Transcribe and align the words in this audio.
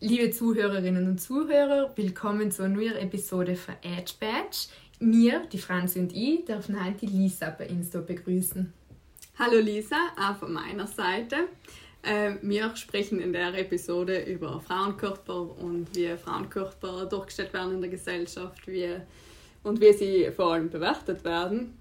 Liebe 0.00 0.30
Zuhörerinnen 0.30 1.08
und 1.08 1.20
Zuhörer, 1.20 1.90
willkommen 1.96 2.52
zur 2.52 2.68
neuen 2.68 2.94
Episode 2.94 3.56
von 3.56 3.74
Edge 3.82 4.12
Badge. 4.20 4.68
Wir, 5.00 5.44
die 5.46 5.58
Franzi 5.58 5.98
und 5.98 6.14
ich, 6.14 6.44
dürfen 6.44 6.84
heute 6.84 7.04
die 7.04 7.06
Lisa 7.06 7.50
bei 7.50 7.68
uns 7.68 7.90
begrüßen. 7.90 8.72
Hallo 9.40 9.58
Lisa, 9.58 9.96
auch 10.16 10.36
von 10.36 10.52
meiner 10.52 10.86
Seite. 10.86 11.48
Ähm, 12.04 12.38
wir 12.42 12.76
sprechen 12.76 13.18
in 13.18 13.32
der 13.32 13.52
Episode 13.58 14.20
über 14.22 14.60
Frauenkörper 14.60 15.58
und 15.58 15.88
wie 15.96 16.16
Frauenkörper 16.16 17.06
durchgestellt 17.06 17.52
werden 17.52 17.74
in 17.74 17.80
der 17.80 17.90
Gesellschaft 17.90 18.68
wie, 18.68 18.94
und 19.64 19.80
wie 19.80 19.92
sie 19.94 20.30
vor 20.30 20.52
allem 20.52 20.70
bewertet 20.70 21.24
werden. 21.24 21.76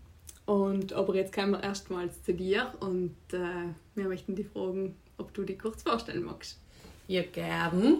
Und, 0.47 0.91
aber 0.91 1.13
jetzt 1.13 1.35
kommen 1.35 1.51
wir 1.51 1.61
erstmals 1.61 2.23
zu 2.23 2.33
dir 2.33 2.73
und 2.79 3.15
äh, 3.31 3.75
wir 3.93 4.07
möchten 4.07 4.35
dich 4.35 4.47
fragen, 4.47 4.95
ob 5.19 5.35
du 5.35 5.43
dich 5.43 5.59
kurz 5.59 5.83
vorstellen 5.83 6.23
magst. 6.23 6.59
Ja, 7.09 7.21
gern. 7.21 7.99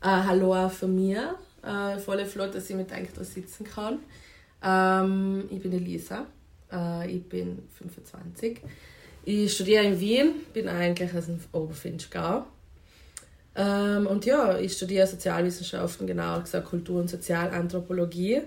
Äh, 0.00 0.06
hallo 0.06 0.54
auch 0.54 0.70
von 0.70 0.94
mir. 0.94 1.34
Äh, 1.62 1.98
voll 1.98 2.24
flott, 2.24 2.54
dass 2.54 2.70
ich 2.70 2.76
mit 2.76 2.90
euch 2.90 3.08
da 3.14 3.22
sitzen 3.22 3.64
kann. 3.64 3.98
Ähm, 4.64 5.44
ich 5.50 5.60
bin 5.60 5.74
Elisa. 5.74 6.24
Äh, 6.72 7.16
ich 7.16 7.28
bin 7.28 7.68
25. 7.76 8.60
Ich 9.26 9.52
studiere 9.52 9.84
in 9.84 10.00
Wien, 10.00 10.36
bin 10.54 10.68
eigentlich 10.68 11.14
aus 11.14 11.26
dem 11.26 11.38
Oberfinchgau. 11.52 12.46
Ähm, 13.54 14.06
und 14.06 14.24
ja, 14.24 14.56
ich 14.56 14.72
studiere 14.72 15.06
Sozialwissenschaften, 15.06 16.06
genauer 16.06 16.40
gesagt 16.40 16.66
Kultur- 16.66 17.00
und 17.00 17.10
Sozialanthropologie. 17.10 18.40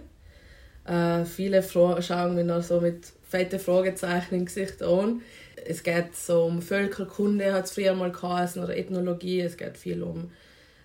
Äh, 0.85 1.25
viele 1.25 1.61
Fra 1.61 2.01
schauen 2.01 2.33
mich 2.33 2.45
noch 2.45 2.63
so 2.63 2.81
mit 2.81 3.05
fetten 3.29 3.59
Fragezeichen 3.59 4.33
im 4.33 4.45
Gesicht 4.45 4.81
an. 4.81 5.21
Es 5.65 5.83
geht 5.83 6.15
so 6.15 6.43
um 6.45 6.61
Völkerkunde, 6.61 7.53
hat 7.53 7.65
es 7.65 7.71
früher 7.71 7.93
mal 7.93 8.11
geheißen, 8.11 8.63
oder 8.63 8.75
Ethnologie. 8.75 9.41
Es 9.41 9.57
geht 9.57 9.77
viel 9.77 10.03
um 10.03 10.31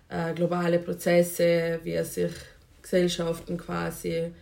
äh, 0.09 0.33
globale 0.35 0.79
Prozesse, 0.79 1.81
wie 1.83 2.03
sich 2.05 2.33
Gesellschaften 2.83 3.57
quasi 3.57 4.33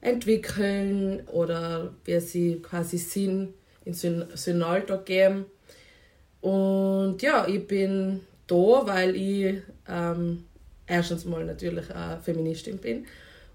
entwickeln 0.00 1.26
oder 1.26 1.92
wie 2.04 2.20
sie 2.20 2.60
quasi 2.62 2.98
Sinn 2.98 3.54
in 3.84 3.94
einen 3.94 4.62
Alltag 4.62 5.06
geben. 5.06 5.46
Und 6.40 7.20
ja, 7.20 7.46
ich 7.46 7.66
bin 7.66 8.20
da, 8.46 8.86
weil 8.86 9.14
ich 9.16 9.56
ähm, 9.88 10.44
erstens 10.86 11.24
mal 11.24 11.44
natürlich 11.44 11.90
eine 11.94 12.20
Feministin 12.20 12.78
bin 12.78 13.06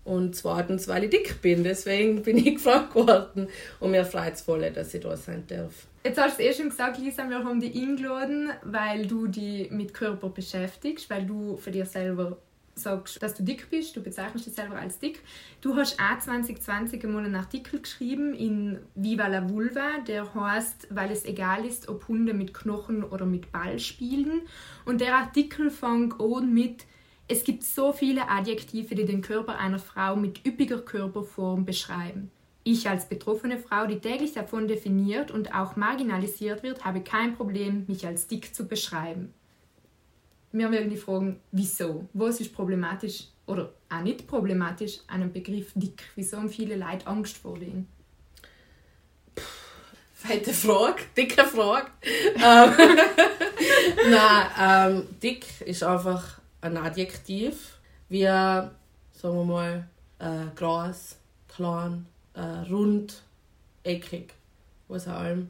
und 0.04 0.36
zweitens, 0.36 0.88
weil 0.88 1.06
ich 1.06 1.10
dick 1.10 1.42
bin. 1.42 1.64
Deswegen 1.64 2.22
bin 2.22 2.38
ich 2.38 2.56
gefragt 2.56 2.96
worden 2.96 3.48
und 3.80 3.92
mir 3.92 4.06
freut 4.06 4.36
es 4.36 4.42
voll, 4.42 4.70
dass 4.72 4.94
ich 4.94 5.02
da 5.02 5.18
sein 5.18 5.44
darf. 5.48 5.88
Jetzt 6.06 6.20
hast 6.20 6.38
du 6.38 6.44
es 6.44 6.50
eh 6.50 6.62
schon 6.62 6.70
gesagt, 6.70 7.00
Lisa, 7.00 7.28
wir 7.28 7.44
haben 7.44 7.60
dich 7.60 7.76
eingeladen, 7.76 8.52
weil 8.62 9.08
du 9.08 9.26
dich 9.26 9.72
mit 9.72 9.92
Körper 9.92 10.30
beschäftigst, 10.30 11.10
weil 11.10 11.26
du 11.26 11.58
für 11.58 11.72
dich 11.72 11.86
selber 11.86 12.38
sagst, 12.76 13.24
dass 13.24 13.34
du 13.34 13.42
dick 13.42 13.72
bist, 13.72 13.96
du 13.96 14.04
bezeichnest 14.04 14.46
dich 14.46 14.54
selber 14.54 14.76
als 14.76 15.00
dick. 15.00 15.22
Du 15.62 15.76
hast 15.76 16.00
auch 16.00 16.20
2020 16.20 17.04
einmal 17.04 17.26
einen 17.26 17.34
Artikel 17.34 17.82
geschrieben 17.82 18.36
in 18.36 18.78
Viva 18.94 19.26
la 19.26 19.50
Vulva, 19.50 19.98
der 20.08 20.32
heißt, 20.32 20.90
weil 20.92 21.10
es 21.10 21.26
egal 21.26 21.66
ist, 21.66 21.90
ob 21.90 22.08
Hunde 22.08 22.36
mit 22.36 22.54
Knochen 22.54 23.04
oder 23.04 23.26
mit 23.26 23.52
Ball 23.52 23.80
spielen. 23.80 24.44
Und 24.86 25.02
der 25.02 25.16
Artikel 25.16 25.72
fängt 25.72 26.22
an 26.22 26.54
mit, 26.54 26.86
es 27.28 27.44
gibt 27.44 27.64
so 27.64 27.94
viele 27.94 28.30
Adjektive, 28.30 28.94
die 28.94 29.06
den 29.06 29.24
Körper 29.24 29.58
einer 29.58 29.80
Frau 29.80 30.16
mit 30.16 30.46
üppiger 30.46 30.82
Körperform 30.82 31.66
beschreiben. 31.66 32.30
Ich 32.68 32.90
als 32.90 33.08
betroffene 33.08 33.60
Frau, 33.60 33.86
die 33.86 34.00
täglich 34.00 34.34
davon 34.34 34.68
definiert 34.68 35.30
und 35.30 35.54
auch 35.54 35.76
marginalisiert 35.76 36.64
wird, 36.64 36.84
habe 36.84 37.02
kein 37.02 37.36
Problem, 37.36 37.86
mich 37.88 38.08
als 38.08 38.26
dick 38.26 38.56
zu 38.56 38.68
beschreiben. 38.68 39.36
Mir 40.52 40.72
werden 40.72 40.90
die 40.90 40.98
fragen, 40.98 41.40
wieso? 41.52 42.10
Was 42.14 42.40
ist 42.40 42.56
problematisch 42.56 43.26
oder 43.46 43.72
auch 43.88 44.02
nicht 44.02 44.26
problematisch 44.26 44.98
an 45.06 45.22
einem 45.22 45.32
Begriff 45.32 45.74
dick? 45.76 46.06
Wieso 46.16 46.38
haben 46.38 46.50
viele 46.50 46.76
Leute 46.76 47.06
Angst 47.06 47.38
vor 47.38 47.60
dem? 47.60 47.86
Feite 50.16 50.52
Frage, 50.52 51.04
dicke 51.16 51.44
Frage. 51.44 51.92
Ähm, 52.02 52.74
Nein, 54.10 54.48
ähm, 54.60 55.08
dick 55.22 55.62
ist 55.62 55.84
einfach 55.84 56.40
ein 56.62 56.78
Adjektiv, 56.78 57.78
wie, 58.10 58.24
sagen 58.24 58.72
wir 59.22 59.44
mal, 59.44 59.88
äh, 60.18 60.48
groß, 60.56 61.18
klein, 61.48 62.08
äh, 62.36 62.70
rund, 62.70 63.24
eckig, 63.84 64.34
was 64.88 65.08
allem. 65.08 65.50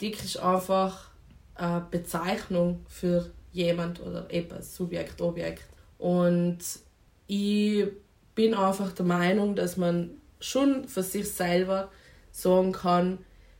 Dick 0.00 0.22
ist 0.22 0.38
einfach 0.38 1.10
eine 1.54 1.86
Bezeichnung 1.90 2.84
für 2.88 3.30
jemand 3.52 4.00
oder 4.00 4.32
etwas, 4.32 4.76
Subjekt, 4.76 5.20
Objekt. 5.20 5.64
Und 5.98 6.58
ich 7.26 7.86
bin 8.34 8.54
einfach 8.54 8.92
der 8.92 9.06
Meinung, 9.06 9.56
dass 9.56 9.76
man 9.76 10.10
schon 10.40 10.86
für 10.86 11.02
sich 11.02 11.30
selber 11.30 11.90
sagen 12.30 12.72
kann, 12.72 13.18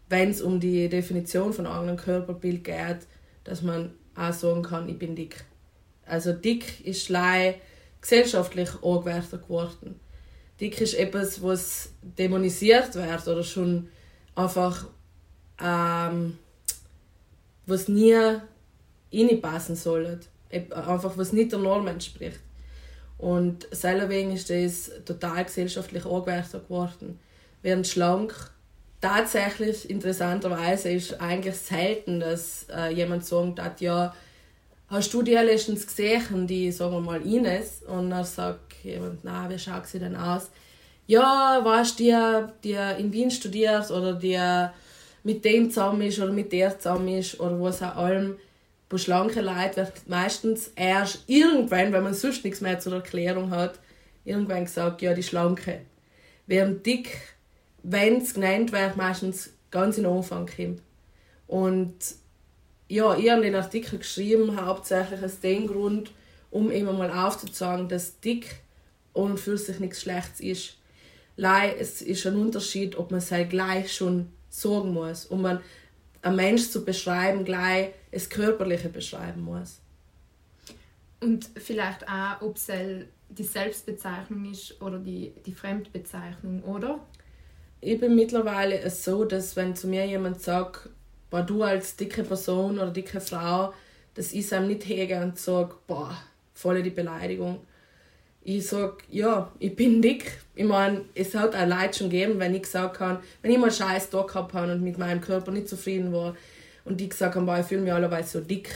wenn 0.09 0.31
es 0.31 0.41
um 0.41 0.61
die 0.61 0.89
Definition 0.89 1.53
von 1.53 1.67
eigenem 1.67 1.97
Körperbild 1.97 2.65
geht, 2.65 3.07
dass 3.45 3.63
man 3.63 3.93
auch 4.15 4.33
sagen 4.33 4.63
kann, 4.63 4.89
ich 4.89 4.99
bin 4.99 5.17
dick. 5.17 5.45
Also 6.07 6.33
dick 6.33 6.87
ist 6.87 7.09
lei 7.09 7.61
gesellschaftlich 8.01 8.71
angewertet 8.83 9.43
geworden 9.43 10.01
dick 10.61 10.81
ist 10.81 10.95
etwas, 10.95 11.43
was 11.43 11.91
dämonisiert 12.03 12.95
wird 12.95 13.29
oder 13.29 13.43
schon 13.43 13.89
einfach 14.35 14.87
ähm, 15.61 16.39
was 17.67 17.89
nie 17.89 18.17
reinpassen 19.13 19.77
soll. 19.77 20.21
Einfach 20.51 21.17
was 21.17 21.33
nicht 21.33 21.53
der 21.53 21.59
Norm 21.59 21.87
entspricht. 21.87 22.41
Und 23.19 23.67
selberwegen 23.71 24.33
ist 24.33 24.49
das 24.49 24.91
total 25.05 25.45
gesellschaftlich 25.45 26.07
angewertet 26.07 26.65
geworden. 26.65 27.19
Während 27.63 27.87
schlank 27.87 28.51
tatsächlich 29.01 29.91
interessanterweise 29.91 30.91
ist 30.91 31.21
eigentlich 31.21 31.57
selten, 31.57 32.21
dass 32.21 32.67
äh, 32.75 32.93
jemand 32.93 33.25
sagt, 33.27 33.81
ja, 33.81 34.15
hast 34.88 35.12
du 35.12 35.22
die 35.22 35.32
letztens 35.32 35.87
gesehen, 35.87 36.47
die, 36.47 36.72
sagen 36.72 36.93
wir 36.93 37.00
mal, 37.00 37.22
Ines? 37.22 37.82
Und 37.87 38.10
dann 38.10 38.25
sagt 38.25 38.75
jemand, 38.82 39.25
na, 39.25 39.49
wie 39.49 39.59
schaut 39.59 39.87
sie 39.87 39.99
denn 39.99 40.16
aus? 40.16 40.50
Ja, 41.06 41.60
weißt 41.62 41.99
du, 41.99 42.04
die, 42.62 42.69
die 42.69 43.00
in 43.00 43.12
Wien 43.12 43.31
studiert 43.31 43.91
oder 43.91 44.15
die 44.15 44.38
mit 45.25 45.44
dem 45.44 45.71
zusammen 45.71 46.03
ist 46.03 46.19
oder 46.19 46.32
mit 46.32 46.53
der 46.53 46.78
zusammen 46.78 47.09
ist 47.09 47.41
oder 47.41 47.60
was 47.60 47.82
auch 47.82 47.97
allem. 47.97 48.37
Bei 48.88 48.97
schlanken 48.97 49.44
Leuten 49.44 49.77
wird 49.77 50.09
meistens 50.09 50.71
erst 50.75 51.25
irgendwann, 51.27 51.93
wenn 51.93 52.03
man 52.03 52.15
sonst 52.15 52.44
nichts 52.44 52.62
mehr 52.62 52.78
zur 52.78 52.94
Erklärung 52.94 53.50
hat, 53.50 53.78
irgendwann 54.24 54.65
gesagt, 54.65 55.03
ja, 55.03 55.13
die 55.13 55.22
Schlanke. 55.22 55.80
Während 56.47 56.86
dick, 56.86 57.18
wenn 57.83 58.22
es 58.22 58.33
genannt 58.33 58.72
wird, 58.72 58.97
meistens 58.97 59.51
ganz 59.71 59.98
in 59.98 60.04
den 60.04 60.13
Anfang 60.13 60.47
kommt. 60.47 60.80
Und 61.47 61.95
ja, 62.89 63.17
ich 63.17 63.31
habe 63.31 63.43
den 63.43 63.55
Artikel 63.55 63.99
geschrieben, 63.99 64.65
hauptsächlich 64.65 65.23
aus 65.23 65.41
dem 65.41 65.67
Grund, 65.67 66.11
um 66.51 66.71
immer 66.71 66.93
mal 66.93 67.11
aufzuzeigen, 67.11 67.89
dass 67.89 68.21
dick 68.21 68.61
und 69.13 69.39
für 69.39 69.59
sich 69.59 69.79
nichts 69.79 70.03
Schlechtes 70.03 70.41
ist. 70.41 70.79
Lei, 71.37 71.75
es 71.79 72.03
ist 72.03 72.27
ein 72.27 72.37
Unterschied, 72.37 72.97
ob 72.97 73.11
man 73.11 73.21
sich 73.21 73.49
gleich 73.49 73.95
schon 73.95 74.33
sorgen 74.49 74.93
muss, 74.93 75.27
um 75.27 75.43
man 75.43 75.61
einen 76.23 76.37
Mensch 76.37 76.71
zu 76.71 76.85
beschreiben, 76.85 77.45
gleich 77.45 77.93
das 78.11 78.29
Körperliche 78.29 78.89
beschreiben 78.89 79.43
muss. 79.43 79.81
Und 81.21 81.49
vielleicht 81.57 82.09
auch, 82.09 82.43
ob 82.43 82.57
es 82.57 82.69
die 83.29 83.45
Selbstbezeichnung 83.45 84.51
ist 84.51 84.81
oder 84.81 84.99
die, 84.99 85.33
die 85.45 85.53
Fremdbezeichnung, 85.53 86.63
oder? 86.63 87.01
Ich 87.81 88.01
bin 88.01 88.15
mittlerweile 88.17 88.89
so, 88.91 89.25
dass 89.25 89.55
wenn 89.55 89.77
zu 89.77 89.87
mir 89.87 90.07
jemand 90.07 90.41
sagt, 90.41 90.89
boah, 91.30 91.42
du 91.42 91.63
als 91.63 91.97
dicke 91.97 92.22
Person 92.22 92.78
oder 92.78 92.91
dicke 92.91 93.21
Frau, 93.21 93.72
ich 94.16 94.34
es 94.34 94.53
einem 94.53 94.69
nicht 94.69 94.86
hege 94.86 95.21
und 95.21 95.39
sage, 95.39 95.75
boah, 95.86 96.16
voll 96.54 96.83
die 96.83 96.91
Beleidigung. 96.91 97.60
Ich 98.42 98.66
sage, 98.66 98.98
ja, 99.10 99.53
ich 99.59 99.77
bin 99.77 100.03
dick. 100.03 100.41
Ich 100.54 100.65
meine, 100.65 101.03
es 101.15 101.34
hat 101.34 101.54
auch 101.54 101.66
Leute 101.66 101.98
schon 101.98 102.10
gegeben, 102.10 102.39
wenn 102.39 102.54
ich 102.54 102.63
gesagt 102.63 102.98
habe, 102.98 103.22
wenn 103.42 103.53
ich 103.53 103.59
mal 103.59 103.71
Scheiß 103.71 104.10
da 104.10 104.22
gehabt 104.22 104.54
habe 104.54 104.72
und 104.72 104.83
mit 104.83 104.98
meinem 104.98 105.21
Körper 105.21 105.53
nicht 105.53 105.69
zufrieden 105.69 106.13
war 106.13 106.34
und 106.84 106.98
die 106.98 107.09
gesagt 107.09 107.36
haben, 107.36 107.47
boah, 107.47 107.60
ich 107.60 107.66
fühle 107.66 107.83
mich 107.83 107.92
allerweise 107.92 108.39
so 108.39 108.45
dick. 108.45 108.71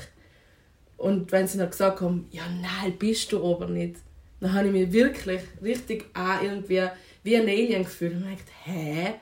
Und 0.97 1.33
wenn 1.33 1.49
sie 1.49 1.59
dann 1.59 1.71
gesagt 1.71 2.01
haben, 2.01 2.29
ja, 2.31 2.43
nein, 2.61 2.97
bist 2.99 3.33
du 3.33 3.45
aber 3.45 3.67
nicht. 3.67 3.97
dann 4.41 4.53
habe 4.53 4.67
ich 4.67 4.73
mich 4.73 4.93
wirklich 4.93 5.41
richtig 5.63 6.05
auch 6.15 6.43
irgendwie 6.43 6.87
wie 7.25 7.37
ein 7.37 7.49
Alien 7.49 7.85
gefühlt. 7.85 8.15
Und 8.15 8.31
ich 8.31 8.39
dachte, 8.39 8.53
hä? 8.65 9.15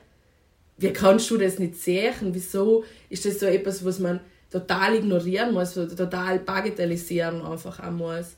Wie 0.80 0.92
kannst 0.94 1.30
du 1.30 1.36
das 1.36 1.58
nicht 1.58 1.76
sehen? 1.76 2.32
Wieso 2.32 2.84
ist 3.10 3.26
das 3.26 3.38
so 3.38 3.44
etwas, 3.44 3.84
was 3.84 3.98
man 3.98 4.20
total 4.50 4.96
ignorieren 4.96 5.52
muss, 5.52 5.74
total 5.74 6.38
bagatellisieren 6.38 7.42
einfach 7.42 7.80
auch 7.80 7.90
muss? 7.90 8.36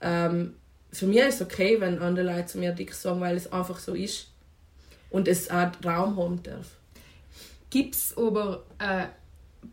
Ähm, 0.00 0.54
für 0.92 1.06
mich 1.06 1.18
ist 1.18 1.40
es 1.40 1.42
okay, 1.42 1.80
wenn 1.80 1.98
andere 1.98 2.26
Leute 2.26 2.46
zu 2.46 2.58
mir 2.58 2.70
dick 2.70 2.94
sagen, 2.94 3.20
weil 3.20 3.36
es 3.36 3.52
einfach 3.52 3.80
so 3.80 3.94
ist 3.94 4.28
und 5.10 5.26
es 5.26 5.50
auch 5.50 5.72
Raum 5.84 6.16
haben 6.16 6.42
darf. 6.44 6.76
Gibt 7.70 7.96
es 7.96 8.16
aber 8.16 8.64
eine 8.78 9.10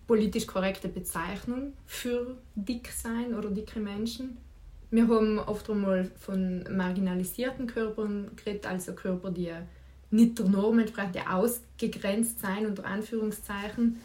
politisch 0.07 0.47
korrekte 0.47 0.87
Bezeichnung 0.87 1.73
für 1.85 2.35
dick 2.55 2.89
sein 2.91 3.35
oder 3.35 3.51
dicke 3.51 3.79
Menschen? 3.79 4.37
Wir 4.89 5.07
haben 5.07 5.37
oft 5.37 5.69
einmal 5.69 6.09
von 6.19 6.63
marginalisierten 6.75 7.67
Körpern 7.67 8.31
geredet, 8.37 8.65
also 8.65 8.93
Körper, 8.93 9.29
die 9.29 9.51
nicht 10.09 10.39
der 10.39 10.47
Norm 10.47 10.79
entsprechen, 10.79 11.13
die 11.13 11.27
ausgegrenzt 11.27 12.39
sein, 12.39 12.65
unter 12.65 12.85
Anführungszeichen. 12.85 13.99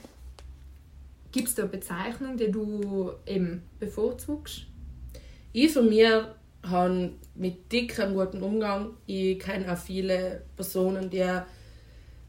Gibt 1.31 1.49
es 1.49 1.55
da 1.55 1.63
eine 1.63 1.71
Bezeichnung, 1.71 2.37
die 2.37 2.51
du 2.51 3.13
eben 3.27 3.63
bevorzugst? 3.79 4.67
Ich 5.53 5.73
von 5.73 5.89
mir 5.89 6.35
habe 6.63 7.13
mit 7.35 7.73
dick 7.73 7.99
einen 7.99 8.15
guten 8.15 8.43
Umgang. 8.43 8.91
Ich 9.07 9.39
kenne 9.39 9.73
auch 9.73 9.79
viele 9.79 10.43
Personen, 10.57 11.11
die 11.11 11.27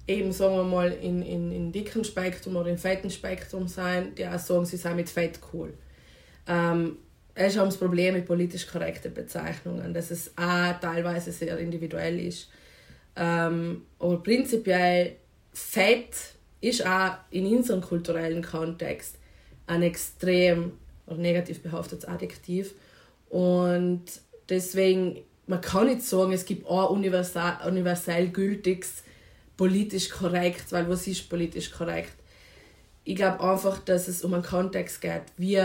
eben, 0.07 0.31
sagen 0.31 0.55
wir 0.55 0.63
mal, 0.63 0.91
in, 0.91 1.21
in, 1.21 1.51
in 1.51 1.71
dicken 1.71 2.03
Spektrum 2.03 2.55
oder 2.55 2.69
im 2.69 2.77
fetten 2.77 3.09
Spektrum 3.09 3.67
sein, 3.67 4.15
die 4.15 4.27
auch 4.27 4.39
sagen, 4.39 4.65
sie 4.65 4.77
seien 4.77 4.95
mit 4.95 5.09
Fett 5.09 5.39
cool. 5.53 5.73
Ähm, 6.47 6.97
ich 7.35 7.57
habe 7.57 7.67
das 7.67 7.77
Problem 7.77 8.13
mit 8.13 8.25
politisch 8.25 8.67
korrekten 8.67 9.13
Bezeichnungen, 9.13 9.93
dass 9.93 10.11
es 10.11 10.31
auch 10.37 10.79
teilweise 10.79 11.31
sehr 11.31 11.57
individuell 11.57 12.19
ist. 12.19 12.49
Ähm, 13.15 13.83
aber 13.99 14.23
prinzipiell 14.23 15.15
Fett 15.51 16.15
ist 16.61 16.85
auch 16.85 17.15
in 17.29 17.45
unserem 17.45 17.81
kulturellen 17.81 18.41
Kontext 18.41 19.17
ein 19.67 19.83
extrem 19.83 20.73
negativ 21.07 21.61
behaftetes 21.61 22.05
Adjektiv. 22.05 22.73
Und 23.29 24.03
deswegen, 24.49 25.19
man 25.47 25.61
kann 25.61 25.87
nicht 25.87 26.03
sagen, 26.03 26.31
es 26.31 26.45
gibt 26.45 26.67
ein 26.67 26.85
universal, 26.87 27.67
universell 27.67 28.29
gültiges 28.29 29.03
politisch 29.57 30.09
korrekt, 30.09 30.71
weil 30.71 30.89
was 30.89 31.07
ist 31.07 31.29
politisch 31.29 31.71
korrekt? 31.71 32.13
Ich 33.03 33.15
glaube 33.15 33.43
einfach, 33.43 33.79
dass 33.79 34.07
es 34.07 34.23
um 34.23 34.33
einen 34.33 34.43
Kontext 34.43 35.01
geht, 35.01 35.23
wie 35.37 35.59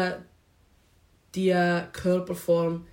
die 1.34 1.54
Körperform 1.92 2.86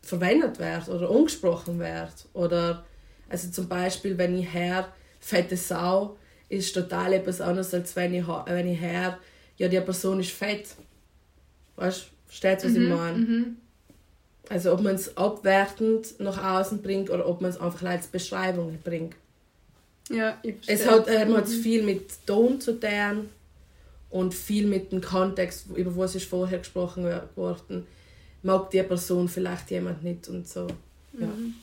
verwendet 0.00 0.58
wird 0.58 0.88
oder 0.88 1.10
angesprochen 1.10 1.78
wird. 1.78 2.26
Oder 2.32 2.84
also 3.32 3.50
zum 3.50 3.66
Beispiel, 3.66 4.16
wenn 4.18 4.38
ich 4.38 4.52
her 4.52 4.92
fette 5.18 5.56
Sau, 5.56 6.18
ist 6.50 6.74
total 6.74 7.14
etwas 7.14 7.40
anderes, 7.40 7.72
als 7.72 7.96
wenn 7.96 8.12
ich, 8.12 8.24
wenn 8.28 8.68
ich 8.68 8.78
her, 8.78 9.18
ja, 9.56 9.68
die 9.68 9.80
Person 9.80 10.20
ist 10.20 10.32
fett. 10.32 10.66
Weißt 11.76 12.02
du, 12.02 12.06
versteht, 12.26 12.62
was 12.62 12.72
mhm, 12.72 12.82
ich 12.82 12.88
meine? 12.90 13.18
Mhm. 13.18 13.56
Also 14.50 14.74
ob 14.74 14.82
man 14.82 14.96
es 14.96 15.16
abwertend 15.16 16.20
nach 16.20 16.60
außen 16.60 16.82
bringt 16.82 17.08
oder 17.08 17.26
ob 17.26 17.40
man 17.40 17.50
es 17.50 17.58
einfach 17.58 17.88
als 17.88 18.06
Beschreibung 18.06 18.78
bringt. 18.84 19.14
Ja, 20.10 20.36
ich 20.42 20.56
verstehe. 20.56 20.74
Es 20.74 20.86
hat, 20.86 21.08
äh, 21.08 21.24
mhm. 21.24 21.46
viel 21.46 21.82
mit 21.84 22.26
Ton 22.26 22.60
zu 22.60 22.78
tun 22.78 23.30
und 24.10 24.34
viel 24.34 24.66
mit 24.66 24.92
dem 24.92 25.00
Kontext, 25.00 25.68
über 25.74 25.96
was 25.96 26.14
ist 26.16 26.28
vorher 26.28 26.58
gesprochen 26.58 27.06
worden, 27.34 27.86
mag 28.42 28.70
die 28.70 28.82
Person 28.82 29.26
vielleicht 29.26 29.70
jemand 29.70 30.04
nicht 30.04 30.28
und 30.28 30.46
so. 30.46 30.66
Ja. 31.18 31.28
Mhm. 31.28 31.54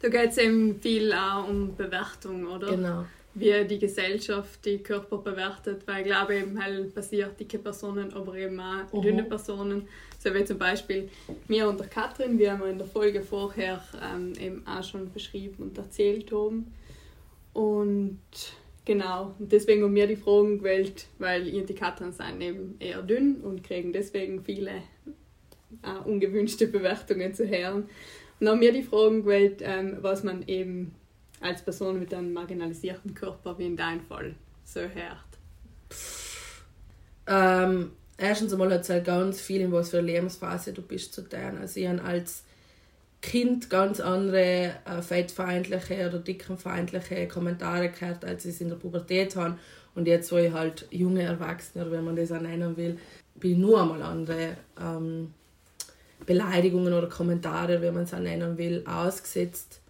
Da 0.00 0.08
geht 0.08 0.30
es 0.30 0.38
eben 0.38 0.80
viel 0.80 1.12
auch 1.12 1.48
um 1.48 1.74
Bewertung, 1.76 2.46
oder? 2.46 2.70
Genau. 2.70 3.04
Wie 3.34 3.64
die 3.64 3.78
Gesellschaft 3.78 4.62
die 4.66 4.78
Körper 4.78 5.16
bewertet, 5.16 5.82
weil 5.86 6.02
ich 6.02 6.06
glaube 6.06 6.36
eben 6.36 6.62
halt 6.62 6.94
passiert 6.94 7.40
dicke 7.40 7.58
Personen, 7.58 8.12
aber 8.12 8.34
eben 8.34 8.60
auch 8.60 8.92
mhm. 8.92 9.02
dünne 9.02 9.24
Personen. 9.24 9.88
So 10.18 10.34
wie 10.34 10.44
zum 10.44 10.58
Beispiel 10.58 11.08
mir 11.48 11.66
und 11.66 11.80
der 11.80 11.86
Katrin, 11.86 12.38
wie 12.38 12.44
wir 12.44 12.66
in 12.66 12.76
der 12.76 12.86
Folge 12.86 13.22
vorher 13.22 13.82
ähm, 14.02 14.34
eben 14.38 14.66
auch 14.66 14.84
schon 14.84 15.10
beschrieben 15.10 15.62
und 15.62 15.78
erzählt 15.78 16.30
haben. 16.30 16.74
Und 17.54 18.18
Genau, 18.84 19.34
und 19.38 19.52
deswegen 19.52 19.84
haben 19.84 19.94
wir 19.94 20.08
die 20.08 20.16
Fragen 20.16 20.58
gewählt, 20.58 21.06
weil 21.18 21.46
ihr 21.46 21.64
die 21.64 21.74
Katzen 21.74 22.12
sind 22.12 22.40
eben 22.40 22.76
eher 22.80 23.02
dünn 23.02 23.36
und 23.36 23.62
kriegen 23.62 23.92
deswegen 23.92 24.42
viele 24.42 24.82
äh, 25.82 26.04
ungewünschte 26.04 26.66
Bewertungen 26.66 27.32
zu 27.32 27.48
hören. 27.48 27.88
Haben 28.44 28.60
wir 28.60 28.72
die 28.72 28.82
Fragen 28.82 29.22
gewählt, 29.22 29.62
ähm, 29.62 29.98
was 30.00 30.24
man 30.24 30.46
eben 30.46 30.94
als 31.40 31.62
Person 31.62 31.98
mit 31.98 32.12
einem 32.14 32.32
marginalisierten 32.32 33.14
Körper, 33.14 33.58
wie 33.58 33.66
in 33.66 33.76
deinem 33.76 34.00
Fall, 34.00 34.34
so 34.64 34.80
hört. 34.80 35.32
Ähm, 37.26 37.92
erstens 38.16 38.52
einmal 38.52 38.72
hat 38.72 38.82
es 38.82 38.90
halt 38.90 39.04
ganz 39.04 39.40
viel, 39.40 39.60
in 39.60 39.72
was 39.72 39.90
für 39.90 39.98
eine 39.98 40.08
Lebensphase 40.08 40.72
du 40.72 40.82
bist 40.82 41.14
zu 41.14 41.22
tun. 41.22 41.58
Also 41.60 41.80
ich 41.80 41.88
habe 41.88 42.02
als 42.02 42.44
Kind 43.20 43.70
ganz 43.70 44.00
andere 44.00 44.72
äh, 44.84 45.00
fettfeindliche 45.00 46.08
oder 46.08 46.18
dickenfeindliche 46.18 47.28
Kommentare 47.28 47.90
gehört, 47.90 48.24
als 48.24 48.44
ich 48.44 48.54
es 48.54 48.60
in 48.60 48.68
der 48.68 48.76
Pubertät 48.76 49.36
habe. 49.36 49.58
Und 49.94 50.08
jetzt, 50.08 50.32
wo 50.32 50.36
ich 50.36 50.52
halt 50.52 50.86
junge 50.90 51.22
Erwachsene, 51.22 51.90
wenn 51.90 52.04
man 52.04 52.16
das 52.16 52.32
auch 52.32 52.40
nennen 52.40 52.76
will, 52.76 52.98
bin 53.36 53.52
ich 53.52 53.58
nur 53.58 53.80
einmal 53.80 54.02
andere 54.02 54.56
ähm, 54.80 55.32
Beleidigungen 56.26 56.92
oder 56.92 57.08
Kommentare, 57.08 57.82
wie 57.82 57.90
man 57.90 58.04
es 58.04 58.14
auch 58.14 58.18
nennen 58.18 58.56
will, 58.58 58.84
ausgesetzt. 58.86 59.80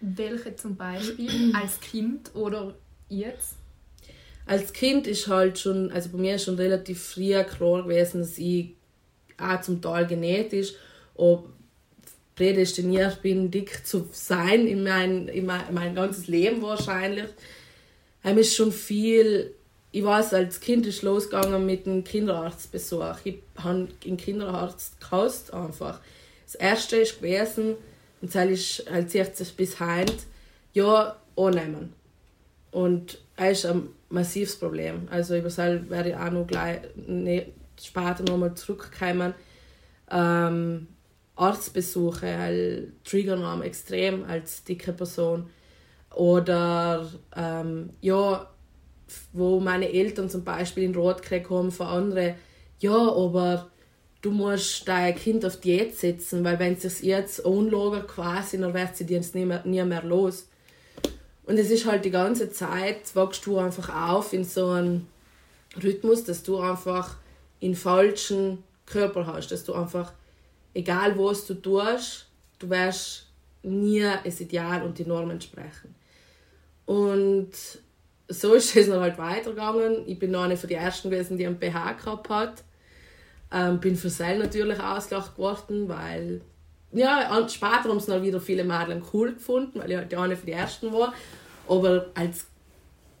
Welche 0.00 0.56
zum 0.56 0.76
Beispiel 0.76 1.52
als 1.54 1.80
Kind 1.80 2.34
oder 2.34 2.74
jetzt? 3.08 3.54
Als 4.46 4.72
Kind 4.72 5.06
ist 5.06 5.28
halt 5.28 5.58
schon, 5.58 5.90
also 5.92 6.10
bei 6.10 6.18
mir 6.18 6.34
ist 6.34 6.44
schon 6.44 6.56
relativ 6.56 7.02
früh 7.02 7.32
klar 7.44 7.84
gewesen, 7.84 8.20
dass 8.20 8.38
ich 8.38 8.74
auch 9.38 9.60
zum 9.60 9.80
Teil 9.80 10.06
genetisch, 10.06 10.74
ob 11.14 11.48
prädestiniert 12.34 13.22
bin, 13.22 13.50
dick 13.50 13.86
zu 13.86 14.08
sein 14.12 14.66
in 14.66 14.82
mein, 14.82 15.28
in 15.28 15.46
mein, 15.46 15.72
mein 15.72 15.94
ganzes 15.94 16.26
Leben 16.26 16.62
wahrscheinlich. 16.62 17.28
Heim 18.24 18.38
ist 18.38 18.54
schon 18.54 18.72
viel, 18.72 19.54
ich 19.92 20.02
weiß, 20.02 20.32
als 20.34 20.60
Kind 20.60 20.86
ist 20.86 21.02
losgegangen 21.02 21.66
mit 21.66 21.86
einem 21.86 22.02
Kinderarztbesuch. 22.02 23.16
Ich 23.24 23.42
habe 23.56 23.88
einen 24.06 24.16
Kinderarzt 24.16 24.98
gehasst 25.00 25.52
einfach. 25.52 26.00
Das 26.46 26.54
erste 26.54 26.96
ist 26.96 27.18
gewesen, 27.18 27.76
und 28.22 28.34
das 28.34 28.48
ist 28.48 28.90
halt 28.90 29.10
sich 29.10 29.54
bis 29.54 29.78
heute, 29.80 30.14
ja, 30.72 31.16
annehmen. 31.36 31.92
Und 32.70 33.18
das 33.36 33.58
ist 33.58 33.66
ein 33.66 33.88
massives 34.08 34.56
Problem. 34.56 35.08
Also 35.10 35.36
über 35.36 35.50
das 35.50 35.58
werde 35.58 36.10
ich 36.10 36.16
auch 36.16 36.30
noch 36.30 36.46
gleich 36.46 36.80
ne, 36.96 37.52
später 37.80 38.22
nochmal 38.26 38.54
zurückkommen. 38.54 39.34
Ähm, 40.10 40.86
Arztbesuche 41.36 42.38
halt, 42.38 43.04
triggern 43.04 43.60
extrem 43.62 44.24
als 44.24 44.64
dicke 44.64 44.92
Person. 44.92 45.50
Oder 46.14 47.10
ähm, 47.36 47.90
ja, 48.00 48.51
wo 49.32 49.60
meine 49.60 49.92
Eltern 49.92 50.28
zum 50.30 50.44
Beispiel 50.44 50.84
in 50.84 50.94
Rot 50.94 51.22
gekriegt 51.22 51.50
haben 51.50 51.70
von 51.70 51.86
anderen, 51.86 52.34
ja, 52.78 52.96
aber 52.96 53.70
du 54.22 54.30
musst 54.30 54.86
dein 54.88 55.14
Kind 55.14 55.44
auf 55.44 55.60
Diät 55.60 55.96
setzen, 55.96 56.44
weil 56.44 56.58
wenn 56.58 56.76
sie 56.76 56.86
es 56.86 57.02
jetzt 57.02 57.44
anlagert 57.44 58.08
quasi, 58.08 58.58
dann 58.58 58.74
wird 58.74 58.96
sie 58.96 59.06
dir 59.06 59.20
nie 59.34 59.44
mehr, 59.44 59.62
nie 59.64 59.82
mehr 59.82 60.02
los. 60.02 60.48
Und 61.44 61.58
es 61.58 61.70
ist 61.70 61.86
halt 61.86 62.04
die 62.04 62.10
ganze 62.10 62.50
Zeit, 62.50 63.14
wachst 63.14 63.46
du 63.46 63.58
einfach 63.58 64.10
auf 64.10 64.32
in 64.32 64.44
so 64.44 64.68
einem 64.68 65.06
Rhythmus, 65.82 66.24
dass 66.24 66.42
du 66.42 66.58
einfach 66.58 67.16
einen 67.62 67.74
falschen 67.74 68.62
Körper 68.86 69.26
hast, 69.26 69.48
dass 69.48 69.64
du 69.64 69.74
einfach 69.74 70.12
egal 70.74 71.18
was 71.18 71.46
du 71.46 71.54
tust, 71.54 72.26
du 72.58 72.70
wirst 72.70 73.26
nie 73.62 74.04
das 74.24 74.40
Ideal 74.40 74.82
und 74.82 74.98
die 74.98 75.04
Normen 75.04 75.32
entsprechen. 75.32 75.94
Und 76.86 77.50
so 78.28 78.54
ist 78.54 78.76
es 78.76 78.88
dann 78.88 79.00
halt 79.00 79.18
weitergegangen. 79.18 80.06
Ich 80.06 80.18
bin 80.18 80.30
noch 80.30 80.42
eine 80.42 80.56
von 80.56 80.68
den 80.68 80.78
ersten 80.78 81.10
gewesen, 81.10 81.36
die 81.36 81.46
einen 81.46 81.58
BH 81.58 81.92
gehabt 81.92 82.28
hat. 82.28 82.64
Ähm, 83.52 83.80
bin 83.80 83.96
für 83.96 84.08
sich 84.08 84.38
natürlich 84.38 84.80
ausgelacht 84.80 85.36
geworden, 85.36 85.88
weil 85.88 86.40
ja, 86.92 87.46
später 87.48 87.88
haben 87.88 87.98
es 87.98 88.06
dann 88.06 88.22
wieder 88.22 88.40
viele 88.40 88.64
Mädchen 88.64 89.02
cool 89.12 89.34
gefunden, 89.34 89.78
weil 89.78 89.90
ich 89.90 89.96
halt 89.96 90.14
eine 90.14 90.36
von 90.36 90.46
den 90.46 90.54
ersten 90.54 90.92
war. 90.92 91.12
Aber 91.68 92.06
als 92.14 92.46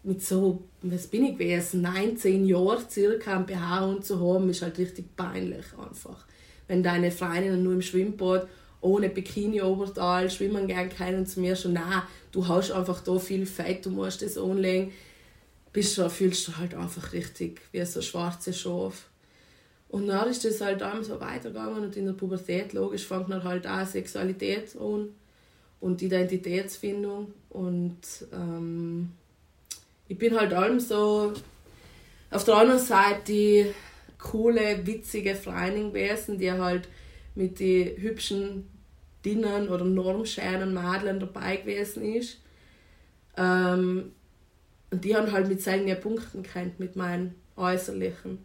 mit 0.02 0.22
so, 0.22 0.62
was 0.82 1.06
bin 1.06 1.24
ich 1.24 1.38
gewesen, 1.38 1.82
19 1.82 2.46
Jahren 2.46 2.88
circa 2.88 3.36
ein 3.36 3.46
BH 3.46 4.00
zu 4.02 4.20
haben, 4.20 4.50
ist 4.50 4.62
halt 4.62 4.78
richtig 4.78 5.14
peinlich 5.16 5.66
einfach 5.78 6.26
wenn 6.72 6.82
deine 6.82 7.10
Freundinnen 7.10 7.62
nur 7.62 7.74
im 7.74 7.82
Schwimmbad 7.82 8.48
ohne 8.82 9.08
Bikini-Oberteil 9.08 10.30
schwimmen 10.30 10.66
gehen 10.66 10.90
können 10.90 11.24
zu 11.24 11.40
mir 11.40 11.56
schon, 11.56 11.72
nein, 11.72 12.02
du 12.32 12.46
hast 12.46 12.72
einfach 12.72 13.00
da 13.00 13.18
viel 13.18 13.46
Fett, 13.46 13.86
du 13.86 13.90
musst 13.90 14.22
das 14.22 14.36
anlegen, 14.36 14.92
bist 15.72 15.96
du, 15.96 16.10
fühlst 16.10 16.48
du 16.48 16.56
halt 16.58 16.74
einfach 16.74 17.12
richtig 17.12 17.60
wie 17.70 17.84
so 17.84 18.00
ein 18.00 18.02
schwarzes 18.02 18.60
Schaf. 18.60 19.08
Und 19.88 20.08
dann 20.08 20.28
ist 20.28 20.44
das 20.44 20.60
halt 20.60 20.80
dann 20.80 21.04
so 21.04 21.20
weitergegangen 21.20 21.84
und 21.84 21.96
in 21.96 22.06
der 22.06 22.12
Pubertät, 22.12 22.72
logisch, 22.72 23.06
fängt 23.06 23.30
dann 23.30 23.44
halt 23.44 23.66
auch 23.66 23.86
Sexualität 23.86 24.76
an. 24.76 25.10
und 25.80 26.02
Identitätsfindung. 26.02 27.32
Und 27.50 28.00
ähm, 28.32 29.10
ich 30.08 30.18
bin 30.18 30.38
halt 30.38 30.52
allem 30.52 30.80
so 30.80 31.32
auf 32.30 32.44
der 32.44 32.54
anderen 32.54 32.80
Seite 32.80 33.20
die 33.28 33.66
coole, 34.18 34.86
witzige 34.86 35.34
Freundin 35.34 35.88
gewesen, 35.88 36.38
die 36.38 36.50
halt 36.50 36.88
mit 37.34 37.60
den 37.60 37.96
hübschen 38.00 38.71
Dinnern 39.24 39.68
oder 39.68 39.84
normscheinen 39.84 40.74
Madlen 40.74 41.20
dabei 41.20 41.56
gewesen 41.56 42.04
ist. 42.04 42.38
Ähm, 43.36 44.12
und 44.90 45.04
die 45.04 45.16
haben 45.16 45.32
halt 45.32 45.48
mit 45.48 45.62
seinen 45.62 45.98
Punkten 46.00 46.42
kennt 46.42 46.78
mit 46.78 46.96
meinen 46.96 47.34
Äußerlichen. 47.56 48.38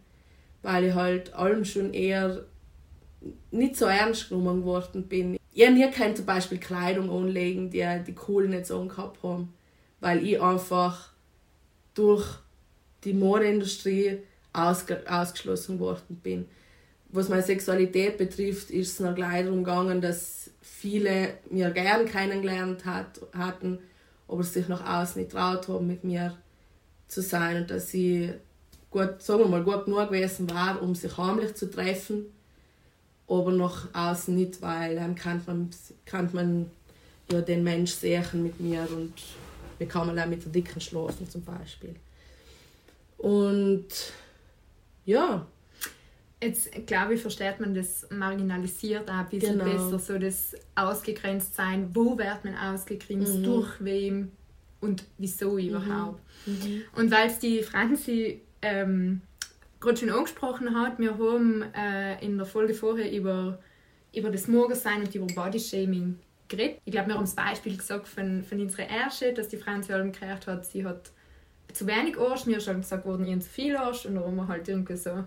Weil 0.61 0.85
ich 0.85 0.93
halt 0.93 1.33
allem 1.33 1.65
schon 1.65 1.93
eher 1.93 2.45
nicht 3.51 3.75
so 3.75 3.85
ernst 3.85 4.29
genommen 4.29 4.63
worden 4.63 5.07
bin. 5.07 5.37
Ich 5.53 5.69
nie 5.69 5.89
kein 5.91 6.15
zum 6.15 6.25
Beispiel 6.25 6.59
Kleidung 6.59 7.09
anlegen, 7.09 7.69
die 7.69 7.85
die 8.05 8.13
Coolen 8.13 8.51
nicht 8.51 8.67
so 8.67 8.79
angehabt 8.79 9.23
haben. 9.23 9.53
Weil 9.99 10.25
ich 10.25 10.41
einfach 10.41 11.09
durch 11.95 12.25
die 13.03 13.13
Modeindustrie 13.13 14.19
ausge 14.53 15.03
ausgeschlossen 15.07 15.79
worden 15.79 16.17
bin. 16.21 16.45
Was 17.17 17.29
meine 17.29 17.41
Sexualität 17.41 18.19
betrifft, 18.19 18.69
ist 18.69 18.93
es 18.93 18.99
noch 18.99 19.17
leider 19.17 19.51
umgegangen, 19.51 20.01
dass 20.01 20.51
viele 20.61 21.33
mir 21.49 21.71
gern 21.71 22.05
kennengelernt 22.05 22.85
hat, 22.85 23.19
hatten, 23.33 23.79
aber 24.27 24.43
sich 24.43 24.67
nach 24.67 24.85
außen 24.85 25.19
nicht 25.19 25.31
traut 25.31 25.67
haben, 25.67 25.87
mit 25.87 26.03
mir 26.03 26.37
zu 27.07 27.23
sein 27.23 27.57
und 27.57 27.71
dass 27.71 27.89
sie 27.89 28.33
gut, 28.91 29.19
sagen 29.19 29.39
wir 29.39 29.47
mal, 29.47 29.63
gut 29.63 29.85
genug 29.85 30.09
gewesen 30.09 30.47
war, 30.51 30.79
um 30.79 30.93
sich 30.93 31.17
heimlich 31.17 31.55
zu 31.55 31.71
treffen, 31.71 32.27
aber 33.27 33.51
nach 33.51 33.87
außen 33.95 34.35
nicht, 34.35 34.61
weil 34.61 34.93
dann 34.93 35.15
kann 35.15 35.41
man, 35.47 35.71
kann 36.05 36.29
man 36.33 36.69
ja 37.31 37.41
den 37.41 37.63
Mensch 37.63 37.93
sehen 37.93 38.43
mit 38.43 38.59
mir 38.59 38.87
und 38.95 39.13
wir 39.79 39.87
kann 39.87 40.05
man 40.05 40.19
auch 40.19 40.27
mit 40.27 40.45
der 40.45 40.51
Dicken 40.51 40.79
schlafen 40.79 41.27
zum 41.27 41.41
Beispiel. 41.41 41.95
Und 43.17 43.87
ja. 45.03 45.47
Jetzt 46.41 46.69
glaube 46.85 47.15
ich, 47.15 47.21
versteht 47.21 47.59
man 47.59 47.73
das 47.73 48.07
marginalisiert 48.11 49.09
auch 49.09 49.15
ein 49.15 49.29
bisschen 49.29 49.57
genau. 49.57 49.71
besser, 49.71 49.99
so 49.99 50.19
das 50.19 50.55
ausgegrenzt 50.75 51.55
sein, 51.55 51.89
wo 51.93 52.17
wird 52.17 52.45
man 52.45 52.55
ausgegrenzt, 52.55 53.39
mhm. 53.39 53.43
durch 53.43 53.83
wem 53.83 54.31
und 54.79 55.03
wieso 55.17 55.53
mhm. 55.53 55.69
überhaupt. 55.69 56.21
Mhm. 56.45 56.83
Und 56.95 57.11
weil 57.11 57.27
es 57.27 57.39
die 57.39 57.63
Franzi 57.63 58.41
ähm, 58.61 59.21
gerade 59.79 59.97
schon 59.97 60.11
angesprochen 60.11 60.75
hat, 60.75 60.99
wir 60.99 61.17
haben 61.17 61.63
äh, 61.73 62.23
in 62.23 62.37
der 62.37 62.45
Folge 62.45 62.73
vorher 62.73 63.11
über, 63.11 63.59
über 64.15 64.29
das 64.29 64.47
Morgensein 64.47 65.01
und 65.01 65.15
über 65.15 65.27
Bodyshaming 65.27 66.19
geredet. 66.47 66.79
Ich 66.85 66.91
glaube, 66.91 67.09
wir 67.09 67.15
haben 67.15 67.21
das 67.25 67.35
Beispiel 67.35 67.77
gesagt 67.77 68.07
von, 68.07 68.43
von 68.43 68.61
unserer 68.61 68.89
Erste, 68.89 69.33
dass 69.33 69.47
die 69.47 69.57
Franzi 69.57 69.91
allem 69.91 70.11
gehört 70.11 70.47
hat, 70.47 70.65
sie 70.65 70.85
hat 70.85 71.11
zu 71.73 71.85
wenig 71.85 72.17
Arsch, 72.17 72.45
mir 72.45 72.57
ist 72.57 72.67
halt 72.67 72.77
gesagt 72.77 73.05
worden, 73.05 73.25
ich 73.25 73.31
habe 73.31 73.41
zu 73.41 73.49
viel 73.49 73.75
Arsch 73.75 74.05
und 74.05 74.15
dann 74.15 74.23
haben 74.23 74.35
wir 74.35 74.47
halt 74.47 74.67
irgendwie 74.67 74.95
so 74.95 75.25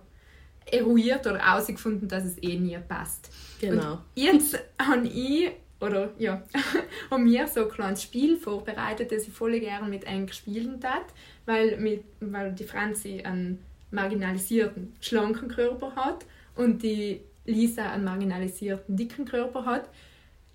eruiert 0.66 1.26
oder 1.26 1.38
herausgefunden, 1.38 2.08
dass 2.08 2.24
es 2.24 2.42
eh 2.42 2.56
nie 2.56 2.78
passt. 2.88 3.30
Genau. 3.60 3.92
Und 3.92 4.00
jetzt 4.14 4.58
habe 4.80 5.06
ich, 5.06 5.50
oder 5.80 6.10
ja, 6.18 6.42
haben 7.10 7.24
mir 7.24 7.46
so 7.48 7.64
ein 7.64 7.70
kleines 7.70 8.02
Spiel 8.02 8.36
vorbereitet, 8.36 9.12
das 9.12 9.26
ich 9.26 9.32
voll 9.32 9.58
gerne 9.60 9.88
mit 9.88 10.04
eng 10.04 10.28
spielen 10.32 10.80
tat, 10.80 11.06
weil, 11.46 11.76
mit, 11.78 12.04
weil 12.20 12.52
die 12.52 12.64
Franzi 12.64 13.22
einen 13.22 13.58
marginalisierten, 13.90 14.94
schlanken 15.00 15.48
Körper 15.48 15.94
hat 15.96 16.24
und 16.54 16.82
die 16.82 17.20
Lisa 17.44 17.90
einen 17.90 18.04
marginalisierten, 18.04 18.96
dicken 18.96 19.24
Körper 19.24 19.64
hat, 19.64 19.88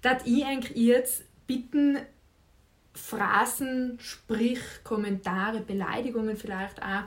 dass 0.01 0.25
ich 0.25 0.45
eigentlich 0.45 0.77
jetzt 0.77 1.23
bitten, 1.47 1.97
Phrasen, 2.93 3.97
sprich 3.99 4.59
Kommentare, 4.85 5.59
Beleidigungen 5.59 6.37
vielleicht 6.37 6.81
auch 6.81 7.03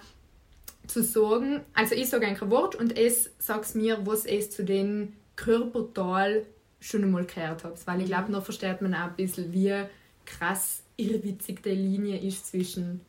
zu 0.88 1.02
sagen. 1.02 1.60
Also 1.74 1.94
ich 1.94 2.08
sage 2.08 2.26
ein 2.26 2.50
Wort 2.50 2.74
und 2.74 2.96
es 2.96 3.30
sagt 3.38 3.74
mir, 3.74 4.06
was 4.06 4.24
es 4.24 4.50
zu 4.50 4.64
den 4.64 5.16
Körperteil 5.36 6.46
schon 6.80 7.04
einmal 7.04 7.24
gehört 7.24 7.64
hat. 7.64 7.86
Weil 7.86 8.00
ich 8.00 8.06
glaube, 8.06 8.32
noch 8.32 8.44
versteht 8.44 8.80
man 8.80 8.94
auch 8.94 9.08
ein 9.08 9.16
bisschen, 9.16 9.52
wie 9.52 9.84
krass 10.24 10.82
irrwitzig 10.96 11.62
die 11.62 11.70
Linie 11.70 12.20
ist 12.20 12.46
zwischen 12.46 13.00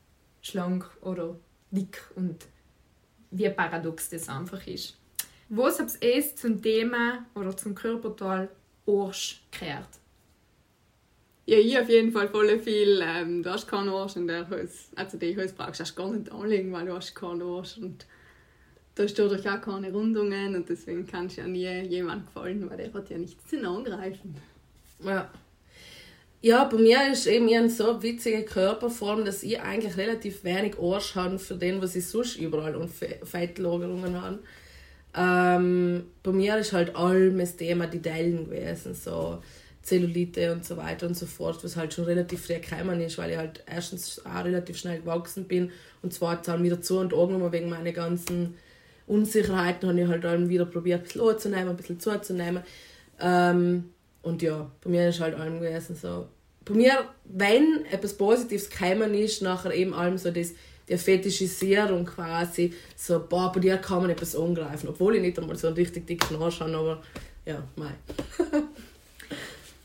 schlank 0.41 0.89
oder 1.01 1.35
dick 1.71 2.03
und 2.15 2.45
wie 3.31 3.49
paradox 3.49 4.09
das 4.09 4.29
einfach 4.29 4.65
ist. 4.67 4.97
Was 5.49 5.79
habt 5.79 6.03
ihr 6.03 6.35
zum 6.35 6.61
Thema 6.61 7.25
oder 7.35 7.55
zum 7.55 7.75
Körperteil 7.75 8.49
Arsch 8.87 9.41
gehört? 9.51 9.89
Ja, 11.49 11.57
ich 11.57 11.79
auf 11.79 11.89
jeden 11.89 12.11
Fall 12.11 12.27
voll 12.27 12.59
viel. 12.59 13.01
Ähm, 13.03 13.41
du 13.41 13.49
hast 13.49 13.67
keinen 13.67 13.89
Arsch 13.89 14.15
in 14.17 14.27
der 14.27 14.47
Hose. 14.47 14.69
Also 14.95 15.17
die 15.17 15.35
Hose 15.35 15.55
brauchst 15.57 15.79
du 15.79 15.95
gar 15.95 16.13
nicht 16.13 16.31
anlegen, 16.31 16.71
weil 16.71 16.85
du 16.85 16.93
hast 16.93 17.15
keinen 17.15 17.41
Arsch. 17.41 17.77
Und 17.77 18.05
da 18.93 19.01
hast 19.01 19.17
dadurch 19.17 19.49
auch 19.49 19.59
keine 19.59 19.91
Rundungen 19.91 20.55
und 20.55 20.69
deswegen 20.69 21.07
kannst 21.07 21.37
du 21.37 21.41
ja 21.41 21.47
nie 21.47 21.87
jemand 21.87 22.27
gefallen, 22.27 22.69
weil 22.69 22.77
der 22.77 22.93
hat 22.93 23.09
ja 23.09 23.17
nichts 23.17 23.47
zu 23.47 23.67
angreifen. 23.67 24.35
Ja. 25.03 25.31
Ja, 26.41 26.65
bei 26.65 26.77
mir 26.77 27.11
ist 27.11 27.25
eben 27.25 27.51
eine 27.51 27.71
so 27.71 27.99
witzige 28.03 28.43
Körperform, 28.43 29.25
dass 29.25 29.41
ich 29.41 29.59
eigentlich 29.59 29.97
relativ 29.97 30.43
wenig 30.43 30.77
Arsch 30.79 31.15
habe 31.15 31.39
für 31.39 31.55
den, 31.55 31.81
was 31.81 31.95
ich 31.95 32.05
sonst 32.05 32.35
überall 32.35 32.75
und 32.75 32.91
Fettlagerungen 32.91 34.21
habe. 34.21 34.39
Ähm, 35.15 36.11
bei 36.21 36.31
mir 36.31 36.59
ist 36.59 36.73
halt 36.73 36.95
allem 36.95 37.41
Thema 37.57 37.87
die 37.87 38.03
Dellen 38.03 38.45
gewesen. 38.45 38.93
So 38.93 39.39
Zellulite 39.81 40.51
und 40.51 40.65
so 40.65 40.77
weiter 40.77 41.07
und 41.07 41.15
so 41.15 41.25
fort, 41.25 41.63
was 41.63 41.75
halt 41.75 41.93
schon 41.93 42.05
relativ 42.05 42.45
früh 42.45 42.59
gekommen 42.59 43.01
ist, 43.01 43.17
weil 43.17 43.31
ich 43.31 43.37
halt 43.37 43.63
erstens 43.65 44.23
auch 44.25 44.43
relativ 44.43 44.77
schnell 44.77 44.99
gewachsen 44.99 45.45
bin 45.45 45.71
und 46.01 46.13
zweitens 46.13 46.47
dann 46.47 46.63
wieder 46.63 46.81
zu 46.81 46.99
und 46.99 47.13
angenommen 47.13 47.51
wegen 47.51 47.69
meiner 47.69 47.91
ganzen 47.91 48.55
Unsicherheiten 49.07 49.89
habe 49.89 50.01
ich 50.01 50.07
halt 50.07 50.23
dann 50.23 50.49
wieder 50.49 50.65
probiert, 50.65 51.01
ein 51.01 51.03
bisschen 51.03 51.21
anzunehmen, 51.21 51.69
ein 51.69 51.77
bisschen 51.77 51.99
zuzunehmen. 51.99 52.63
Ähm, 53.19 53.89
und 54.21 54.41
ja, 54.41 54.69
bei 54.83 54.89
mir 54.89 55.09
ist 55.09 55.19
halt 55.19 55.35
allem 55.35 55.59
gewesen 55.59 55.95
so. 55.95 56.27
Bei 56.65 56.73
mir, 56.75 57.05
wenn 57.25 57.85
etwas 57.91 58.13
Positives 58.13 58.69
gekommen 58.69 59.13
ist, 59.15 59.41
nachher 59.41 59.73
eben 59.73 59.93
allem 59.93 60.17
so 60.17 60.29
das, 60.29 60.53
die 60.87 60.97
Fetischisierung 60.97 62.05
quasi, 62.05 62.73
so, 62.95 63.19
boah, 63.27 63.51
bei 63.51 63.59
dir 63.59 63.77
kann 63.77 64.01
man 64.01 64.11
etwas 64.11 64.35
angreifen, 64.35 64.89
obwohl 64.89 65.15
ich 65.15 65.21
nicht 65.21 65.39
einmal 65.39 65.55
so 65.55 65.67
einen 65.67 65.75
richtig 65.75 66.05
dicken 66.05 66.35
Arsch 66.35 66.59
habe, 66.59 66.75
aber 66.75 67.01
ja, 67.45 67.63
mei. 67.75 67.91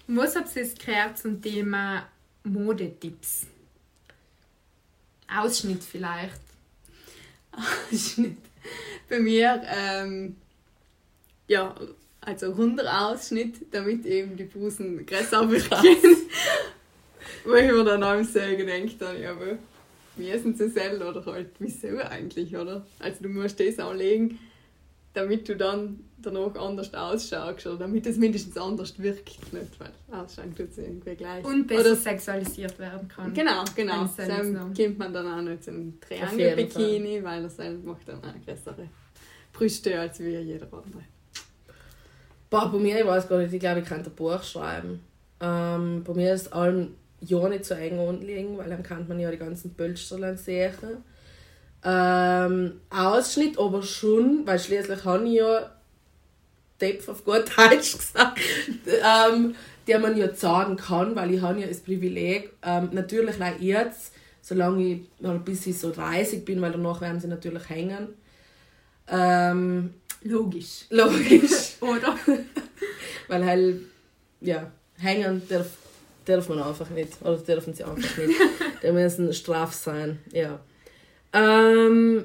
Was 0.06 0.36
habt 0.36 0.54
ihr 0.54 0.68
gehört 0.68 1.18
zum 1.18 1.40
Thema 1.40 2.06
Modetipps? 2.42 3.46
Ausschnitt 5.26 5.82
vielleicht. 5.82 6.40
Ausschnitt. 7.52 8.36
Bei 9.08 9.18
mir, 9.18 9.62
ähm, 9.66 10.36
ja, 11.48 11.74
also 12.20 12.52
runder 12.52 13.08
Ausschnitt, 13.08 13.54
damit 13.70 14.04
eben 14.04 14.36
die 14.36 14.44
Busen 14.44 15.06
größer 15.06 15.50
werden. 15.50 16.16
Wo 17.44 17.54
ich 17.54 17.70
mir 17.70 17.84
dann 17.84 18.02
auch 18.02 18.22
sehr 18.24 18.56
gedacht 18.56 19.00
habe, 19.00 19.18
ja, 19.18 19.32
aber 19.32 19.58
wie 20.16 20.38
sind 20.38 20.58
sie 20.58 20.68
selber 20.68 21.08
oder 21.08 21.24
halt, 21.26 21.50
wieso 21.58 21.98
eigentlich, 21.98 22.54
oder? 22.56 22.86
Also 22.98 23.22
du 23.22 23.28
musst 23.28 23.58
das 23.58 23.78
anlegen, 23.78 24.38
damit 25.14 25.48
du 25.48 25.56
dann 25.56 26.00
danach 26.18 26.54
anders 26.56 26.92
ausschaust 26.92 27.66
oder 27.66 27.78
damit 27.78 28.06
es 28.06 28.16
mindestens 28.16 28.56
anders 28.56 28.98
wirkt. 28.98 29.52
Nicht, 29.52 29.80
weil 29.80 29.90
ausschauen 30.18 30.54
tut 30.54 30.70
es 30.70 30.78
irgendwie 30.78 31.14
gleich. 31.14 31.44
Und 31.44 31.66
besser 31.66 31.80
oder, 31.80 31.96
sexualisiert 31.96 32.78
werden 32.78 33.08
kann. 33.08 33.32
Genau, 33.32 33.64
genau. 33.74 34.08
Dann 34.16 34.74
kommt 34.74 34.98
man 34.98 35.12
dann 35.12 35.26
auch 35.26 35.42
nicht 35.42 35.66
in 35.68 35.98
Triangel-Bikini, 36.00 37.22
weil 37.22 37.42
das 37.42 37.58
macht 37.84 38.08
dann 38.08 38.18
auch 38.18 38.46
größere 38.46 38.88
Brüste 39.52 39.98
als 39.98 40.18
wie 40.20 40.36
jeder 40.36 40.66
andere. 40.66 41.04
Boah, 42.50 42.70
bei 42.70 42.78
mir, 42.78 43.00
ich 43.00 43.06
weiß 43.06 43.28
gar 43.28 43.38
nicht, 43.38 43.52
ich 43.52 43.60
glaube, 43.60 43.80
ich 43.80 43.86
könnte 43.86 44.10
ein 44.10 44.16
Buch 44.16 44.42
schreiben. 44.42 45.00
Ähm, 45.40 46.02
bei 46.04 46.14
mir 46.14 46.34
ist 46.34 46.52
allem 46.52 46.94
ja 47.20 47.48
nicht 47.48 47.64
so 47.64 47.74
eng 47.74 47.98
anliegen, 47.98 48.58
weil 48.58 48.68
dann 48.68 48.82
kann 48.82 49.08
man 49.08 49.18
ja 49.18 49.30
die 49.30 49.38
ganzen 49.38 49.74
Pölsterlein 49.74 50.36
sehen. 50.36 50.72
Ähm, 51.84 52.80
Ausschnitt 52.90 53.58
aber 53.58 53.82
schon, 53.82 54.46
weil 54.46 54.58
schließlich 54.58 55.04
habe 55.04 55.28
ich 55.28 55.34
ja 55.34 55.70
Depth 56.80 57.08
auf 57.08 57.24
gut 57.24 57.44
Deutsch 57.56 57.96
gesagt, 57.96 58.40
ähm, 58.86 59.54
die 59.86 59.98
man 59.98 60.16
ja 60.16 60.34
sagen 60.34 60.76
kann, 60.76 61.14
weil 61.14 61.34
ich 61.34 61.42
habe 61.42 61.60
ja 61.60 61.66
das 61.66 61.80
Privileg, 61.80 62.52
ähm, 62.62 62.88
natürlich 62.92 63.40
auch 63.40 63.60
jetzt, 63.60 64.12
solange 64.40 64.82
ich 64.82 65.00
noch 65.20 65.38
bis 65.40 65.66
ich 65.66 65.78
so 65.78 65.90
30 65.90 66.44
bin, 66.44 66.60
weil 66.62 66.72
danach 66.72 67.00
werden 67.00 67.20
sie 67.20 67.28
natürlich 67.28 67.68
hängen. 67.68 68.08
Ähm, 69.08 69.94
logisch. 70.22 70.86
Logisch. 70.90 71.76
Oder? 71.80 72.16
weil 73.28 73.44
halt, 73.44 73.76
ja, 74.40 74.70
hängen 74.98 75.42
darf, 75.48 75.66
darf 76.24 76.48
man 76.48 76.62
einfach 76.62 76.88
nicht. 76.90 77.20
Oder 77.22 77.36
dürfen 77.36 77.74
sie 77.74 77.84
einfach 77.84 78.16
nicht. 78.16 78.40
die 78.82 78.92
müssen 78.92 79.32
straff 79.32 79.74
sein, 79.74 80.18
ja. 80.32 80.60
Ähm, 81.34 82.24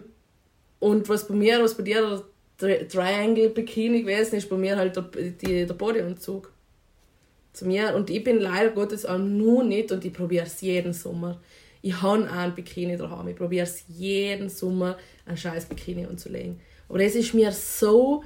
und 0.80 1.10
was 1.10 1.28
bei 1.28 1.34
mir, 1.34 1.62
was 1.62 1.75
bei 1.75 1.84
dir 1.84 2.24
der 2.62 2.88
Triangle 2.88 3.50
Bikini 3.50 4.04
gewesen 4.04 4.36
ist, 4.36 4.50
bei 4.50 4.56
mir 4.56 4.78
halt 4.78 4.96
der, 4.96 5.04
die, 5.04 5.66
der 5.66 5.74
Bodyanzug. 5.74 6.51
zu 7.54 7.66
mir. 7.66 7.96
Und 7.96 8.10
ich 8.10 8.24
bin 8.24 8.39
leider 8.39 8.70
Gottes 8.70 9.06
auch 9.06 9.18
nur 9.18 9.63
nicht 9.63 9.92
und 9.92 10.06
ich 10.06 10.13
probiere 10.13 10.46
es 10.46 10.62
jeden 10.62 10.94
Sommer. 10.94 11.42
Ich 11.82 12.01
habe 12.01 12.30
auch 12.30 12.34
ein 12.34 12.56
Bikini 12.56 12.98
daheim. 12.98 13.28
Ich 13.30 13.36
probiere 13.36 13.63
es 13.63 13.84
jeden 13.88 14.50
Sommer, 14.50 14.98
ein 15.25 15.38
scheiß 15.38 15.66
Bikini 15.66 16.06
anzulegen. 16.06 16.60
Aber 16.88 17.00
es 17.00 17.16
ist 17.16 17.34
mir 17.34 17.51
so 17.51 18.24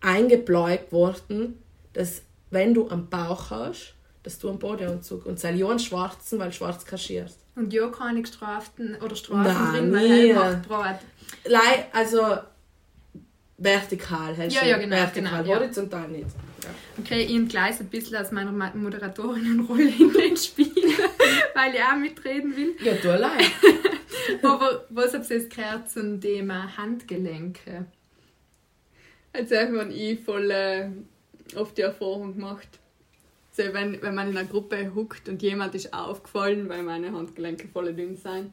eingebläut 0.00 0.92
worden, 0.92 1.58
dass 1.92 2.22
wenn 2.50 2.74
du 2.74 2.88
am 2.88 3.08
Bauch 3.08 3.50
hast, 3.50 3.94
dass 4.22 4.38
du 4.38 4.48
einen 4.48 4.58
Bodeanzug 4.58 5.26
und 5.26 5.38
sei 5.38 5.50
einen 5.50 5.78
schwarzen, 5.78 6.38
weil 6.38 6.52
schwarz 6.52 6.84
kaschierst. 6.84 7.38
Und 7.58 7.72
ja 7.72 7.88
keine 7.88 8.22
gestraften 8.22 8.96
oder 9.02 9.16
Strafen 9.16 9.72
drin, 9.72 9.92
weil 9.92 10.26
er 10.30 10.34
macht 10.36 10.68
Brot. 10.68 10.98
Lei- 11.44 11.86
Also 11.92 12.38
vertikal 13.56 14.34
Ja, 14.54 14.62
du. 14.62 14.68
ja, 14.70 14.78
genau, 14.78 14.96
Vertikal, 14.96 15.42
genau, 15.42 15.54
ja. 15.54 15.60
horizontal 15.60 16.08
nicht. 16.08 16.26
Ja. 16.62 16.70
Okay, 16.98 17.22
ich 17.24 17.34
entgleise 17.34 17.82
ein 17.84 17.88
bisschen 17.88 18.16
aus 18.16 18.30
meiner 18.30 18.52
Moderatorinnenrolle 18.74 19.88
in 19.88 20.12
den 20.12 20.36
Spielen, 20.36 20.72
weil 21.54 21.74
ich 21.74 21.80
auch 21.82 21.96
mitreden 21.96 22.56
will. 22.56 22.76
Ja, 22.82 22.94
du 22.94 23.10
allein. 23.12 23.44
Aber 24.42 24.84
was 24.90 25.14
habt 25.14 25.28
ihr 25.30 25.38
jetzt 25.38 25.54
gehört 25.54 25.90
zum 25.90 26.20
Thema 26.20 26.76
Handgelenke? 26.76 27.86
Also 29.32 29.54
wenn 29.54 29.90
ich 29.90 30.20
voll 30.20 30.50
äh, 30.50 30.88
oft 31.56 31.76
die 31.76 31.82
Erfahrung 31.82 32.34
gemacht. 32.34 32.68
So, 33.58 33.64
wenn, 33.72 34.00
wenn 34.02 34.14
man 34.14 34.30
in 34.30 34.36
einer 34.36 34.48
Gruppe 34.48 34.94
huckt 34.94 35.28
und 35.28 35.42
jemand 35.42 35.74
ist 35.74 35.92
aufgefallen, 35.92 36.68
weil 36.68 36.84
meine 36.84 37.10
Handgelenke 37.10 37.66
voll 37.66 37.92
dünn 37.92 38.14
sind, 38.14 38.52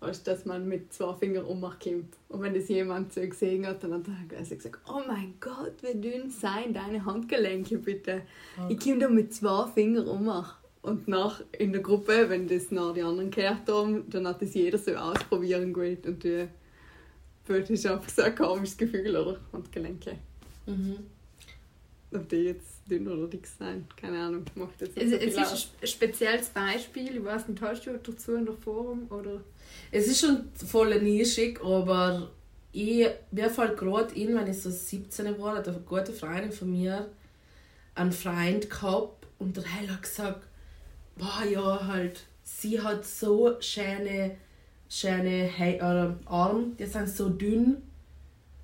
du, 0.00 0.06
dass 0.24 0.46
man 0.46 0.66
mit 0.66 0.94
zwei 0.94 1.12
Fingern 1.12 1.44
umkommt. 1.44 2.16
Und 2.30 2.40
wenn 2.40 2.54
das 2.54 2.66
jemand 2.70 3.12
so 3.12 3.20
gesehen 3.20 3.66
hat, 3.66 3.84
dann 3.84 3.92
hat 3.92 4.06
er 4.30 4.56
gesagt, 4.56 4.78
oh 4.88 5.02
mein 5.06 5.34
Gott, 5.40 5.74
wie 5.82 6.00
dünn 6.00 6.30
seien 6.30 6.72
deine 6.72 7.04
Handgelenke 7.04 7.76
bitte. 7.76 8.22
Ich 8.70 8.80
komme 8.80 9.00
da 9.00 9.10
mit 9.10 9.34
zwei 9.34 9.66
Fingern 9.66 10.08
um. 10.08 10.32
Und 10.80 11.06
nach 11.06 11.42
in 11.52 11.72
der 11.72 11.82
Gruppe, 11.82 12.30
wenn 12.30 12.48
das 12.48 12.70
nach 12.70 12.94
die 12.94 13.02
anderen 13.02 13.30
gehört 13.30 13.68
haben, 13.68 14.08
dann 14.08 14.26
hat 14.26 14.40
das 14.40 14.54
jeder 14.54 14.78
so 14.78 14.94
ausprobieren 14.94 15.74
gewählt. 15.74 16.06
Und 16.06 16.24
die, 16.24 16.48
das 17.46 17.68
ist 17.68 17.86
einfach 17.86 18.08
so 18.08 18.22
ein 18.22 18.34
komisches 18.34 18.78
Gefühl, 18.78 19.14
oder? 19.14 19.38
Handgelenke. 19.52 20.16
Mhm. 20.64 20.96
Ob 22.16 22.28
die 22.28 22.36
jetzt 22.36 22.80
dünn 22.90 23.06
oder 23.08 23.26
dick 23.26 23.46
sein, 23.46 23.86
keine 23.96 24.18
Ahnung, 24.22 24.44
macht 24.54 24.80
jetzt 24.80 24.96
Es, 24.96 25.04
nicht 25.10 25.14
es 25.14 25.20
so 25.20 25.30
viel 25.30 25.42
ist 25.42 25.52
aus. 25.52 25.70
ein 25.82 25.86
spezielles 25.86 26.48
Beispiel, 26.48 27.16
ich 27.16 27.24
weiß 27.24 27.48
nicht, 27.48 27.60
hast 27.62 27.86
du 27.86 27.98
dazu 27.98 28.34
in 28.34 28.46
der 28.46 28.54
Forum? 28.54 29.06
Oder? 29.10 29.40
Es 29.90 30.06
ist 30.06 30.20
schon 30.20 30.48
voll 30.54 31.00
nischig, 31.00 31.60
aber 31.62 32.30
ich, 32.72 33.06
mir 33.30 33.50
fällt 33.50 33.76
gerade 33.76 34.14
ein, 34.14 34.34
wenn 34.34 34.46
ich 34.48 34.60
so 34.62 34.70
17 34.70 35.38
war, 35.38 35.56
hat 35.56 35.68
eine 35.68 35.78
gute 35.80 36.12
Freundin 36.12 36.52
von 36.52 36.70
mir 36.70 37.08
einen 37.94 38.12
Freund 38.12 38.68
gehabt 38.68 39.26
und 39.38 39.56
der 39.56 39.64
Hell 39.64 39.88
hat 39.90 40.02
gesagt, 40.02 40.46
boah, 41.16 41.44
ja, 41.50 41.86
halt, 41.86 42.24
sie 42.42 42.80
hat 42.80 43.04
so 43.06 43.56
schöne, 43.60 44.36
schöne 44.88 45.44
He 45.44 45.76
äh, 45.76 45.80
Arme, 46.26 46.72
die 46.78 46.84
sind 46.86 47.08
so 47.08 47.28
dünn. 47.30 47.78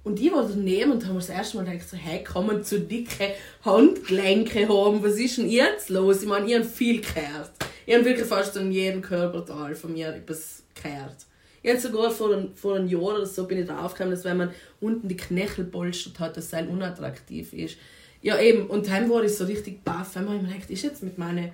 Und 0.04 0.20
ich 0.20 0.32
war 0.32 0.48
daneben 0.48 0.92
und 0.92 1.02
habe 1.04 1.14
mir 1.14 1.20
das 1.20 1.28
erste 1.28 1.56
Mal 1.56 1.64
gedacht, 1.64 1.88
so, 1.88 1.96
hey, 1.96 2.24
kann 2.24 2.46
man 2.46 2.64
so 2.64 2.78
dicke 2.78 3.34
Handgelenke 3.64 4.68
haben? 4.68 5.02
Was 5.02 5.16
ist 5.16 5.38
denn 5.38 5.48
jetzt 5.48 5.90
los? 5.90 6.22
Ich 6.22 6.28
meine, 6.28 6.46
ich 6.46 6.54
habe 6.54 6.64
viel 6.64 7.00
gehört. 7.00 7.52
Ich 7.86 7.94
habe 7.94 8.04
wirklich 8.04 8.26
fast 8.26 8.56
an 8.58 8.72
jedem 8.72 9.00
Körperteil 9.00 9.74
von 9.76 9.92
mir 9.92 10.08
etwas 10.08 10.64
gehört. 10.74 11.16
Ich 11.62 11.70
habe 11.70 11.80
sogar 11.80 12.10
vor 12.10 12.34
einem, 12.34 12.54
vor 12.56 12.74
einem 12.74 12.88
Jahr 12.88 13.02
oder 13.02 13.26
so 13.26 13.46
bin 13.46 13.58
ich 13.58 13.68
draufgekommen, 13.68 14.12
dass 14.12 14.24
wenn 14.24 14.38
man 14.38 14.50
unten 14.80 15.06
die 15.06 15.16
Knöchel 15.16 15.64
polstert 15.64 16.18
hat, 16.18 16.36
das 16.36 16.50
sehr 16.50 16.68
unattraktiv 16.68 17.52
ist. 17.52 17.76
Ja 18.20 18.40
eben, 18.40 18.66
und 18.66 18.88
dann 18.88 19.08
war 19.08 19.22
ich 19.22 19.36
so 19.36 19.44
richtig 19.44 19.84
baff. 19.84 20.16
Ich 20.16 20.22
mir 20.22 20.38
gedacht, 20.38 20.70
ist 20.70 20.82
jetzt 20.82 21.02
mit 21.02 21.18
meinen 21.18 21.52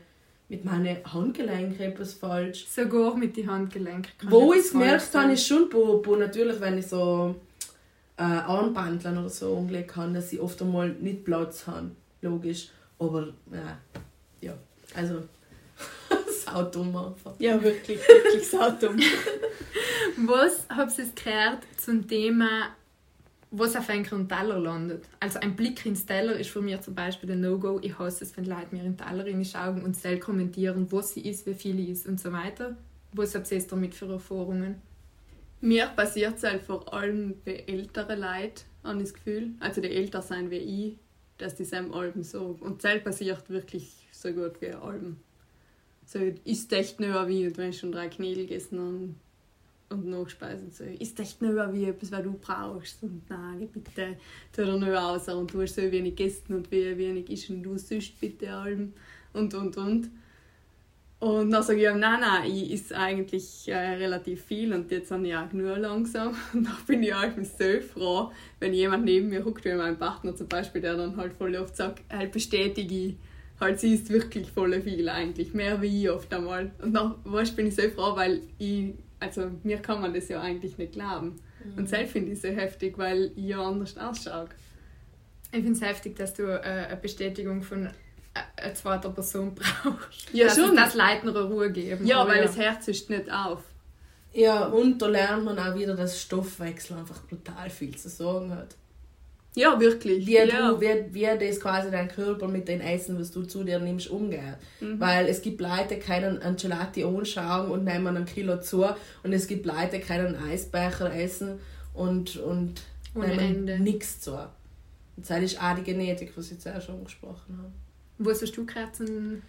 mit 0.50 0.64
meine 0.64 1.02
Handgelenken 1.04 1.78
etwas 1.78 2.14
falsch? 2.14 2.66
Sogar 2.70 3.14
mit 3.14 3.36
den 3.36 3.50
Handgelenken. 3.50 4.30
Wo 4.30 4.54
ich 4.54 4.60
es 4.60 4.70
gemerkt 4.70 5.14
habe, 5.14 5.34
ist 5.34 5.46
schon, 5.46 5.68
wo 5.70 6.16
natürlich, 6.16 6.58
wenn 6.58 6.78
ich 6.78 6.86
so 6.86 7.34
äh, 8.18 8.22
Armbandlern 8.22 9.18
oder 9.18 9.30
so 9.30 9.52
umlegen 9.52 9.86
kann, 9.86 10.12
dass 10.12 10.30
sie 10.30 10.40
oft 10.40 10.60
einmal 10.60 10.90
nicht 10.90 11.24
Platz 11.24 11.66
haben. 11.66 11.96
Logisch. 12.20 12.68
Aber 12.98 13.28
ja, 13.52 13.78
ja. 14.40 14.54
also 14.94 15.22
saudumm 16.44 16.96
einfach. 16.96 17.34
Ja, 17.38 17.62
wirklich, 17.62 18.00
wirklich 18.06 18.48
saudumm. 18.48 18.98
Was 20.16 20.66
habt 20.68 20.98
ihr 20.98 21.06
gehört 21.14 21.60
zum 21.76 22.08
Thema, 22.08 22.70
was 23.52 23.76
auf 23.76 23.88
einen 23.88 24.28
Teller 24.28 24.58
landet? 24.58 25.04
Also 25.20 25.38
ein 25.38 25.54
Blick 25.54 25.86
ins 25.86 26.04
Teller 26.04 26.34
ist 26.34 26.50
für 26.50 26.60
mich 26.60 26.80
zum 26.80 26.94
Beispiel 26.94 27.30
ein 27.30 27.40
No-Go. 27.40 27.78
Ich 27.82 27.96
hasse 27.98 28.24
es, 28.24 28.36
wenn 28.36 28.44
Leute 28.44 28.66
mir 28.72 28.82
in 28.82 28.96
den 28.96 28.98
Teller 28.98 29.24
reinschauen 29.24 29.82
und 29.82 29.96
selbst 29.96 30.24
kommentieren, 30.24 30.88
was 30.90 31.14
sie 31.14 31.20
ist, 31.20 31.46
wie 31.46 31.54
viel 31.54 31.76
sie 31.76 31.92
ist 31.92 32.06
und 32.06 32.20
so 32.20 32.32
weiter. 32.32 32.76
Was 33.12 33.34
habt 33.34 33.50
ihr 33.52 33.58
jetzt 33.58 33.70
damit 33.70 33.94
für 33.94 34.10
Erfahrungen? 34.10 34.82
Mir 35.60 35.86
passiert 35.86 36.36
es 36.36 36.44
halt 36.44 36.62
vor 36.62 36.92
allem 36.92 37.34
bei 37.44 37.64
älteren 37.66 38.20
Leuten, 38.20 38.62
habe 38.84 38.98
ich 38.98 39.04
das 39.04 39.14
Gefühl. 39.14 39.50
Also 39.60 39.80
die 39.80 39.90
älter 39.90 40.22
sein 40.22 40.50
wie 40.50 40.56
ich, 40.56 40.96
dass 41.36 41.56
die 41.56 41.64
seinem 41.64 41.92
Alben 41.92 42.22
so. 42.22 42.56
Und 42.60 42.84
das 42.84 43.02
passiert 43.02 43.48
wirklich 43.50 44.08
so 44.12 44.32
gut 44.32 44.60
wie 44.60 44.72
Alben. 44.72 45.20
So, 46.06 46.20
ist 46.44 46.72
echt 46.72 47.00
nicht 47.00 47.12
wie, 47.26 47.56
wenn 47.56 47.70
ich 47.70 47.78
schon 47.78 47.92
drei 47.92 48.08
Knädel 48.08 48.46
gegessen 48.46 48.78
habe 48.80 49.14
und 49.90 50.06
nachspeisen, 50.06 50.70
so, 50.70 50.84
ist 50.84 51.18
echt 51.20 51.42
nicht 51.42 51.54
wie 51.54 51.84
etwas, 51.84 52.12
was 52.12 52.22
du 52.22 52.32
brauchst. 52.32 53.02
Und 53.02 53.28
nein, 53.28 53.68
bitte, 53.72 54.16
tu 54.52 54.64
dir 54.64 54.78
nicht 54.78 54.96
aus 54.96 55.28
und 55.28 55.52
du 55.52 55.62
hast 55.62 55.74
so 55.74 55.82
wenig 55.82 56.16
gegessen 56.16 56.54
und 56.54 56.70
wie 56.70 56.96
wenig 56.96 57.28
ist 57.30 57.50
und 57.50 57.62
du 57.62 57.76
sonst 57.76 58.18
bitte 58.20 58.50
Alben 58.50 58.94
und 59.32 59.52
und 59.54 59.76
und. 59.76 60.10
Und 61.20 61.50
dann 61.50 61.64
sage 61.64 61.80
ich 61.80 61.86
ihm, 61.86 61.98
nein, 61.98 62.20
nein, 62.20 62.48
ich 62.48 62.72
esse 62.72 62.96
eigentlich 62.96 63.66
äh, 63.66 63.74
relativ 63.74 64.44
viel 64.44 64.72
und 64.72 64.88
jetzt 64.92 65.10
habe 65.10 65.26
ich 65.26 65.34
auch 65.34 65.48
genug 65.50 65.78
langsam. 65.78 66.28
Und 66.54 66.64
dann 66.64 66.76
bin 66.86 67.02
ich 67.02 67.12
halt 67.12 67.34
so 67.44 67.80
froh, 67.80 68.30
wenn 68.60 68.72
jemand 68.72 69.04
neben 69.04 69.28
mir 69.28 69.40
guckt, 69.40 69.64
wie 69.64 69.74
mein 69.74 69.98
Partner 69.98 70.36
zum 70.36 70.46
Beispiel, 70.46 70.80
der 70.80 70.96
dann 70.96 71.16
halt 71.16 71.32
voll 71.32 71.56
oft 71.56 71.76
sagt, 71.76 72.02
halt 72.08 72.30
bestätige 72.30 72.94
ich, 72.94 73.16
halt 73.58 73.80
sie 73.80 73.94
isst 73.94 74.10
wirklich 74.10 74.52
voll 74.52 74.80
viel 74.80 75.08
eigentlich, 75.08 75.54
mehr 75.54 75.82
wie 75.82 76.04
ich 76.04 76.10
oft 76.10 76.32
einmal. 76.32 76.70
Und 76.80 76.94
dann 76.94 77.16
weißt, 77.24 77.56
bin 77.56 77.66
ich 77.66 77.74
so 77.74 77.82
froh, 77.90 78.14
weil 78.14 78.42
ich, 78.58 78.94
also 79.18 79.50
mir 79.64 79.78
kann 79.78 80.00
man 80.00 80.14
das 80.14 80.28
ja 80.28 80.40
eigentlich 80.40 80.78
nicht 80.78 80.92
glauben. 80.92 81.40
Und 81.76 81.88
selbst 81.88 82.12
finde 82.12 82.30
ich 82.30 82.38
es 82.38 82.42
so 82.42 82.48
heftig, 82.48 82.96
weil 82.96 83.32
ich 83.34 83.46
ja 83.46 83.60
anders 83.60 83.96
ausschaue. 83.98 84.48
Ich 85.50 85.62
finde 85.62 85.72
es 85.72 85.82
heftig, 85.82 86.16
dass 86.16 86.34
du 86.34 86.44
äh, 86.44 86.60
eine 86.62 86.96
Bestätigung 86.96 87.62
von 87.62 87.88
äh, 88.56 88.62
einer 88.62 88.74
zweiten 88.74 89.14
Person 89.14 89.54
brauchst. 89.84 90.32
Ja, 90.32 90.46
dass 90.46 90.56
schon. 90.56 90.76
Dass 90.76 90.94
Leute 90.94 91.22
eine 91.22 91.42
Ruhe 91.42 91.70
geben. 91.70 92.06
Ja, 92.06 92.26
weil 92.26 92.42
das 92.42 92.56
Herz 92.56 92.88
ist 92.88 93.08
nicht 93.10 93.30
auf. 93.30 93.62
Ja, 94.32 94.66
und 94.66 95.00
da 95.00 95.06
lernt 95.06 95.44
man 95.44 95.58
auch 95.58 95.74
wieder, 95.74 95.94
dass 95.94 96.20
Stoffwechsel 96.20 96.98
einfach 96.98 97.22
brutal 97.22 97.70
viel 97.70 97.96
zu 97.96 98.08
sagen 98.08 98.54
hat. 98.54 98.76
Ja, 99.54 99.80
wirklich. 99.80 100.26
Wie, 100.26 100.36
ja. 100.36 100.70
du, 100.70 100.80
wie, 100.80 101.12
wie 101.12 101.46
das 101.46 101.58
quasi 101.58 101.90
dein 101.90 102.08
Körper 102.08 102.46
mit 102.46 102.68
den 102.68 102.80
Essen, 102.80 103.18
was 103.18 103.32
du 103.32 103.42
zu 103.42 103.64
dir 103.64 103.80
nimmst, 103.80 104.08
umgeht. 104.08 104.58
Mhm. 104.80 105.00
Weil 105.00 105.26
es 105.26 105.42
gibt 105.42 105.60
Leute, 105.60 105.96
die 105.96 106.00
können 106.00 106.40
einen 106.40 106.56
Gelati 106.56 107.02
anschauen 107.02 107.70
und 107.70 107.84
nehmen 107.84 108.16
ein 108.16 108.26
Kilo 108.26 108.60
zu. 108.60 108.84
Und 109.22 109.32
es 109.32 109.48
gibt 109.48 109.66
Leute, 109.66 109.98
die 109.98 110.00
können 110.00 110.36
einen 110.36 110.50
Eisbecher 110.50 111.12
essen 111.12 111.58
und, 111.94 112.36
und 112.36 112.82
Ohne 113.14 113.34
nehmen 113.34 113.82
nichts 113.82 114.20
zu. 114.20 114.34
Und 114.34 115.28
das 115.28 115.42
ist 115.42 115.60
auch 115.60 115.74
die 115.74 115.82
Genetik, 115.82 116.32
was 116.36 116.52
ich 116.52 116.60
zuerst 116.60 116.86
schon 116.86 116.96
angesprochen 116.96 117.58
habe. 117.58 117.72
Was 118.18 118.42
hast 118.42 118.56
du 118.56 118.66
gehört, 118.66 118.96
zum- 118.96 119.42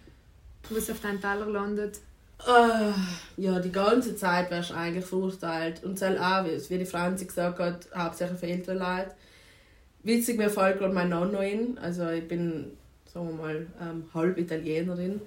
was 0.68 0.90
auf 0.90 1.00
deinem 1.00 1.20
Teller 1.20 1.46
landet? 1.46 1.98
Ah, 2.38 2.94
ja, 3.36 3.58
die 3.58 3.72
ganze 3.72 4.16
Zeit 4.16 4.50
wärst 4.50 4.70
du 4.70 4.74
eigentlich 4.74 5.04
verurteilt. 5.04 5.82
Und 5.84 6.00
das 6.00 6.18
auch, 6.18 6.44
wie 6.44 6.78
die 6.78 6.86
Franzi 6.86 7.26
gesagt 7.26 7.58
hat, 7.58 7.86
hauptsächlich 7.94 8.38
für 8.38 8.46
ältere 8.46 8.78
Leute. 8.78 9.10
Witzig, 10.02 10.38
mir 10.38 10.48
fällt 10.48 10.78
gerade 10.78 10.94
mein 10.94 11.10
Nonno 11.10 11.38
ein. 11.38 11.76
Also 11.78 12.08
ich 12.08 12.26
bin, 12.26 12.72
sagen 13.12 13.28
wir 13.28 13.34
mal, 13.34 13.66
ähm, 13.80 14.04
halb 14.14 14.38
Italienerin. 14.38 15.20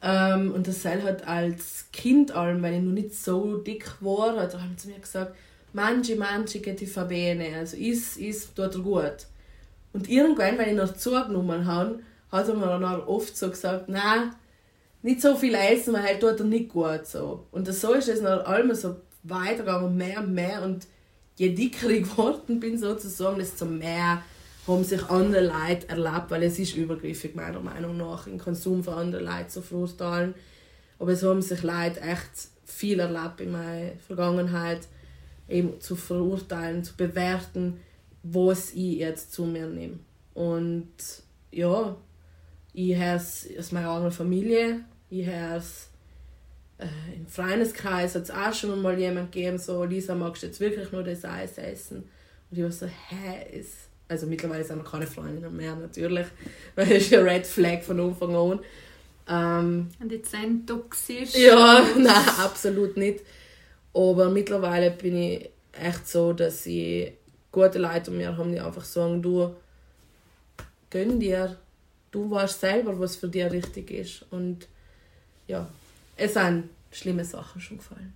Ähm, 0.00 0.52
und 0.54 0.66
das 0.66 0.82
Seil 0.82 1.02
hat 1.02 1.26
als 1.26 1.86
Kind 1.92 2.30
allem, 2.30 2.62
wenn 2.62 2.74
ich 2.74 2.82
noch 2.82 2.92
nicht 2.92 3.14
so 3.14 3.58
dick 3.58 3.90
war, 4.00 4.36
hat 4.36 4.54
er 4.54 4.60
zu 4.76 4.88
mir 4.88 5.00
gesagt, 5.00 5.34
mangi, 5.74 6.14
mangi, 6.14 6.60
che 6.62 6.74
ti 6.74 6.86
fa 6.86 7.04
bene. 7.04 7.56
Also 7.58 7.76
iss, 7.76 8.16
iss, 8.16 8.54
tut 8.54 8.74
dir 8.74 8.80
gut. 8.80 9.26
Und 9.92 10.08
irgendwann, 10.08 10.56
wenn 10.56 10.70
ich 10.70 10.76
noch 10.76 10.94
zugenommen 10.96 11.66
habe, 11.66 11.98
hat 12.30 12.48
mir 12.48 12.66
dann 12.66 12.84
auch 12.84 13.06
oft 13.06 13.36
so 13.36 13.50
gesagt, 13.50 13.88
nein, 13.88 14.32
nicht 15.02 15.20
so 15.22 15.36
viel 15.36 15.54
essen, 15.54 15.94
weil 15.94 16.02
halt 16.02 16.20
tut 16.20 16.40
er 16.40 16.44
nicht 16.44 16.70
gut 16.70 17.06
so. 17.06 17.46
Und 17.50 17.72
so 17.72 17.94
ist 17.94 18.08
es 18.08 18.20
noch 18.20 18.44
allem 18.44 18.74
so 18.74 18.96
weitergegangen, 19.22 19.96
mehr 19.96 20.20
und 20.20 20.34
mehr 20.34 20.62
und 20.62 20.86
je 21.36 21.54
dicker 21.54 21.88
ich 21.90 22.02
geworden 22.10 22.60
bin 22.60 22.78
sozusagen, 22.78 23.38
desto 23.38 23.64
mehr 23.64 24.22
haben 24.66 24.84
sich 24.84 25.02
andere 25.08 25.46
Leute 25.46 25.88
erlaubt, 25.88 26.30
weil 26.30 26.42
es 26.42 26.58
ist 26.58 26.76
übergriffig 26.76 27.34
meiner 27.34 27.60
Meinung 27.60 27.96
nach, 27.96 28.24
den 28.24 28.38
Konsum 28.38 28.84
von 28.84 28.94
anderen 28.94 29.24
Leuten 29.24 29.48
zu 29.48 29.62
verurteilen. 29.62 30.34
Aber 30.98 31.12
es 31.12 31.22
haben 31.22 31.40
sich 31.40 31.62
Leute 31.62 32.00
echt 32.00 32.30
viel 32.64 33.00
erlaubt 33.00 33.40
in 33.40 33.52
meiner 33.52 33.92
Vergangenheit, 34.06 34.80
eben 35.48 35.80
zu 35.80 35.96
verurteilen, 35.96 36.84
zu 36.84 36.94
bewerten, 36.96 37.80
was 38.22 38.72
ich 38.72 38.98
jetzt 38.98 39.32
zu 39.32 39.44
mir 39.44 39.66
nehme. 39.66 40.00
Und 40.34 40.92
ja, 41.50 41.96
ich 42.78 42.96
habe 42.96 43.16
es 43.16 43.48
aus 43.58 43.72
meiner 43.72 43.90
eigenen 43.90 44.12
Familie, 44.12 44.84
ich 45.10 45.26
habe 45.26 45.56
es 45.56 45.88
äh, 46.78 47.16
im 47.16 47.26
Freundeskreis 47.26 48.14
hat 48.14 48.22
es 48.22 48.30
auch 48.30 48.54
schon 48.54 48.80
mal 48.80 48.96
jemand 48.96 49.32
gegeben, 49.32 49.58
so, 49.58 49.82
Lisa, 49.82 50.14
magst 50.14 50.44
du 50.44 50.46
jetzt 50.46 50.60
wirklich 50.60 50.92
nur 50.92 51.02
das 51.02 51.24
Eis 51.24 51.58
essen? 51.58 52.08
Und 52.50 52.58
ich 52.58 52.62
war 52.62 52.70
so, 52.70 52.86
hä, 52.86 53.58
ist... 53.58 53.88
Also 54.10 54.26
mittlerweile 54.26 54.64
sind 54.64 54.78
wir 54.78 54.90
keine 54.90 55.06
Freundinnen 55.06 55.54
mehr, 55.54 55.74
natürlich, 55.74 56.26
weil 56.76 56.86
das 56.86 56.98
ist 56.98 57.14
ein 57.14 57.28
Red 57.28 57.46
Flag 57.46 57.82
von 57.82 58.00
Anfang 58.00 58.34
an. 58.36 58.60
Ähm, 59.28 59.88
Und 60.00 60.12
jetzt 60.12 60.30
sind 60.30 60.66
toxisch. 60.66 61.34
ja, 61.34 61.84
nein, 61.98 62.28
absolut 62.38 62.96
nicht. 62.96 63.24
Aber 63.92 64.30
mittlerweile 64.30 64.92
bin 64.92 65.16
ich 65.16 65.50
echt 65.72 66.08
so, 66.08 66.32
dass 66.32 66.64
ich 66.64 67.12
gute 67.50 67.78
Leute 67.78 68.10
um 68.10 68.16
mir 68.16 68.36
haben, 68.36 68.52
die 68.52 68.60
einfach 68.60 68.84
sagen, 68.84 69.20
du, 69.20 69.54
gönn 70.90 71.20
dir, 71.20 71.58
du 72.10 72.30
weißt 72.30 72.60
selber, 72.60 72.98
was 72.98 73.16
für 73.16 73.28
dich 73.28 73.50
richtig 73.50 73.90
ist. 73.90 74.24
Und 74.30 74.68
ja, 75.46 75.68
es 76.16 76.34
sind 76.34 76.70
schlimme 76.90 77.24
Sachen 77.24 77.60
schon 77.60 77.78
gefallen. 77.78 78.12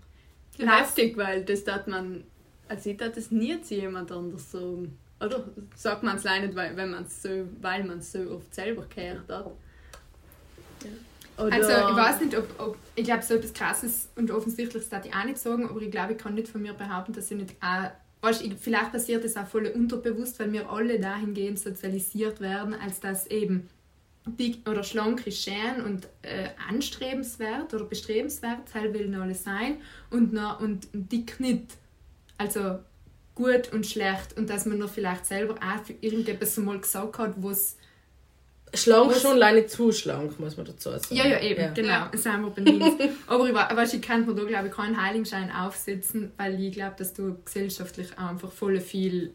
Heftig, 0.59 1.17
weil 1.17 1.45
das 1.45 1.65
darf 1.65 1.87
man, 1.87 2.25
also 2.69 2.91
ich 2.91 2.97
darf 2.97 3.15
das 3.15 3.31
nie 3.31 3.61
zu 3.63 3.75
jemand 3.75 4.13
anders 4.13 4.51
sagen. 4.51 4.99
Oder 5.21 5.45
sagt 5.77 6.03
man 6.03 6.17
es 6.17 6.25
leider 6.25 6.47
nicht, 6.47 6.57
weil, 6.57 6.77
wenn 6.77 6.91
man's 6.91 7.23
so, 7.23 7.47
weil 7.61 7.85
man 7.85 7.99
es 7.99 8.13
so 8.13 8.19
oft 8.33 8.53
selber 8.55 8.85
gehört 8.95 9.29
hat. 9.29 9.47
Oder, 11.39 11.53
Also 11.53 11.71
ich 11.71 11.97
weiß 11.97 12.21
nicht, 12.21 12.37
ob, 12.37 12.49
ob 12.59 12.77
ich 12.95 13.05
glaube, 13.05 13.23
so 13.23 13.35
etwas 13.35 13.55
Krasses 13.55 14.09
und 14.17 14.31
Offensichtliches 14.31 14.89
darf 14.89 15.07
ich 15.07 15.15
auch 15.15 15.25
nicht 15.25 15.39
sagen, 15.39 15.69
aber 15.69 15.81
ich 15.81 15.91
glaube, 15.91 16.13
ich 16.13 16.19
kann 16.19 16.35
nicht 16.35 16.49
von 16.49 16.61
mir 16.61 16.75
behaupten, 16.75 17.13
dass 17.13 17.31
ich 17.31 17.37
nicht 17.37 17.55
auch, 17.63 17.91
weißt, 18.21 18.43
ich, 18.43 18.55
vielleicht 18.55 18.93
passiert 18.93 19.25
das 19.25 19.37
auch 19.37 19.47
voll 19.47 19.67
unterbewusst, 19.67 20.39
weil 20.41 20.53
wir 20.53 20.69
alle 20.69 20.99
dahingehend 20.99 21.59
sozialisiert 21.59 22.41
werden, 22.41 22.75
als 22.75 23.01
dass 23.01 23.27
eben 23.29 23.71
dick 24.27 24.69
oder 24.69 24.85
schlank 24.85 25.27
ist 25.27 25.43
schön 25.43 25.85
und 25.85 26.07
äh, 26.23 26.49
anstrebenswert 26.69 27.75
oder 27.75 27.85
bestrebenswert, 27.85 28.59
das 28.73 28.83
will 28.93 29.15
alles 29.15 29.45
sein 29.45 29.79
und, 30.11 30.33
noch, 30.33 30.61
und 30.61 30.87
dick 30.93 31.41
nicht. 31.41 31.77
Also 32.39 32.79
gut 33.35 33.73
und 33.73 33.87
schlecht 33.87 34.37
und 34.37 34.49
dass 34.51 34.67
man 34.67 34.79
noch 34.79 34.91
vielleicht 34.91 35.27
selber 35.27 35.55
auch 35.57 35.85
für 35.85 35.95
irgendetwas 36.01 36.57
mal 36.59 36.79
gesagt 36.79 37.19
hat, 37.19 37.35
was 37.39 37.77
Schlank 38.75 39.11
Was- 39.11 39.21
schon, 39.21 39.37
leider 39.37 39.59
nicht 39.59 39.71
zu 39.71 39.93
schlank, 39.93 40.41
muss 40.41 40.57
man 40.57 40.65
dazu 40.65 40.91
sagen. 40.91 41.05
Ja, 41.15 41.27
ja, 41.27 41.41
eben, 41.43 41.75
genau. 41.75 41.89
Ja. 41.89 42.09
Das 42.11 42.23
sind 42.23 42.41
wir 42.41 42.49
bei 42.51 42.63
Nils. 42.63 42.95
Aber 43.27 43.47
ich, 43.47 43.53
we- 43.55 43.77
weißt, 43.77 43.93
ich 43.95 44.01
kann 44.01 44.25
mir 44.25 44.35
da, 44.35 44.45
glaube 44.45 44.69
ich, 44.69 44.73
keinen 44.73 44.99
Heiligenschein 45.03 45.51
aufsetzen, 45.51 46.33
weil 46.39 46.59
ich 46.59 46.73
glaube, 46.73 46.95
dass 46.97 47.13
du 47.13 47.37
gesellschaftlich 47.45 48.19
einfach 48.19 48.51
voll 48.51 48.81
viel. 48.81 49.35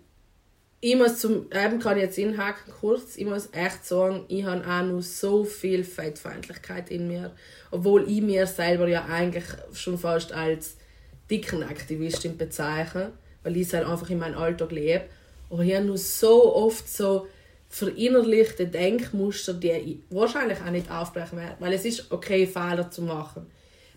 Ich 0.80 0.96
muss 0.96 1.18
zum, 1.18 1.48
eben 1.52 1.80
kann 1.80 1.98
ich 1.98 2.04
jetzt 2.04 2.20
inhaken 2.20 2.72
kurz, 2.80 3.18
ich 3.18 3.26
muss 3.26 3.50
echt 3.52 3.84
sagen, 3.84 4.26
ich 4.28 4.44
habe 4.44 4.62
auch 4.62 4.84
noch 4.84 5.02
so 5.02 5.44
viel 5.44 5.84
Fettfeindlichkeit 5.84 6.92
in 6.92 7.08
mir. 7.08 7.34
Obwohl 7.72 8.08
ich 8.08 8.22
mir 8.22 8.46
selber 8.46 8.88
ja 8.88 9.06
eigentlich 9.06 9.46
schon 9.74 9.98
fast 9.98 10.34
als 10.34 10.78
dicken 11.32 11.64
Aktivistin 11.64 12.38
bezeichne, 12.38 13.12
weil 13.42 13.58
ich 13.58 13.68
es 13.68 13.74
halt 13.74 13.88
einfach 13.88 14.10
in 14.12 14.20
meinem 14.20 14.38
Alltag 14.38 14.72
lebe. 14.72 15.06
Aber 15.50 15.64
ich 15.64 15.74
habe 15.74 15.86
nur 15.86 15.98
so 15.98 16.56
oft 16.56 16.88
so 16.88 17.28
verinnerlichte 17.70 18.68
Denkmuster, 18.68 19.56
die 19.56 19.72
ich 19.72 19.98
wahrscheinlich 20.10 20.60
auch 20.62 20.70
nicht 20.70 20.92
aufbrechen 20.92 21.40
werde. 21.40 21.56
Weil 21.60 21.74
es 21.74 21.86
ist 21.86 22.12
okay, 22.12 22.46
Fehler 22.46 22.92
zu 22.92 23.02
machen. 23.02 23.48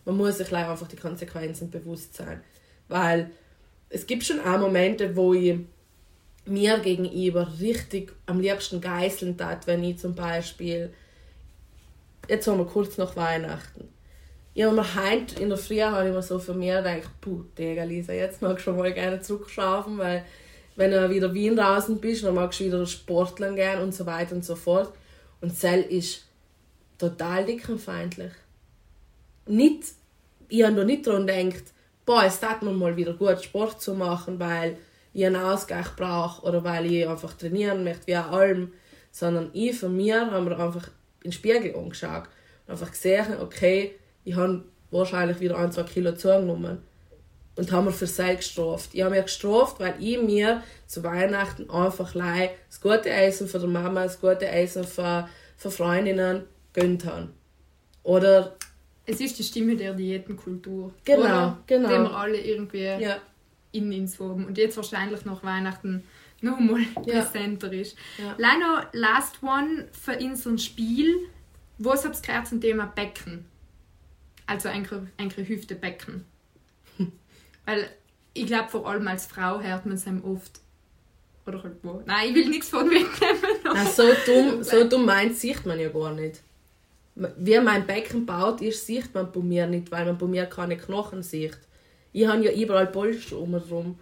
Man 0.07 0.17
muss 0.17 0.39
sich 0.39 0.53
einfach 0.53 0.89
die 0.89 0.97
Konsequenzen 0.97 1.71
bewusst 1.71 2.15
sein. 2.15 2.41
Weil 2.89 3.31
es 3.91 4.07
gibt 4.07 4.25
schon 4.25 4.41
auch 4.41 4.59
Momente, 4.59 5.15
wo 5.15 5.35
ich 5.35 5.59
mir 6.47 6.79
gegenüber 6.79 7.49
richtig 7.61 8.13
am 8.27 8.41
liebsten 8.41 8.81
geißeln 8.81 9.37
tat, 9.37 9.67
wenn 9.67 9.85
ich 9.85 9.99
zum 9.99 10.15
Beispiel, 10.15 10.93
jetzt 12.29 12.47
haben 12.47 12.59
wir 12.59 12.67
kurz 12.67 12.99
nach 12.99 13.17
Weihnachten, 13.17 13.89
ich 14.53 14.65
habe 14.65 14.75
mir 14.77 14.95
heute 14.95 15.41
in 15.41 15.49
der 15.49 15.59
Früh 15.59 15.81
habe 15.81 16.09
ich 16.09 16.15
mir 16.15 16.23
so 16.23 16.39
für 16.39 16.55
mich 16.55 16.71
gedacht, 16.71 17.09
puh, 17.21 17.45
Digga, 17.57 17.85
Lisa, 17.85 18.13
jetzt 18.13 18.43
mag 18.43 18.59
ich 18.59 18.65
schon 18.65 18.77
mal 18.77 18.93
gerne 18.93 19.21
zurückschrauben, 19.21 19.97
weil 19.99 20.25
wenn 20.75 20.91
du 20.91 21.11
wieder 21.11 21.33
Wien 21.33 21.57
draußen 21.57 22.01
bist, 22.01 22.25
dann 22.25 22.35
magst 22.35 22.59
du 22.59 22.65
wieder 22.65 22.85
Sportlern 22.85 23.55
gern 23.55 23.81
und 23.81 23.95
so 23.95 24.07
weiter 24.07 24.35
und 24.35 24.45
so 24.45 24.57
fort. 24.57 24.93
Und 25.41 25.57
Zell 25.57 25.83
ist 25.83 26.27
total 26.99 27.47
dickenfeindlich. 27.47 28.33
Nicht, 29.47 29.85
ich 30.49 30.65
habe 30.65 30.75
da 30.75 30.85
nicht 30.85 31.07
daran 31.07 31.27
gedacht, 31.27 31.65
boah, 32.05 32.25
es 32.25 32.41
tat 32.41 32.63
mir 32.63 32.73
mal 32.73 32.97
wieder 32.97 33.15
gut, 33.15 33.43
Sport 33.43 33.81
zu 33.81 33.95
machen, 33.95 34.41
weil 34.41 34.77
ich 35.13 35.27
einen 35.27 35.37
Ausgleich 35.37 35.95
brauche 35.97 36.43
oder 36.47 36.63
weil 36.65 36.91
ich 36.91 37.09
einfach 37.09 37.35
trainieren 37.35 37.85
möchte, 37.85 38.07
wie 38.07 38.17
auch 38.17 38.31
allem. 38.31 38.73
Sondern 39.11 39.51
ich 39.53 39.79
von 39.79 39.97
mir 39.97 40.31
habe 40.31 40.45
mir 40.45 40.59
einfach 40.59 40.89
in 41.23 41.31
den 41.31 41.33
Spiegel 41.33 41.75
angeschaut 41.75 42.25
und 42.67 42.73
einfach 42.73 42.91
gesehen, 42.91 43.41
okay, 43.41 43.97
ich 44.25 44.37
habe 44.37 44.65
wahrscheinlich 44.91 45.41
wieder 45.41 45.59
ein, 45.59 45.73
zwei 45.73 45.83
Kilo 45.83 46.13
zugenommen. 46.13 46.79
Und 47.57 47.73
habe 47.73 47.87
mir 47.87 47.93
für 47.93 48.07
sich 48.07 48.37
gestraft. 48.37 48.91
Ich 48.93 49.03
habe 49.03 49.15
mich 49.15 49.25
gestraft, 49.25 49.81
weil 49.81 49.95
ich 49.99 50.23
mir 50.23 50.63
zu 50.87 51.03
Weihnachten 51.03 51.69
einfach 51.69 52.15
leih 52.15 52.51
das 52.69 52.81
gute 52.81 53.11
Essen 53.11 53.49
für 53.49 53.59
die 53.59 53.67
Mama, 53.67 54.05
das 54.05 54.21
gute 54.21 54.49
Essen 54.49 54.85
für, 54.85 55.29
für 55.57 55.71
Freundinnen 55.71 56.45
gönnt 56.73 57.05
habe. 57.05 57.29
Oder, 58.03 58.57
Es 59.05 59.21
ist 59.21 59.39
die 59.39 59.43
Stimme 59.43 59.77
der 59.77 59.93
Diätenkultur. 59.93 60.95
Genau, 61.05 61.57
genau. 61.67 61.89
Die 61.89 61.95
wir 61.95 62.17
alle 62.17 62.41
irgendwie 62.41 62.85
ja, 62.85 63.19
in 63.73 63.93
uns 63.93 64.19
haben. 64.21 64.47
Und 64.47 64.59
jetzt 64.59 64.77
wahrscheinlich 64.77 65.25
nach 65.25 65.43
Weihnachten 65.43 66.05
noch 66.41 66.59
mal 66.59 66.81
Ja. 67.05 67.23
präsenter 67.23 67.73
ist. 67.73 67.97
Ja. 68.19 68.35
Leider 68.39 68.89
last 68.93 69.43
one 69.43 69.89
für 69.93 70.19
unser 70.19 70.57
Spiel. 70.59 71.17
Was 71.79 72.05
habt 72.05 72.17
ihr 72.17 72.23
gehört 72.23 72.47
zum 72.49 72.61
Thema 72.61 72.87
Becken? 72.87 73.45
Also 74.47 74.69
eigentlich, 74.69 75.01
eigentlich 75.19 75.49
Hüftebecken. 75.49 76.25
Weil 77.67 77.89
ich 78.35 78.47
glaube, 78.47 78.69
vor 78.69 78.89
allem 78.89 79.07
als 79.09 79.27
Frau 79.27 79.61
hört 79.61 79.87
man 79.87 79.95
es 79.95 80.07
einem 80.07 80.25
oft. 80.25 80.61
Oder 81.47 81.63
halt 81.63 81.77
wo. 81.83 82.03
Nein, 82.07 82.29
ich 82.29 82.35
will 82.35 82.49
nichts 82.49 82.69
von 82.69 82.89
wegnehmen. 82.91 83.43
Nein, 83.65 83.87
so 83.87 84.05
dumm, 84.27 84.63
so 84.63 84.89
dumm 84.89 85.05
meint 85.05 85.37
sieht 85.37 85.65
man 85.67 85.79
ja 85.81 85.89
gar 85.89 86.13
nicht. 86.13 86.41
Wie 87.15 87.59
mein 87.61 87.87
Becken 87.87 88.25
baut 88.25 88.61
ist, 88.63 88.87
sieht 88.87 89.13
man 89.15 89.31
bei 89.33 89.41
mir 89.41 89.67
nicht, 89.67 89.91
weil 89.91 90.05
man 90.07 90.17
bei 90.17 90.27
mir 90.27 90.47
keine 90.47 90.77
Knochen 90.77 91.23
sieht. 91.23 91.59
Ich 92.13 92.27
habe 92.27 92.45
ja 92.45 92.53
überall 92.53 92.87
Polster 92.87 93.39
um 93.39 93.53
mich 93.53 93.65
herum. 93.69 93.99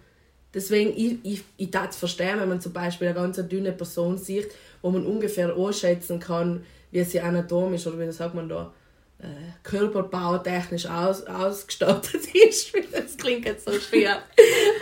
Deswegen, 0.54 0.92
ich, 0.96 1.18
ich, 1.24 1.44
ich 1.56 1.70
darf 1.70 1.96
verstehen, 1.96 2.40
wenn 2.40 2.48
man 2.48 2.60
zum 2.60 2.72
Beispiel 2.72 3.08
eine 3.08 3.14
ganz 3.14 3.36
dünne 3.48 3.72
Person 3.72 4.16
sieht, 4.16 4.48
wo 4.80 4.90
man 4.90 5.04
ungefähr 5.04 5.54
einschätzen 5.56 6.18
kann, 6.20 6.64
wie 6.90 7.04
sie 7.04 7.20
anatomisch 7.20 7.86
oder 7.86 7.98
wie 7.98 8.10
sagt 8.12 8.34
man 8.34 8.48
da, 8.48 8.72
äh, 9.20 9.26
körperbautechnisch 9.62 10.86
aus, 10.86 11.24
ausgestattet 11.24 12.34
ist. 12.48 12.72
das 12.92 13.16
klingt 13.16 13.44
jetzt 13.44 13.66
so 13.66 13.72
schwer. 13.72 14.22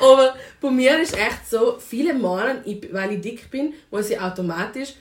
Aber 0.01 0.35
bei 0.61 0.71
mir 0.71 1.01
ist 1.01 1.17
echt 1.17 1.49
so, 1.51 1.79
viele 1.79 2.15
ich, 2.65 2.93
weil 2.93 3.13
ich 3.13 3.21
dick 3.21 3.51
bin, 3.51 3.75
muss 3.91 4.11
ich 4.11 4.21
automatisch 4.21 4.95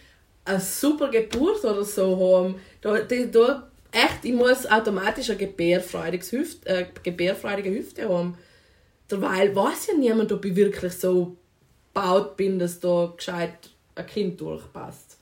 eine 0.46 0.60
super 0.60 1.10
Geburt 1.10 1.64
oder 1.64 1.84
so 1.84 2.18
haben. 2.18 2.56
Da, 2.82 3.00
da, 3.00 3.68
echt, 3.96 4.26
ich 4.26 4.34
muss 4.34 4.66
automatisch 4.66 5.30
eine 5.30 5.40
gebärfreudiges 5.40 6.32
Hüft, 6.32 6.66
äh, 6.68 6.88
gebärfreudige 7.02 7.72
Hüfte 7.72 8.10
haben. 8.10 8.38
Derweil 9.10 9.56
weiß 9.56 9.88
ja 9.88 9.94
niemand, 9.98 10.32
ob 10.32 10.44
ich 10.46 10.56
wirklich 10.56 10.94
so 10.94 11.38
gebaut 11.94 12.36
bin, 12.36 12.60
dass 12.60 12.80
da 12.80 13.14
gescheit 13.16 13.70
ein 13.96 14.06
Kind 14.06 14.42
durchpasst. 14.42 15.18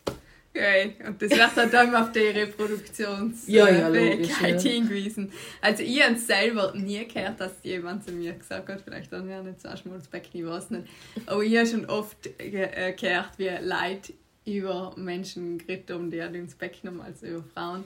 Okay, 0.56 0.96
und 1.08 1.20
das 1.20 1.32
wird 1.32 1.56
halt 1.56 1.74
dann 1.74 1.96
auf 1.96 2.12
die 2.12 2.20
Ja, 2.20 2.32
ja, 2.32 3.88
Reproduktionsfähigkeit 3.88 4.52
logisch, 4.52 4.64
ja. 4.64 4.72
hingewiesen. 4.72 5.32
Also 5.62 5.82
ich 5.82 6.04
habe 6.04 6.16
selber 6.16 6.74
nie 6.76 7.08
gehört, 7.08 7.40
dass 7.40 7.54
jemand 7.64 8.06
zu 8.06 8.12
mir 8.12 8.34
gesagt 8.34 8.70
hat, 8.70 8.82
vielleicht 8.82 9.12
dann 9.12 9.28
ja 9.28 9.42
nicht 9.42 9.62
so 9.62 9.70
ein 9.70 9.78
Schmolzbecken, 9.78 10.42
ich 10.42 10.46
weiß 10.46 10.70
nicht. 10.70 10.88
Aber 11.26 11.42
ich 11.42 11.58
habe 11.58 11.66
schon 11.66 11.86
oft 11.88 12.30
äh, 12.38 12.94
gehört, 12.94 13.32
wie 13.38 13.50
Leute 13.50 14.14
über 14.46 14.94
Menschen 14.96 15.58
geredet 15.58 15.90
haben, 15.90 16.12
die 16.12 16.22
ein 16.22 16.34
dünnes 16.34 16.54
Becken 16.54 16.90
haben, 16.90 17.02
also 17.02 17.26
über 17.26 17.44
Frauen. 17.54 17.86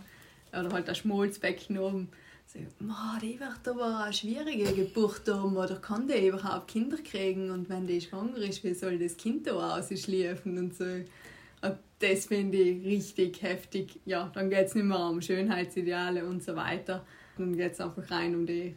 Oder 0.59 0.69
halt 0.71 0.89
ein 0.89 0.95
Schmolzbecken 0.95 1.77
haben. 1.79 2.09
So, 2.45 2.59
«Ma, 2.79 3.17
die 3.21 3.37
wird 3.39 3.67
aber 3.67 4.03
eine 4.05 4.13
schwierige 4.13 4.71
Geburt 4.73 5.27
haben, 5.27 5.57
oder 5.57 5.75
kann 5.75 6.07
die 6.07 6.27
überhaupt 6.27 6.69
Kinder 6.69 6.97
kriegen? 6.97 7.51
Und 7.51 7.67
wenn 7.69 7.85
die 7.85 7.99
schwanger 7.99 8.37
ist, 8.37 8.63
wie 8.63 8.73
soll 8.73 8.97
das 8.97 9.17
Kind 9.17 9.47
da 9.47 9.77
ausschläfen 9.77 10.57
und 10.57 10.73
so. 10.75 10.85
Und 10.85 11.77
das 11.99 12.25
finde 12.27 12.57
ich 12.57 12.85
richtig 12.85 13.41
heftig. 13.41 13.99
Ja, 14.05 14.31
dann 14.33 14.49
geht 14.49 14.67
es 14.67 14.75
nicht 14.75 14.85
mehr 14.85 14.99
um 15.09 15.21
Schönheitsideale 15.21 16.23
und 16.25 16.41
so 16.41 16.55
weiter. 16.55 17.05
Dann 17.37 17.55
geht 17.57 17.73
es 17.73 17.81
einfach 17.81 18.09
rein 18.11 18.33
um 18.35 18.45
die 18.45 18.75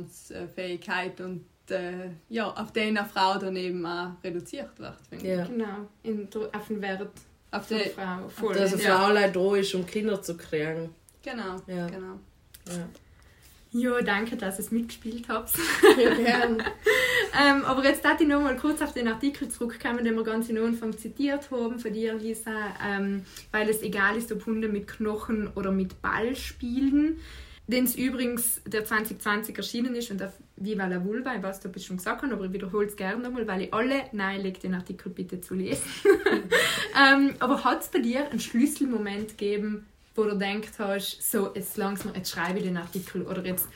Reproduktionsfähigkeit 0.00 1.20
und 1.20 1.44
äh, 1.70 2.10
ja, 2.28 2.50
auf 2.52 2.72
den 2.72 2.96
eine 2.96 3.06
Frau 3.08 3.38
dann 3.38 3.56
eben 3.56 3.84
auch 3.84 4.12
reduziert 4.22 4.78
wird. 4.78 4.96
finde 5.08 5.24
ich. 5.26 5.30
Ja. 5.38 5.44
Genau, 5.46 5.88
in, 6.02 6.30
der- 6.30 6.54
auf 6.54 6.68
den 6.68 6.80
Wert 6.80 7.08
Auf 7.56 7.66
die, 7.68 7.90
Frau. 7.90 8.28
Voll. 8.28 8.54
Dass 8.54 8.72
eine 8.74 8.82
Ja. 8.82 8.98
Frau 8.98 9.14
da 9.14 9.56
ist, 9.56 9.74
um 9.74 9.86
Kinder 9.86 10.20
zu 10.22 10.36
kriegen. 10.36 10.94
genau, 11.22 11.56
Ja. 11.66 11.86
genau. 11.86 12.18
Ja. 12.68 12.88
Ja, 13.72 14.00
danke, 14.00 14.36
dass 14.36 14.56
ihr 14.58 14.60
es 14.64 14.70
mitgespielt 14.70 15.26
habt. 15.28 15.50
Ja, 15.98 16.14
gern. 16.14 16.62
ähm, 17.42 17.64
aber 17.64 17.84
jetzt 17.84 18.02
darf 18.04 18.18
ich 18.20 18.26
noch 18.26 18.40
mal 18.40 18.56
kurz 18.56 18.80
auf 18.80 18.94
den 18.94 19.06
Artikel 19.08 19.48
zurückkommen, 19.48 20.02
den 20.04 20.14
wir 20.14 20.24
ganz 20.24 20.48
in 20.48 20.56
Anfang 20.58 20.96
zitiert 20.96 21.50
haben 21.50 21.78
von 21.78 21.92
dir, 21.92 22.14
Lisa, 22.14 22.74
ähm, 22.82 23.24
weil 23.52 23.68
es 23.68 23.82
egal 23.82 24.16
ist, 24.16 24.32
ob 24.32 24.46
Hunde 24.46 24.68
mit 24.68 24.86
Knochen 24.86 25.48
oder 25.54 25.72
mit 25.72 26.00
Ball 26.00 26.34
spielen. 26.36 27.20
Den 27.66 27.84
es 27.84 27.96
übrigens 27.96 28.62
der 28.64 28.84
2020 28.84 29.56
erschienen 29.58 29.94
ist 29.96 30.10
und 30.10 30.22
auf 30.22 30.32
Viva 30.56 30.86
la 30.86 31.04
Vulva, 31.04 31.34
ich 31.36 31.42
weiß 31.42 31.60
ich 31.64 31.76
es 31.76 31.84
schon 31.84 31.98
gesagt 31.98 32.24
aber 32.24 32.44
ich 32.46 32.52
wiederhole 32.52 32.86
es 32.86 32.96
gerne 32.96 33.22
nochmal, 33.22 33.46
weil 33.46 33.62
ich 33.62 33.74
alle 33.74 34.04
nahelege, 34.12 34.60
den 34.60 34.74
Artikel 34.74 35.10
bitte 35.10 35.40
zu 35.40 35.54
lesen. 35.54 35.84
ähm, 36.98 37.34
aber 37.38 37.62
hat 37.62 37.82
es 37.82 37.88
bei 37.88 37.98
dir 37.98 38.30
einen 38.30 38.40
Schlüsselmoment 38.40 39.36
gegeben, 39.36 39.86
wo 40.14 40.24
du 40.24 40.36
denkst 40.36 40.72
hast, 40.78 41.30
so, 41.30 41.54
jetzt 41.54 41.76
langsam, 41.76 42.14
jetzt 42.14 42.30
schreibe 42.30 42.58
ich 42.58 42.64
den 42.64 42.78
Artikel 42.78 43.22
oder 43.22 43.44
jetzt 43.44 43.68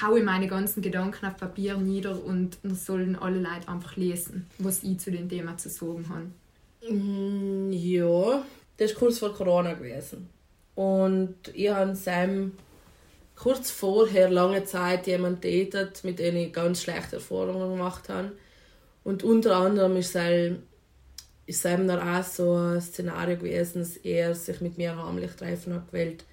haue 0.00 0.20
ich 0.20 0.24
meine 0.24 0.46
ganzen 0.46 0.80
Gedanken 0.80 1.26
auf 1.26 1.36
Papier 1.36 1.76
nieder 1.76 2.24
und 2.24 2.56
dann 2.62 2.74
sollen 2.74 3.16
alle 3.16 3.40
Leute 3.40 3.68
einfach 3.68 3.96
lesen, 3.96 4.46
was 4.58 4.82
ich 4.82 4.98
zu 4.98 5.10
dem 5.10 5.28
Thema 5.28 5.58
zu 5.58 5.68
sagen 5.68 6.06
habe. 6.08 6.94
Mm, 6.94 7.72
Ja, 7.72 8.44
das 8.76 8.92
war 8.92 8.98
kurz 8.98 9.18
vor 9.18 9.34
Corona 9.34 9.74
gewesen. 9.74 10.28
Und 10.74 11.34
ich 11.52 11.68
habe 11.68 11.94
Sam 11.94 12.52
kurz 13.42 13.72
vorher 13.72 14.30
lange 14.30 14.62
Zeit 14.62 15.08
jemanden 15.08 15.40
datet, 15.40 16.04
mit 16.04 16.20
dem 16.20 16.36
ich 16.36 16.52
ganz 16.52 16.80
schlechte 16.82 17.16
Erfahrungen 17.16 17.70
gemacht 17.70 18.08
habe. 18.08 18.30
Und 19.02 19.24
unter 19.24 19.56
anderem 19.56 19.96
ist 19.96 20.12
Sam 20.12 21.88
dann 21.88 22.08
auch 22.08 22.22
so 22.22 22.54
ein 22.54 22.80
Szenario 22.80 23.36
gewesen, 23.36 23.80
dass 23.80 23.96
er 23.96 24.36
sich 24.36 24.60
mit 24.60 24.78
mir 24.78 24.96
heimlich 24.96 25.32
treffen 25.32 25.74
hat 25.74 25.88
gewählt. 25.88 26.24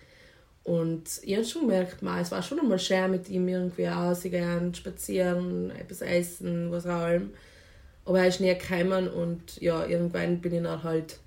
Und 0.63 1.09
ich 1.23 1.33
habe 1.33 1.45
schon 1.45 1.67
gemerkt, 1.67 2.03
es 2.03 2.31
war 2.31 2.43
schon 2.43 2.59
einmal 2.59 2.77
schön 2.77 3.09
mit 3.09 3.27
ihm 3.27 3.47
irgendwie 3.47 3.85
rausgehen, 3.85 4.75
spazieren, 4.75 5.71
etwas 5.71 6.01
essen, 6.01 6.69
was 6.69 6.85
auch 6.85 7.07
immer. 7.07 7.29
Aber 8.05 8.19
er 8.19 8.27
ist 8.27 8.39
nie 8.39 8.55
gekommen 8.55 9.07
und 9.07 9.59
ja, 9.59 9.83
irgendwann 9.83 10.41
bin 10.41 10.53
ich 10.53 10.61
dann 10.61 10.83
halt 10.83 11.17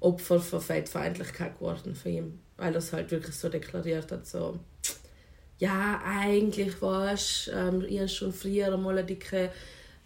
Opfer 0.00 0.40
von 0.40 0.60
Feindlichkeit 0.60 1.56
geworden 1.56 1.94
von 1.94 2.10
ihm. 2.10 2.40
Weil 2.56 2.72
er 2.72 2.78
es 2.78 2.92
halt 2.92 3.12
wirklich 3.12 3.36
so 3.36 3.48
deklariert 3.48 4.10
hat, 4.10 4.26
so 4.26 4.58
ja, 5.60 6.00
eigentlich 6.04 6.80
warst 6.80 7.50
ähm, 7.54 7.84
ich 7.86 8.12
schon 8.12 8.32
früher 8.32 8.72
einmal 8.72 8.96
eine 8.96 9.06
dicke 9.06 9.50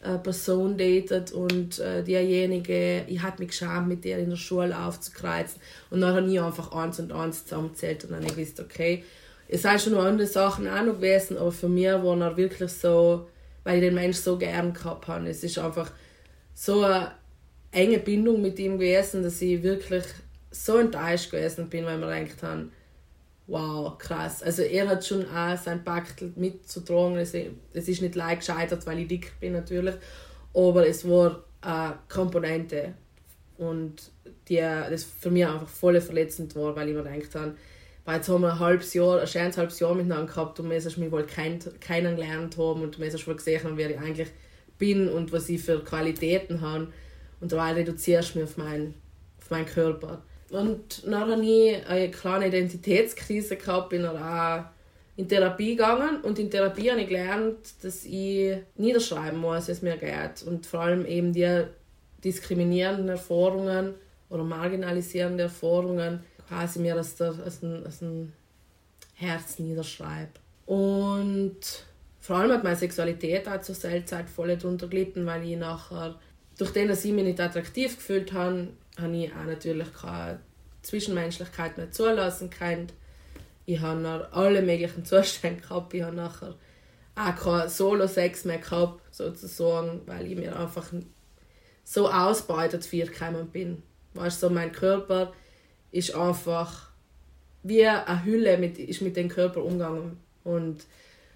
äh, 0.03 0.19
Person 0.19 0.77
datet 0.77 1.31
und 1.31 1.79
äh, 1.79 2.03
diejenige, 2.03 3.05
ich 3.07 3.23
hatte 3.23 3.41
mich 3.41 3.51
geschämt, 3.51 3.87
mit 3.87 4.05
der 4.05 4.19
in 4.19 4.31
der 4.31 4.37
Schule 4.37 4.77
aufzukreuzen. 4.77 5.63
Und 5.91 6.01
dann 6.01 6.17
habe 6.17 6.29
ich 6.29 6.41
einfach 6.41 6.73
eins 6.73 6.99
und 6.99 7.13
eins 7.13 7.45
zusammengezählt 7.45 8.03
und 8.05 8.11
dann 8.11 8.25
ich 8.25 8.35
gewusst, 8.35 8.59
okay, 8.59 9.05
es 9.47 9.63
sind 9.63 9.81
schon 9.81 9.93
noch 9.93 10.05
andere 10.05 10.27
Sachen 10.27 10.67
auch 10.67 10.83
noch 10.83 10.97
gewesen, 10.97 11.39
aber 11.39 11.53
für 11.53 11.69
mich 11.69 11.87
war 11.87 12.21
er 12.21 12.37
wirklich 12.37 12.73
so, 12.73 13.29
weil 13.63 13.77
ich 13.77 13.85
den 13.85 13.95
Menschen 13.95 14.23
so 14.23 14.37
gern 14.37 14.75
gehabt 14.75 15.07
habe. 15.07 15.29
Es 15.29 15.45
ist 15.45 15.59
einfach 15.59 15.93
so 16.53 16.83
eine 16.83 17.13
enge 17.71 17.99
Bindung 17.99 18.43
mit 18.43 18.59
ihm 18.59 18.73
gewesen, 18.79 19.23
dass 19.23 19.41
ich 19.41 19.63
wirklich 19.63 20.05
so 20.51 20.79
enttäuscht 20.79 21.31
gewesen 21.31 21.69
bin, 21.69 21.85
weil 21.85 22.01
wir 22.01 22.25
gedacht 22.25 22.43
haben, 22.43 22.73
wow, 23.47 23.97
krass. 23.99 24.43
Also 24.43 24.63
er 24.63 24.89
hat 24.89 25.05
schon 25.05 25.27
auch 25.29 25.57
sein 25.57 25.85
Pakt 25.85 26.37
mitzutragen. 26.37 27.17
Es 27.17 27.35
ist 27.35 28.03
nicht 28.03 28.15
leicht 28.15 28.41
gescheitert, 28.41 28.87
weil 28.87 29.01
ich 29.01 29.09
dick 29.09 29.39
bin 29.41 29.53
natürlich, 29.53 29.95
aber 30.55 30.87
es 30.87 31.09
war 31.09 31.45
eine 31.61 31.99
Komponente 32.09 32.95
und 33.59 34.11
die 34.49 34.57
das 34.57 35.05
für 35.05 35.31
mich 35.31 35.47
einfach 35.47 35.69
voll 35.69 36.01
verletzend 36.01 36.55
war, 36.57 36.75
weil 36.77 36.89
ich 36.89 36.95
mir 36.95 37.03
gedacht 37.03 37.35
habe, 37.35 37.55
weil 38.05 38.17
jetzt 38.17 38.29
haben 38.29 38.43
wir 38.43 38.53
ein 38.53 38.59
halbes 38.59 38.93
Jahr, 38.93 39.21
ein 39.21 39.27
schönes 39.27 39.57
halbes 39.57 39.81
Jahr 39.81 39.95
miteinander 39.95 40.27
gehabt 40.27 40.61
und 40.61 40.69
wir 40.69 40.75
müssen 40.75 41.11
wohl 41.11 41.25
kein, 41.25 41.59
kennengelernt 41.81 42.59
haben 42.59 42.83
und 42.83 42.99
wir 42.99 43.07
müssen 43.07 43.27
wohl 43.27 43.37
gesehen 43.37 43.65
haben, 43.65 43.79
wer 43.79 43.91
ich 43.91 43.99
eigentlich 43.99 44.29
bin 44.79 45.09
und 45.09 45.33
was 45.33 45.49
ich 45.49 45.63
für 45.63 45.83
Qualitäten 45.83 46.61
habe. 46.61 46.89
Und 47.41 47.53
dabei 47.53 47.73
reduzierst 47.73 48.35
du 48.35 48.41
mich 48.41 48.49
auf 48.49 48.57
meinen, 48.59 48.95
auf 49.41 49.51
meinen 49.51 49.67
Körper. 49.67 50.23
Und 50.51 51.05
dann 51.05 51.33
habe 51.33 51.45
ich 51.45 51.87
eine 51.87 52.11
kleine 52.11 52.49
Identitätskrise 52.49 53.57
gehabt, 53.57 53.91
bin 53.91 54.03
dann 54.03 54.17
auch 54.17 54.65
in 55.17 55.29
Therapie 55.29 55.77
gegangen 55.77 56.21
und 56.23 56.39
in 56.39 56.51
Therapie 56.51 56.91
habe 56.91 57.03
ich 57.03 57.09
gelernt, 57.09 57.57
dass 57.83 58.05
ich 58.05 58.57
niederschreiben 58.77 59.39
muss, 59.39 59.69
wie 59.69 59.73
es 59.73 59.83
mir 59.83 59.97
geht. 59.97 60.43
Und 60.47 60.67
vor 60.67 60.81
allem 60.81 61.07
eben 61.07 61.33
die 61.33 61.65
diskriminierenden 62.25 63.09
Erfahrungen 63.09 63.95
oder 64.29 64.43
marginalisierende 64.43 65.45
Erfahrungen 65.45 66.21
quasi 66.49 66.81
mir 66.81 66.99
aus, 66.99 67.17
dem, 67.17 68.33
Herz 69.17 69.59
niederschreibe. 69.61 70.33
Und 70.67 71.61
vor 72.21 72.37
allem 72.37 72.53
hat 72.53 72.65
meine 72.65 72.77
Sexualität 72.77 73.47
auch 73.47 73.61
zur 73.61 73.77
Seltzeit 73.77 74.29
voll 74.29 74.57
darunter 74.57 74.89
gelitten, 74.89 75.25
weil 75.27 75.49
ich 75.49 75.57
nachher, 75.57 76.19
durch 76.59 76.73
den, 76.73 76.89
dass 76.89 77.05
ich 77.05 77.13
mich 77.13 77.25
nicht 77.25 77.41
attraktiv 77.41 77.97
gefühlt 77.97 78.33
habe, 78.33 78.69
habe 79.01 79.17
ich 79.17 79.33
auch 79.33 79.45
natürlich 79.45 79.93
keine 79.95 80.41
Zwischenmenschlichkeit 80.83 81.77
mehr 81.77 81.91
zulassen 81.91 82.51
können. 82.51 82.89
Ich 83.67 83.81
habe 83.81 84.01
noch 84.01 84.33
alle 84.33 84.63
möglichen 84.63 85.05
Zustände 85.05 85.63
gehabt. 85.63 85.95
Ich 85.95 86.03
habe 86.03 86.17
nachher 86.17 86.55
auch 87.17 87.37
keinen 87.37 87.69
Solo-Sex 87.69 88.45
mehr 88.45 88.59
gehabt, 88.59 89.03
sozusagen, 89.15 90.03
weil 90.07 90.27
ich 90.27 90.37
mir 90.37 90.59
einfach 90.59 90.93
so 91.85 92.11
ausbeutet 92.11 92.85
für 92.85 93.07
gekommen 93.07 93.49
bin. 93.49 93.83
Weißt 94.15 94.43
du, 94.43 94.49
so 94.49 94.55
mein 94.55 94.73
Körper 94.73 95.33
ist 95.91 96.15
einfach 96.15 96.91
wie 97.63 97.87
eine 97.87 98.25
Hülle 98.25 98.59
mit, 98.59 98.79
ist 98.79 99.01
mit 99.01 99.17
dem 99.17 99.29
Körper 99.29 99.63
umgegangen. 99.63 100.19
Und 100.43 100.85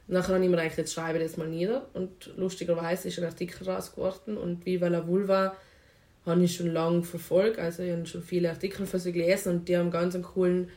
nachher 0.07 0.35
habe 0.35 0.45
ich 0.45 0.51
mir 0.51 0.57
gedacht, 0.57 0.79
jetzt 0.79 0.93
schreibe 0.93 1.19
ich 1.19 1.25
das 1.25 1.37
mal 1.37 1.49
nieder. 1.49 1.87
Und 1.95 2.33
lustigerweise 2.37 3.09
ist 3.09 3.19
ein 3.19 3.25
Artikel 3.25 3.69
raus 3.69 3.95
geworden. 3.95 4.37
Und 4.37 4.67
Viva 4.67 4.89
la 4.89 5.07
Vulva 5.07 5.57
habe 6.29 6.43
ich 6.45 6.57
schon 6.57 6.73
lange 6.73 7.03
verfolgt. 7.03 7.59
Also 7.59 7.83
ich 7.83 7.93
habe 7.93 8.07
schon 8.07 8.23
viele 8.23 8.51
Artikel 8.51 8.87
von 8.87 9.01
sie 9.01 9.13
gelesen 9.13 9.55
und 9.55 9.69
die 9.69 9.77
haben 9.77 9.91
ganz 9.91 10.15
einen 10.15 10.25
coolen, 10.25 10.69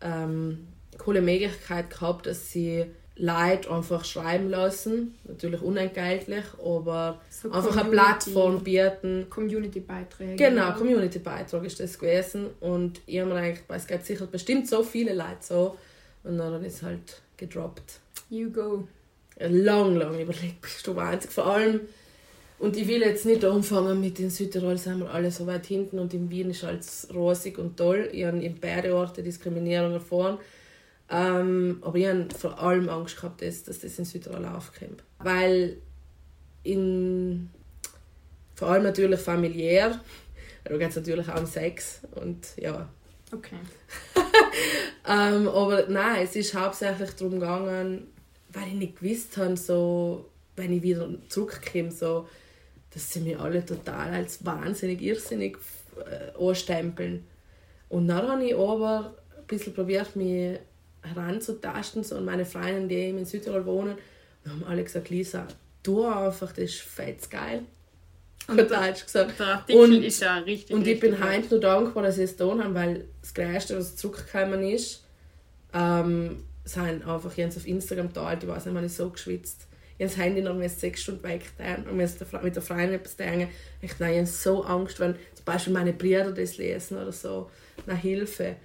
ähm, 0.00 0.68
coole 0.98 1.20
Möglichkeit 1.20 1.90
gehabt, 1.90 2.26
dass 2.26 2.50
sie 2.50 2.86
Leute 3.16 3.70
einfach 3.70 4.04
schreiben 4.04 4.48
lassen. 4.50 5.14
Natürlich 5.24 5.62
unentgeltlich, 5.62 6.44
aber 6.64 7.20
So 7.30 7.50
einfach 7.50 7.76
eine 7.76 7.90
Plattform 7.90 8.64
bieten. 8.64 9.26
Community-Beiträge. 9.30 10.36
Genau, 10.36 10.72
Community-Beitrag 10.72 11.64
ist 11.64 11.78
das 11.78 11.98
gewesen. 11.98 12.46
Und 12.60 13.00
ich 13.06 13.20
habe 13.20 13.32
mir 13.32 13.52
gedacht, 13.52 13.64
es 13.68 13.86
gibt 13.86 14.06
sicher 14.06 14.26
bestimmt 14.26 14.68
so 14.68 14.82
viele 14.82 15.14
Leute 15.14 15.38
so. 15.40 15.76
Und 16.24 16.38
dann 16.38 16.64
ist 16.64 16.76
es 16.76 16.82
halt 16.82 17.22
gedroppt. 17.36 18.00
You 18.30 18.50
go. 18.50 18.88
Lang, 19.38 19.96
lang 19.96 20.18
überlegt, 20.18 20.60
bist 20.62 20.86
du 20.86 20.98
einzig. 20.98 21.30
Vor 21.30 21.46
allem, 21.46 21.80
und 22.58 22.76
ich 22.76 22.86
will 22.86 23.02
jetzt 23.02 23.26
nicht 23.26 23.44
anfangen 23.44 24.00
mit 24.00 24.18
in 24.20 24.30
Südtirol, 24.30 24.78
sind 24.78 25.00
wir 25.00 25.10
alle 25.10 25.30
so 25.30 25.46
weit 25.46 25.66
hinten 25.66 25.98
und 25.98 26.14
in 26.14 26.30
Wien 26.30 26.50
ist 26.50 26.64
alles 26.64 27.08
rosig 27.12 27.58
und 27.58 27.76
toll. 27.76 28.08
Ich 28.12 28.24
habe 28.24 28.38
in 28.42 28.58
beide 28.60 28.94
Orte 28.94 29.22
Diskriminierung 29.22 29.92
erfahren. 29.92 30.38
Ähm, 31.10 31.78
aber 31.82 31.98
ich 31.98 32.06
habe 32.06 32.28
vor 32.36 32.58
allem 32.60 32.88
Angst 32.88 33.16
gehabt, 33.16 33.42
dass, 33.42 33.64
dass 33.64 33.80
das 33.80 33.98
in 33.98 34.04
Südtirol 34.04 34.44
aufkommt. 34.46 35.02
Weil 35.18 35.76
in, 36.62 37.50
vor 38.54 38.68
allem 38.68 38.84
natürlich 38.84 39.20
familiär, 39.20 40.00
da 40.64 40.76
geht 40.76 40.90
es 40.90 40.96
natürlich 40.96 41.28
auch 41.28 41.40
um 41.40 41.46
Sex 41.46 42.00
und 42.14 42.46
ja, 42.56 42.88
Okay. 43.34 43.56
ähm, 45.08 45.48
aber 45.48 45.86
nein, 45.88 46.22
es 46.24 46.36
ist 46.36 46.54
hauptsächlich 46.54 47.10
darum 47.12 47.40
gegangen, 47.40 48.06
weil 48.52 48.68
ich 48.68 48.74
nicht 48.74 49.00
gewusst 49.00 49.36
habe, 49.36 49.56
so, 49.56 50.30
wenn 50.56 50.72
ich 50.72 50.82
wieder 50.82 51.08
zurückkomme, 51.28 51.90
so, 51.90 52.28
dass 52.94 53.12
sie 53.12 53.20
mich 53.20 53.38
alle 53.38 53.64
total 53.66 54.14
als 54.14 54.44
wahnsinnig 54.44 55.02
irrsinnig 55.02 55.58
äh, 55.98 56.42
anstempeln. 56.42 57.26
Und 57.88 58.08
dann 58.08 58.26
habe 58.28 58.44
ich 58.44 58.54
aber 58.56 59.14
ein 59.36 59.46
bisschen 59.46 59.74
probiert, 59.74 60.16
mich 60.16 60.58
heranzutasten 61.02 62.02
so, 62.02 62.16
und 62.16 62.24
meine 62.24 62.44
Freunde, 62.46 62.88
die 62.88 62.94
eben 62.94 63.18
in 63.18 63.24
Südtirol 63.26 63.66
wohnen, 63.66 63.96
haben 64.48 64.64
alle 64.64 64.82
gesagt, 64.84 65.10
Lisa, 65.10 65.46
du 65.82 66.06
einfach, 66.06 66.50
das 66.52 66.64
ist 66.64 66.80
fett 66.80 67.30
geil. 67.30 67.62
Und 68.46 68.70
da 68.70 68.84
hat 68.84 68.98
sie 68.98 69.04
gesagt, 69.04 69.38
Der 69.38 69.46
Artikel 69.46 69.80
Und- 69.96 70.02
ist 70.02 70.20
ja 70.20 70.36
richtig. 70.38 70.74
und 70.74 70.82
ich 70.86 71.00
richtig 71.02 71.18
bin 71.18 71.24
heute 71.30 71.48
nur 71.50 71.60
dankbar, 71.60 72.02
dass 72.02 72.18
ich 72.18 72.24
es 72.24 72.36
getan 72.36 72.62
habe, 72.62 72.74
weil 72.74 73.04
das 73.22 73.32
Größte, 73.34 73.76
was 73.78 73.96
zurückgekommen 73.96 74.62
ist, 74.62 75.04
ähm, 75.72 76.44
sind 76.64 77.06
einfach 77.06 77.34
jetzt 77.36 77.56
auf 77.56 77.66
Instagram 77.66 78.12
da, 78.12 78.32
ich 78.34 78.46
weiß 78.46 78.66
nicht, 78.66 78.74
man 78.74 78.84
ist 78.84 78.96
so 78.96 79.08
geschwitzt. 79.10 79.66
Ich 79.96 80.06
das 80.06 80.16
Handy 80.16 80.42
noch 80.42 80.60
sechs 80.68 81.02
Stunden 81.02 81.22
weggetan 81.22 81.86
und 81.86 81.96
mit 81.96 82.56
der 82.56 82.62
Freundin 82.62 82.94
etwas 82.94 83.16
denken. 83.16 83.48
Ich 83.80 83.98
habe 84.00 84.26
so 84.26 84.64
Angst, 84.64 84.98
wenn 84.98 85.14
zum 85.34 85.44
Beispiel 85.44 85.72
meine 85.72 85.92
Brüder 85.92 86.32
das 86.32 86.56
lesen 86.56 86.98
oder 86.98 87.12
so, 87.12 87.50
nach 87.86 87.98
Hilfe. 87.98 88.56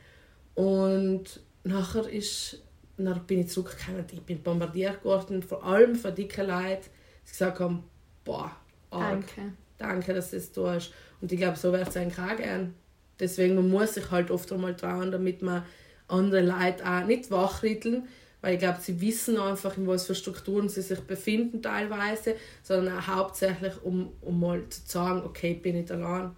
Und 0.56 1.40
nachher 1.64 2.10
ist, 2.10 2.62
dann 2.98 3.26
bin 3.26 3.42
ich 3.42 3.50
zurückgekommen 3.50 4.06
ich 4.12 4.22
bin 4.22 4.42
bombardiert 4.42 5.04
worden, 5.06 5.44
vor 5.44 5.64
allem 5.64 5.96
von 5.96 6.14
dicken 6.16 6.48
Leuten, 6.48 6.86
die 7.26 7.32
gesagt 7.32 7.60
haben, 7.60 7.84
boah, 8.26 8.52
arg 8.90 9.24
Danke. 9.36 9.54
danke, 9.78 10.14
dass 10.14 10.32
du 10.32 10.38
das 10.38 10.52
tust. 10.52 10.94
Und 11.22 11.32
ich 11.32 11.38
glaube, 11.38 11.58
so 11.58 11.72
wird 11.72 11.88
es 11.88 11.98
eigentlich 11.98 12.20
auch 12.20 12.36
gern. 12.36 12.74
Deswegen 13.20 13.56
man 13.56 13.70
muss 13.70 13.94
sich 13.94 14.10
halt 14.12 14.32
oft 14.32 14.52
einmal 14.52 14.76
trauen, 14.76 15.12
damit 15.12 15.42
man 15.42 15.64
andere 16.08 16.42
Leute 16.42 16.86
auch 16.86 17.06
nicht 17.06 17.30
wachrütteln, 17.32 18.08
weil 18.42 18.54
ich 18.54 18.60
glaube, 18.60 18.80
sie 18.82 19.00
wissen 19.02 19.38
einfach, 19.38 19.78
in 19.78 19.88
was 19.88 20.06
für 20.06 20.16
Strukturen 20.16 20.70
sie 20.70 20.82
sich 20.82 21.00
befinden 21.02 21.62
teilweise, 21.62 22.36
sondern 22.64 22.98
auch 22.98 23.08
hauptsächlich, 23.08 23.74
um, 23.84 24.12
um 24.22 24.40
mal 24.40 24.68
zu 24.70 24.82
sagen, 24.86 25.24
okay, 25.26 25.54
ich 25.54 25.62
bin 25.62 25.76
nicht 25.76 25.92
allein. 25.92 26.32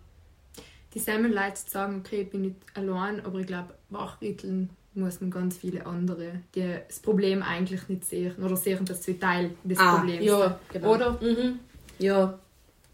Die 0.93 0.99
selben 0.99 1.31
Leute 1.31 1.57
sagen, 1.67 2.03
okay, 2.05 2.21
ich 2.21 2.29
bin 2.29 2.41
nicht 2.41 2.55
allein, 2.73 3.23
aber 3.25 3.39
ich 3.39 3.47
glaube, 3.47 3.73
wachrütteln 3.89 4.69
muss 4.93 5.21
man 5.21 5.31
ganz 5.31 5.57
viele 5.57 5.85
andere, 5.85 6.41
die 6.53 6.75
das 6.87 6.99
Problem 6.99 7.43
eigentlich 7.43 7.87
nicht 7.87 8.05
sehen 8.05 8.35
oder 8.43 8.57
sehen, 8.57 8.83
dass 8.83 9.03
sie 9.03 9.17
Teil 9.17 9.51
des 9.63 9.77
ah, 9.77 9.97
Problems 9.97 10.25
ja, 10.25 10.59
genau. 10.71 10.93
Oder? 10.93 11.11
Mhm. 11.21 11.59
Ja, 11.99 12.37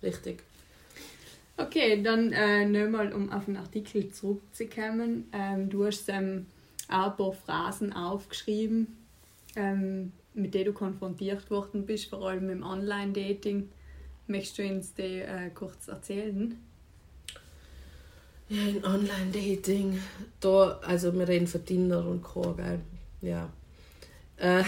richtig. 0.04 0.44
Okay, 1.56 2.04
dann 2.04 2.32
äh, 2.34 2.66
nochmal, 2.66 3.12
um 3.14 3.32
auf 3.32 3.46
den 3.46 3.58
Artikel 3.58 4.12
zurückzukommen. 4.12 5.28
Ähm, 5.34 5.70
du 5.70 5.86
hast 5.86 6.08
ähm, 6.10 6.46
auch 6.90 7.12
ein 7.12 7.18
paar 7.18 7.34
Phrasen 7.34 7.94
aufgeschrieben, 7.94 8.98
ähm, 9.56 10.12
mit 10.34 10.54
denen 10.54 10.66
du 10.66 10.74
konfrontiert 10.74 11.50
worden 11.50 11.86
bist, 11.86 12.10
vor 12.10 12.28
allem 12.28 12.50
im 12.50 12.64
Online-Dating. 12.64 13.70
Möchtest 14.28 14.58
du 14.60 14.64
uns 14.64 14.94
die 14.94 15.22
äh, 15.22 15.50
kurz 15.54 15.88
erzählen? 15.88 16.58
Ja, 18.50 18.62
in 18.62 18.84
Online-Dating, 18.84 20.00
da, 20.40 20.80
also 20.82 21.14
wir 21.14 21.28
reden 21.28 21.48
von 21.48 21.66
Tinder 21.66 22.06
und 22.08 22.22
Co., 22.22 22.54
gell? 22.54 22.80
Ja. 23.22 23.50
Äh, 24.38 24.64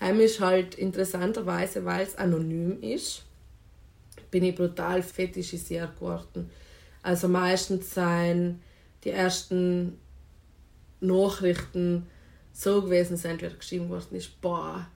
ist 0.24 0.40
halt 0.40 0.74
interessanterweise, 0.74 1.84
weil 1.84 2.06
es 2.06 2.16
anonym 2.16 2.82
ist, 2.82 3.22
bin 4.30 4.44
ich 4.44 4.54
brutal 4.54 5.02
fetischisiert 5.02 5.96
geworden. 5.96 6.50
Also 7.02 7.28
meistens 7.28 7.94
seien 7.94 8.60
die 9.04 9.10
ersten 9.10 9.98
Nachrichten 11.00 12.06
so 12.52 12.82
gewesen 12.82 13.16
sind, 13.16 13.42
wie 13.42 13.48
geschrieben 13.48 13.88
worden 13.88 14.16
ist, 14.16 14.40
boah, 14.40 14.86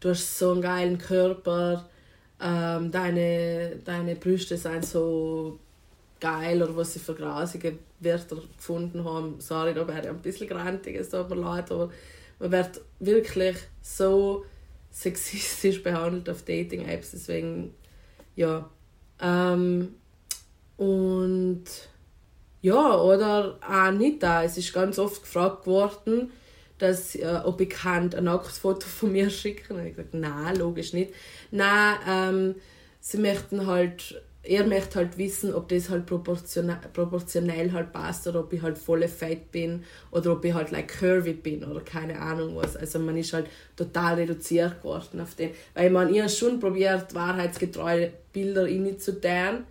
du 0.00 0.10
hast 0.10 0.38
so 0.38 0.52
einen 0.52 0.62
geilen 0.62 0.98
Körper, 0.98 1.88
ähm, 2.40 2.90
deine, 2.90 3.76
deine 3.84 4.16
Brüste 4.16 4.56
sind 4.56 4.84
so 4.84 5.58
geil 6.20 6.62
oder 6.62 6.76
was 6.76 6.94
sie 6.94 6.98
für 6.98 7.14
grausige 7.14 7.78
Wörter 8.00 8.36
gefunden 8.56 9.04
haben. 9.04 9.40
Sorry, 9.40 9.74
da 9.74 9.86
wäre 9.86 10.02
ich 10.02 10.08
ein 10.08 10.22
bisschen 10.22 10.48
grantig, 10.48 10.96
es 10.96 11.10
tut 11.10 11.28
mir 11.30 11.36
leid, 11.36 11.70
aber 11.70 11.90
man 12.38 12.52
wird 12.52 12.80
wirklich 12.98 13.56
so 13.80 14.44
sexistisch 14.90 15.82
behandelt 15.82 16.28
auf 16.28 16.42
Dating-Apps, 16.42 17.12
deswegen, 17.12 17.74
ja. 18.36 18.68
Ähm, 19.20 19.94
und 20.76 21.64
ja, 22.62 22.96
oder 22.96 23.58
auch 23.68 23.90
nicht 23.90 24.22
da. 24.22 24.42
Es 24.44 24.56
ist 24.56 24.72
ganz 24.72 24.98
oft 24.98 25.22
gefragt 25.22 25.66
worden, 25.66 26.30
dass, 26.78 27.14
äh, 27.14 27.40
ob 27.44 27.60
ich 27.60 27.70
kann 27.70 28.14
ein 28.14 28.24
Nacktfoto 28.24 28.86
von 28.86 29.12
mir 29.12 29.28
schicken. 29.30 29.76
Und 29.76 29.86
ich 29.86 29.96
gesagt, 29.96 30.14
nein, 30.14 30.56
logisch 30.56 30.92
nicht. 30.92 31.12
Nein, 31.50 31.96
ähm, 32.08 32.54
sie 33.00 33.18
möchten 33.18 33.66
halt 33.66 34.22
er 34.44 34.66
möchte 34.66 34.98
halt 34.98 35.18
wissen, 35.18 35.54
ob 35.54 35.68
das 35.68 35.88
halt 35.88 36.04
proportionell, 36.06 36.78
proportionell 36.92 37.72
halt 37.72 37.92
passt 37.92 38.26
oder 38.26 38.40
ob 38.40 38.52
ich 38.52 38.60
halt 38.60 38.76
voll 38.76 39.06
fett 39.06 39.52
bin 39.52 39.84
oder 40.10 40.32
ob 40.32 40.44
ich 40.44 40.52
halt 40.52 40.72
like 40.72 40.88
curvy 40.88 41.32
bin 41.32 41.64
oder 41.64 41.80
keine 41.80 42.18
Ahnung 42.18 42.56
was. 42.56 42.76
Also 42.76 42.98
man 42.98 43.16
ist 43.16 43.32
halt 43.32 43.46
total 43.76 44.14
reduziert 44.16 44.82
geworden 44.82 45.20
auf 45.20 45.36
den. 45.36 45.50
Weil 45.74 45.90
man 45.90 46.12
ihr 46.12 46.28
schon 46.28 46.58
probiert, 46.58 47.14
wahrheitsgetreue 47.14 48.12
Bilder 48.32 48.64
reinzutun, 48.64 49.64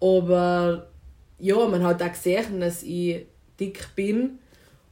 aber 0.00 0.88
ja, 1.38 1.66
man 1.66 1.82
hat 1.82 2.02
auch 2.02 2.12
gesehen, 2.12 2.60
dass 2.60 2.82
ich 2.82 3.26
dick 3.58 3.94
bin, 3.94 4.38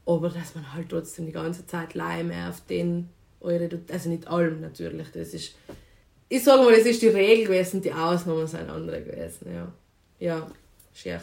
aber 0.05 0.29
dass 0.31 0.55
man 0.55 0.73
halt 0.73 0.89
trotzdem 0.89 1.27
die 1.27 1.33
ganze 1.33 1.67
Zeit 1.67 1.95
Leim 1.95 2.31
auf 2.31 2.61
den 2.67 3.09
eure, 3.41 3.69
also 3.91 4.09
nicht 4.09 4.27
allem 4.29 4.61
natürlich, 4.61 5.09
das 5.13 5.35
ist 5.35 5.55
ich 6.29 6.43
sage 6.43 6.63
mal, 6.63 6.73
es 6.73 6.87
ist 6.87 7.03
die 7.03 7.09
Regel 7.09 7.47
gewesen, 7.47 7.83
die 7.83 7.93
Ausnahmen 7.93 8.47
sind 8.47 8.69
andere 8.69 9.03
gewesen. 9.03 9.53
Ja, 9.53 9.73
ja 10.19 10.51
schier. 10.93 11.21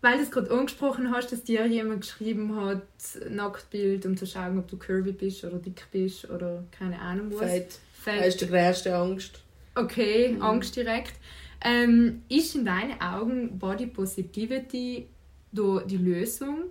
Weil 0.00 0.16
du 0.16 0.22
es 0.22 0.30
gerade 0.30 0.50
angesprochen 0.50 1.12
hast, 1.12 1.30
dass 1.30 1.44
dir 1.44 1.66
jemand 1.66 2.00
geschrieben 2.00 2.56
hat, 2.56 2.82
Nacktbild, 3.28 4.06
um 4.06 4.16
zu 4.16 4.26
schauen, 4.26 4.58
ob 4.58 4.66
du 4.66 4.78
curvy 4.78 5.12
bist 5.12 5.44
oder 5.44 5.58
dick 5.58 5.86
bist 5.92 6.28
oder 6.28 6.64
keine 6.76 6.98
Ahnung 6.98 7.30
was. 7.32 7.50
Fett. 7.50 7.78
Fett. 7.92 8.20
Das 8.20 8.28
ist 8.28 8.40
die 8.40 8.46
größte 8.46 8.96
Angst. 8.96 9.42
Okay, 9.74 10.30
mhm. 10.30 10.42
Angst 10.42 10.74
direkt. 10.74 11.12
Ähm, 11.62 12.22
ist 12.28 12.54
in 12.54 12.64
deinen 12.64 13.00
Augen 13.00 13.58
Body 13.58 13.86
Positivity 13.86 15.08
die 15.52 15.96
Lösung 15.96 16.64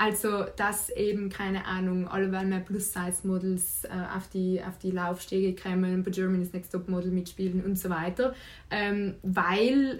also, 0.00 0.44
dass 0.56 0.90
eben, 0.90 1.28
keine 1.28 1.66
Ahnung, 1.66 2.06
alle 2.06 2.30
werden 2.30 2.50
mehr 2.50 2.60
Plus-Size-Models 2.60 3.84
äh, 3.84 4.16
auf, 4.16 4.28
die, 4.28 4.62
auf 4.62 4.78
die 4.78 4.92
Laufstege 4.92 5.60
kommen, 5.60 6.04
bei 6.04 6.12
Germany's 6.12 6.52
Next 6.52 6.70
Top 6.70 6.88
Model 6.88 7.10
mitspielen 7.10 7.64
und 7.64 7.76
so 7.76 7.90
weiter. 7.90 8.32
Ähm, 8.70 9.16
weil 9.24 9.98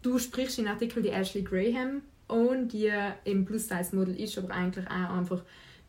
du 0.00 0.18
sprichst 0.18 0.58
in 0.58 0.66
Artikel 0.66 1.02
die 1.02 1.10
Ashley 1.10 1.42
Graham 1.42 2.00
und 2.26 2.72
die 2.72 2.90
eben 3.26 3.44
Plus-Size-Model 3.44 4.18
ist, 4.18 4.38
aber 4.38 4.54
eigentlich 4.54 4.86
auch 4.86 5.10
einfach 5.10 5.42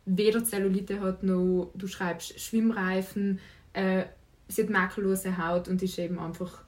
weder 0.05 0.43
Zellulite 0.43 0.99
hat 0.99 1.23
noch, 1.23 1.71
du 1.75 1.87
schreibst 1.87 2.37
Schwimmreifen, 2.37 3.39
äh, 3.71 4.03
sie 4.49 4.63
hat 4.63 4.69
makellose 4.69 5.37
Haut 5.37 5.69
und 5.69 5.81
ist 5.81 5.97
eben 5.97 6.19
einfach, 6.19 6.65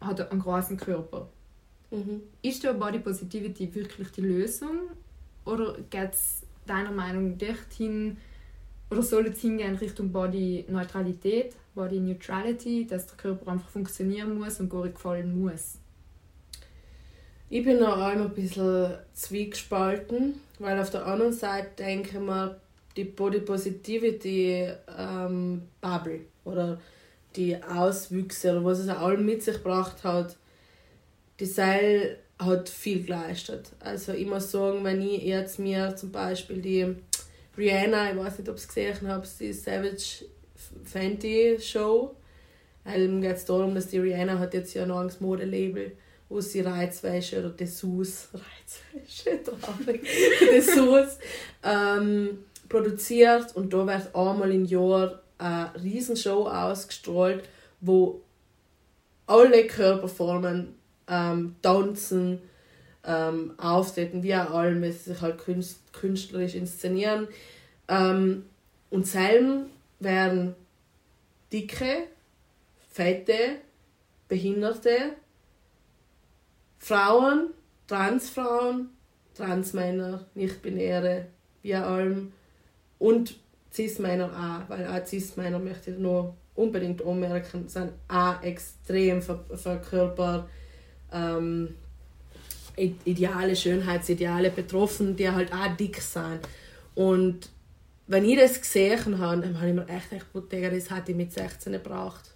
hat 0.00 0.30
einen 0.30 0.40
großen 0.40 0.76
Körper. 0.76 1.28
Mhm. 1.90 2.22
Ist 2.42 2.64
da 2.64 2.72
Body 2.72 2.98
Positivity 2.98 3.74
wirklich 3.74 4.10
die 4.12 4.22
Lösung 4.22 4.90
oder 5.44 5.76
geht 5.90 6.12
es 6.12 6.42
deiner 6.66 6.92
Meinung 6.92 7.32
nach 7.32 7.38
dorthin, 7.38 8.16
oder 8.90 9.02
soll 9.02 9.26
es 9.26 9.40
hingehen 9.40 9.76
Richtung 9.76 10.10
Body-Neutralität, 10.10 11.54
Body-Neutrality, 11.74 12.86
dass 12.86 13.06
der 13.06 13.16
Körper 13.16 13.52
einfach 13.52 13.68
funktionieren 13.68 14.36
muss 14.36 14.58
und 14.58 14.68
gar 14.68 14.82
nicht 14.82 14.96
gefallen 14.96 15.40
muss? 15.40 15.78
Ich 17.48 17.64
bin 17.64 17.78
noch 17.78 17.98
einmal 17.98 18.26
ein 18.26 18.34
bisschen 18.34 18.94
zwiegespalten, 19.12 20.40
weil 20.58 20.78
auf 20.80 20.90
der 20.90 21.06
anderen 21.06 21.32
Seite 21.32 21.68
denke 21.78 22.18
ich 22.18 22.20
mir, 22.20 22.60
die 22.96 23.04
Body 23.04 23.40
Positivity 23.40 24.68
ähm, 24.98 25.62
Bubble 25.80 26.20
oder 26.44 26.80
die 27.36 27.62
Auswüchse 27.62 28.52
oder 28.52 28.64
was 28.64 28.80
es 28.80 28.88
auch 28.88 29.16
mit 29.16 29.42
sich 29.42 29.56
gebracht 29.56 30.02
hat, 30.04 30.36
die 31.38 31.46
sei 31.46 32.16
hat 32.38 32.68
viel 32.68 33.04
geleistet. 33.04 33.70
Also 33.80 34.12
ich 34.12 34.26
muss 34.26 34.50
sagen, 34.50 34.82
wenn 34.82 35.02
ich 35.02 35.22
jetzt 35.22 35.58
mir 35.58 35.94
zum 35.96 36.10
Beispiel 36.10 36.60
die 36.60 36.96
Rihanna, 37.56 38.12
ich 38.12 38.16
weiß 38.16 38.38
nicht, 38.38 38.48
ob 38.48 38.56
ihr 38.56 38.58
es 38.58 38.68
gesehen 38.68 39.08
habt, 39.08 39.28
die 39.40 39.52
Savage 39.52 40.24
Fenty 40.84 41.58
Show. 41.60 42.14
Ähm, 42.86 43.20
geht 43.20 43.36
es 43.36 43.44
darum, 43.44 43.74
dass 43.74 43.88
die 43.88 43.98
Rihanna 43.98 44.38
hat 44.38 44.54
jetzt 44.54 44.74
ja 44.74 44.86
noch 44.86 45.00
ein 45.00 45.12
Modelabel, 45.20 45.92
wo 46.28 46.40
sie 46.40 46.60
Reizwäsche 46.60 47.40
oder 47.40 47.50
Dessous, 47.50 48.28
Reizwäsche, 48.34 49.42
traurig, 49.44 50.06
Dessous 50.50 51.18
ähm, 51.62 52.38
produziert 52.68 53.54
und 53.54 53.72
da 53.72 53.86
wird 53.86 54.14
einmal 54.14 54.50
im 54.50 54.64
Jahr 54.64 55.20
eine 55.40 55.72
Riesenshow 55.82 56.46
ausgestrahlt, 56.46 57.48
wo 57.80 58.22
alle 59.26 59.66
Körperformen 59.66 60.74
ähm, 61.08 61.56
tanzen, 61.62 62.40
ähm, 63.04 63.54
auftreten, 63.58 64.22
wie 64.22 64.34
auch 64.34 64.50
es 64.82 65.04
sich 65.06 65.20
halt 65.20 65.40
künstlerisch 65.92 66.54
inszenieren. 66.54 67.28
Ähm, 67.88 68.44
und 68.90 69.06
selben 69.06 69.70
werden 69.98 70.54
dicke, 71.52 72.08
fette, 72.90 73.56
behinderte 74.28 75.14
Frauen, 76.78 77.50
Transfrauen, 77.86 78.90
Transmänner, 79.34 80.26
nicht-binäre, 80.34 81.26
wie 81.62 81.74
allem 81.74 82.32
und 82.98 83.36
Cis-Männer 83.72 84.26
auch, 84.26 84.70
weil 84.70 84.86
auch 84.86 85.06
Cis-Männer 85.06 85.58
möchte 85.58 85.92
ich 85.92 85.98
nur 85.98 86.34
unbedingt 86.54 87.04
anmerken, 87.04 87.68
sind 87.68 87.92
auch 88.08 88.42
extrem 88.42 89.22
verkörpert 89.22 90.48
ähm, 91.12 91.74
Ideale, 92.76 93.54
Schönheitsideale 93.56 94.50
betroffen, 94.50 95.14
die 95.14 95.28
halt 95.28 95.52
auch 95.52 95.76
dick 95.76 96.00
sind. 96.00 96.40
Und 96.94 97.50
wenn 98.06 98.24
ich 98.24 98.38
das 98.38 98.60
gesehen 98.60 99.18
habe, 99.18 99.42
dann 99.42 99.56
habe 99.56 99.68
ich 99.68 99.74
mir 99.74 99.88
echt 99.88 100.10
gedacht, 100.10 100.72
das 100.72 100.90
hätte 100.90 101.10
ich 101.10 101.16
mit 101.16 101.32
16 101.32 101.72
gebraucht. 101.74 102.34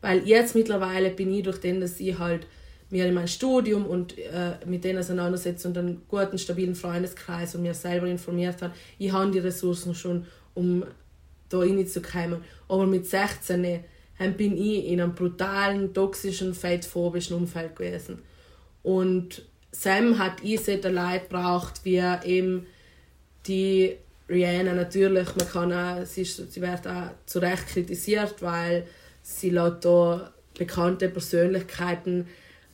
Weil 0.00 0.26
jetzt 0.26 0.54
mittlerweile 0.54 1.10
bin 1.10 1.32
ich 1.32 1.44
durch 1.44 1.58
den, 1.58 1.80
dass 1.80 2.00
ich 2.00 2.18
halt 2.18 2.46
mir 2.90 3.06
in 3.06 3.14
mein 3.14 3.28
Studium 3.28 3.84
und 3.86 4.16
äh, 4.18 4.54
mit 4.64 4.84
denen 4.84 4.98
auseinandersetze 4.98 5.68
und 5.68 5.76
einen 5.76 6.02
guten, 6.08 6.38
stabilen 6.38 6.74
Freundeskreis 6.74 7.54
und 7.54 7.62
mir 7.62 7.74
selber 7.74 8.06
informiert 8.06 8.62
habe, 8.62 8.74
ich 8.98 9.12
habe 9.12 9.30
die 9.30 9.40
Ressourcen 9.40 9.94
schon, 9.94 10.26
um 10.54 10.84
da 11.48 11.58
reinzukommen. 11.58 12.42
Aber 12.68 12.86
mit 12.86 13.06
16 13.06 13.80
bin 14.36 14.56
ich 14.56 14.86
in 14.86 15.00
einem 15.00 15.14
brutalen, 15.14 15.92
toxischen, 15.92 16.54
fettphobischen 16.54 17.36
Umfeld 17.36 17.76
gewesen. 17.76 18.22
Und 18.82 19.42
Sam 19.72 20.18
hat 20.18 20.42
ich 20.42 20.60
solche 20.60 20.88
Leute 20.88 21.26
braucht, 21.28 21.84
wie 21.84 22.02
eben 22.24 22.66
die 23.46 23.96
Rihanna 24.28 24.74
natürlich, 24.74 25.28
man 25.36 25.48
kann 25.48 25.72
auch, 25.72 26.04
sie, 26.04 26.22
ist, 26.22 26.52
sie 26.52 26.62
wird 26.62 26.86
auch 26.86 27.10
zu 27.26 27.38
Recht 27.40 27.68
kritisiert, 27.68 28.36
weil 28.40 28.86
sie 29.22 29.50
lässt 29.50 29.84
da 29.84 30.32
bekannte 30.56 31.08
Persönlichkeiten 31.08 32.26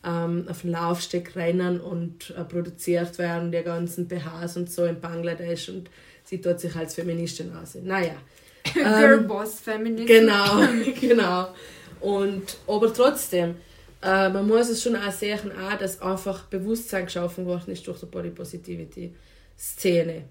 ähm, 0.04 0.46
auf 0.48 0.62
den 0.62 0.72
Laufsteg 0.72 1.36
rennen 1.36 1.80
und 1.80 2.30
äh, 2.36 2.44
produziert 2.44 3.18
werden, 3.18 3.52
die 3.52 3.62
ganzen 3.62 4.08
BHs 4.08 4.56
und 4.56 4.70
so 4.70 4.84
in 4.84 5.00
Bangladesch 5.00 5.68
und 5.68 5.90
sie 6.24 6.40
tut 6.40 6.60
sich 6.60 6.74
als 6.74 6.94
Feministin 6.94 7.54
aussehen. 7.54 7.86
Naja. 7.86 8.14
Girlboss-Feministin. 8.74 10.06
Genau, 10.06 10.62
genau. 11.00 11.48
Und, 12.00 12.58
aber 12.66 12.92
trotzdem, 12.92 13.56
äh, 14.02 14.28
man 14.28 14.46
muss 14.46 14.68
es 14.68 14.82
schon 14.82 14.96
auch 14.96 15.12
sehen, 15.12 15.52
auch, 15.52 15.78
dass 15.78 16.00
einfach 16.02 16.44
Bewusstsein 16.44 17.04
geschaffen 17.04 17.46
worden 17.46 17.72
ist 17.72 17.86
durch 17.86 18.00
die 18.00 18.06
Body 18.06 18.30
Positivity 18.30 19.14
Szene. 19.56 20.24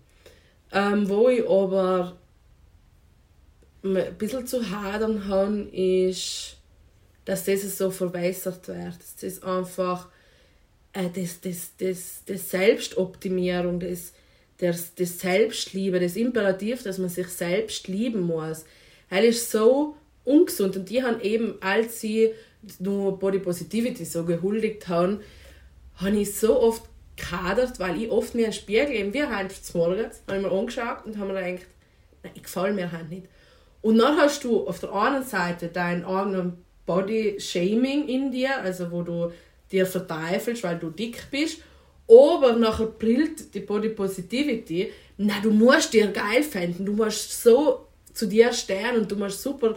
Ähm, 0.74 1.08
wo 1.08 1.30
ich 1.30 1.48
aber 1.48 2.18
ein 3.84 4.18
bisschen 4.18 4.46
zu 4.46 4.70
hadern 4.70 5.28
habe, 5.28 5.62
ist, 5.72 6.58
dass 7.26 7.46
das 7.46 7.78
so 7.78 7.92
verwässert 7.92 8.68
wird. 8.68 9.00
Dass 9.00 9.16
das 9.18 9.44
einfach 9.44 10.08
äh, 10.94 11.10
das, 11.14 11.42
das, 11.42 11.72
das, 11.78 12.24
das 12.26 12.50
Selbstoptimierung, 12.50 13.80
das, 13.80 14.14
das, 14.58 14.96
das 14.96 15.20
Selbstliebe, 15.20 16.00
das 16.00 16.16
Imperativ, 16.16 16.84
dass 16.84 16.98
man 16.98 17.10
sich 17.10 17.28
selbst 17.28 17.88
lieben 17.88 18.22
muss. 18.22 18.66
Er 19.10 19.24
ist 19.24 19.52
so 19.52 19.96
ungesund 20.24 20.78
und 20.78 20.90
die 20.90 21.04
haben 21.04 21.20
eben, 21.22 21.56
als 21.62 22.02
sie 22.02 22.32
nur 22.80 23.18
Body 23.18 23.40
Positivity 23.40 24.06
so 24.06 24.24
gehuldigt 24.24 24.88
haben, 24.88 25.22
habe 25.96 26.18
ich 26.18 26.36
so 26.36 26.60
oft 26.60 26.84
gehadert, 27.16 27.80
weil 27.80 28.02
ich 28.02 28.10
oft 28.10 28.36
mir 28.36 28.46
einen 28.46 28.54
Spiegel, 28.54 28.92
eben 28.92 29.14
wie 29.14 29.24
heute 29.24 29.62
zum 29.62 29.82
Morgen, 29.82 30.06
habe 30.28 30.38
ich 30.38 30.42
mir 30.42 30.52
angeschaut 30.52 31.06
und 31.06 31.18
habe 31.18 31.34
mir 31.34 31.44
gedacht, 31.44 31.68
nein, 32.24 32.32
ich 32.36 32.44
gefällt 32.44 32.76
mir 32.76 32.92
halt 32.92 33.10
nicht. 33.10 33.28
Und 33.82 33.98
dann 33.98 34.18
hast 34.18 34.44
du 34.44 34.68
auf 34.68 34.80
der 34.80 34.94
einen 34.94 35.24
Seite 35.24 35.68
deinen 35.68 36.06
eigenen 36.06 36.64
Body 36.86 37.40
Shaming 37.40 38.08
in 38.08 38.32
dir, 38.32 38.60
also 38.62 38.92
wo 38.92 39.02
du 39.02 39.32
dir 39.72 39.86
verteufelst, 39.86 40.64
weil 40.64 40.80
du 40.80 40.90
dick 40.90 41.30
bist, 41.32 41.62
aber 42.08 42.54
nachher 42.54 42.88
brillt 42.88 43.54
die 43.54 43.62
Body 43.62 43.90
Positivity, 43.90 44.92
na 45.18 45.40
du 45.42 45.52
musst 45.52 45.94
dir 45.94 46.08
geil 46.08 46.44
finden, 46.44 46.86
du 46.86 46.94
musst 46.94 47.42
so 47.42 47.88
zu 48.14 48.28
dir 48.28 48.52
stehen 48.52 48.98
und 48.98 49.12
du 49.12 49.16
musst 49.16 49.42
super 49.42 49.76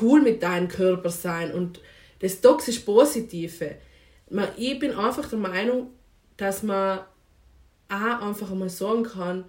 cool 0.00 0.20
mit 0.20 0.42
deinem 0.42 0.68
Körper 0.68 1.10
sein. 1.10 1.52
Und 1.52 1.80
das 2.20 2.40
toxisch 2.40 2.80
Positive. 2.80 3.76
Ich 4.56 4.78
bin 4.78 4.92
einfach 4.92 5.28
der 5.28 5.38
Meinung, 5.38 5.90
dass 6.36 6.62
man 6.62 7.00
auch 7.88 8.22
einfach 8.22 8.50
einmal 8.50 8.68
sagen 8.68 9.04
kann, 9.04 9.44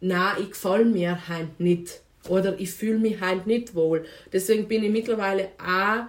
na, 0.00 0.38
ich 0.38 0.50
gefall 0.50 0.84
mir 0.84 1.28
halt 1.28 1.58
nicht 1.58 2.02
oder 2.28 2.58
ich 2.58 2.70
fühle 2.70 2.98
mich 2.98 3.20
halt 3.20 3.46
nicht 3.46 3.74
wohl. 3.74 4.04
Deswegen 4.32 4.66
bin 4.68 4.82
ich 4.82 4.90
mittlerweile 4.90 5.50
auch 5.58 6.06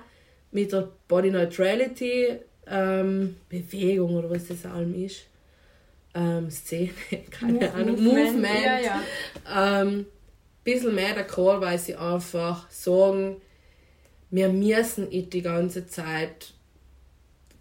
mit 0.52 0.72
der 0.72 0.90
Body 1.08 1.30
Neutrality 1.32 2.40
ähm, 2.68 3.38
Bewegung 3.50 4.16
oder 4.16 4.30
was 4.30 4.48
das 4.48 4.66
allem 4.66 4.94
ist, 4.94 5.26
ähm, 6.14 6.50
Szene, 6.50 6.92
keine 7.32 7.54
Move, 7.54 7.72
Ahnung, 7.74 8.04
Movement, 8.04 8.34
Movement 8.34 8.66
ja, 8.66 8.80
ja. 8.80 9.82
Ähm, 9.82 10.06
bisschen 10.64 10.96
mehr 10.96 11.16
d'accord, 11.16 11.62
weil 11.62 11.80
sie 11.80 11.96
einfach 11.96 12.70
sagen, 12.70 13.38
wir 14.30 14.50
müssen 14.50 15.10
nicht 15.10 15.34
die 15.34 15.42
ganze 15.42 15.88
Zeit 15.88 16.54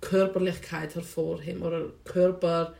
Körperlichkeit 0.00 0.94
hervorheben 0.94 1.62
oder 1.62 1.86
Körpertum 2.04 2.76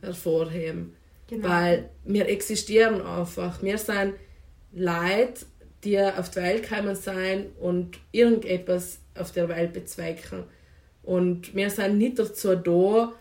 hervorheben. 0.00 0.96
Genau. 1.28 1.48
Weil 1.48 1.90
wir 2.04 2.28
existieren 2.28 3.00
einfach. 3.00 3.62
Wir 3.62 3.78
sind 3.78 4.14
Leute, 4.72 5.46
die 5.82 5.98
auf 5.98 6.30
die 6.30 6.36
Welt 6.36 6.68
gekommen 6.68 6.94
sind 6.94 7.46
und 7.60 7.98
irgendetwas 8.12 8.98
auf 9.18 9.32
der 9.32 9.48
Welt 9.48 9.72
bezwecken. 9.72 10.44
Und 11.02 11.54
wir 11.54 11.70
sind 11.70 11.98
nicht 11.98 12.18
dazu 12.18 12.56
da, 12.56 13.12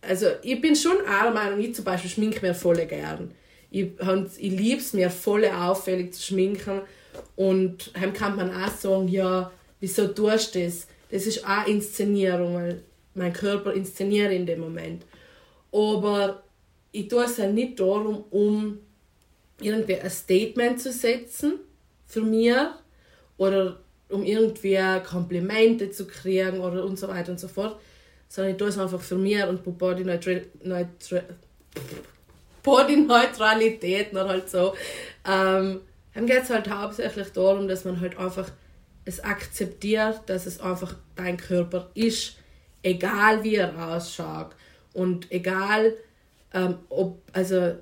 also 0.00 0.26
ich 0.42 0.60
bin 0.60 0.76
schon 0.76 0.96
auch 1.02 1.22
der 1.24 1.32
Meinung, 1.32 1.60
ich 1.60 1.74
zum 1.74 1.84
Beispiel 1.84 2.10
schminke 2.10 2.44
mir 2.44 2.54
voll 2.54 2.84
gern. 2.86 3.32
Ich, 3.70 3.88
ich 4.38 4.52
liebe 4.52 4.80
es 4.80 4.92
mir 4.92 5.10
voll 5.10 5.44
auffällig 5.46 6.14
zu 6.14 6.22
schminken 6.22 6.82
und 7.36 7.92
dann 7.94 8.12
kann 8.12 8.36
man 8.36 8.50
auch 8.50 8.70
sagen, 8.70 9.08
ja, 9.08 9.50
wieso 9.80 10.08
tust 10.08 10.54
du 10.54 10.64
das? 10.64 10.86
Das 11.10 11.26
ist 11.26 11.46
auch 11.46 11.66
Inszenierung, 11.66 12.54
weil 12.54 12.82
mein 13.14 13.32
Körper 13.32 13.72
inszeniert 13.72 14.32
in 14.32 14.46
dem 14.46 14.60
Moment. 14.60 15.04
Aber 15.72 16.42
ich 16.94 17.08
tue 17.08 17.24
es 17.24 17.38
ja 17.38 17.48
nicht 17.48 17.80
darum, 17.80 18.24
um 18.30 18.78
irgendwie 19.60 19.96
ein 19.96 20.10
Statement 20.10 20.80
zu 20.80 20.92
setzen 20.92 21.54
für 22.06 22.20
mich 22.20 22.54
oder 23.36 23.80
um 24.08 24.22
irgendwie 24.22 24.78
Komplimente 25.04 25.90
zu 25.90 26.06
kriegen 26.06 26.60
oder 26.60 26.84
und 26.84 26.96
so 26.96 27.08
weiter 27.08 27.32
und 27.32 27.40
so 27.40 27.48
fort, 27.48 27.80
sondern 28.28 28.52
ich 28.52 28.58
tue 28.58 28.68
es 28.68 28.78
einfach 28.78 29.00
für 29.00 29.16
mich 29.16 29.44
und 29.44 29.64
Body, 29.76 30.04
Neutral, 30.04 30.46
Neutral, 30.62 31.24
Body 32.62 32.96
Neutralität 32.96 34.12
noch 34.12 34.28
halt 34.28 34.48
so. 34.48 34.74
Ähm, 35.26 35.80
dann 36.14 36.26
geht 36.26 36.44
es 36.44 36.50
halt 36.50 36.70
hauptsächlich 36.70 37.32
darum, 37.32 37.66
dass 37.66 37.84
man 37.84 38.00
halt 38.00 38.16
einfach 38.18 38.52
es 39.04 39.18
akzeptiert, 39.18 40.20
dass 40.26 40.46
es 40.46 40.60
einfach 40.60 40.94
dein 41.16 41.38
Körper 41.38 41.90
ist, 41.94 42.36
egal 42.84 43.42
wie 43.42 43.56
er 43.56 43.76
ausschaut 43.88 44.54
und 44.92 45.32
egal 45.32 45.94
ähm, 46.54 46.78
ob, 46.88 47.20
also 47.32 47.74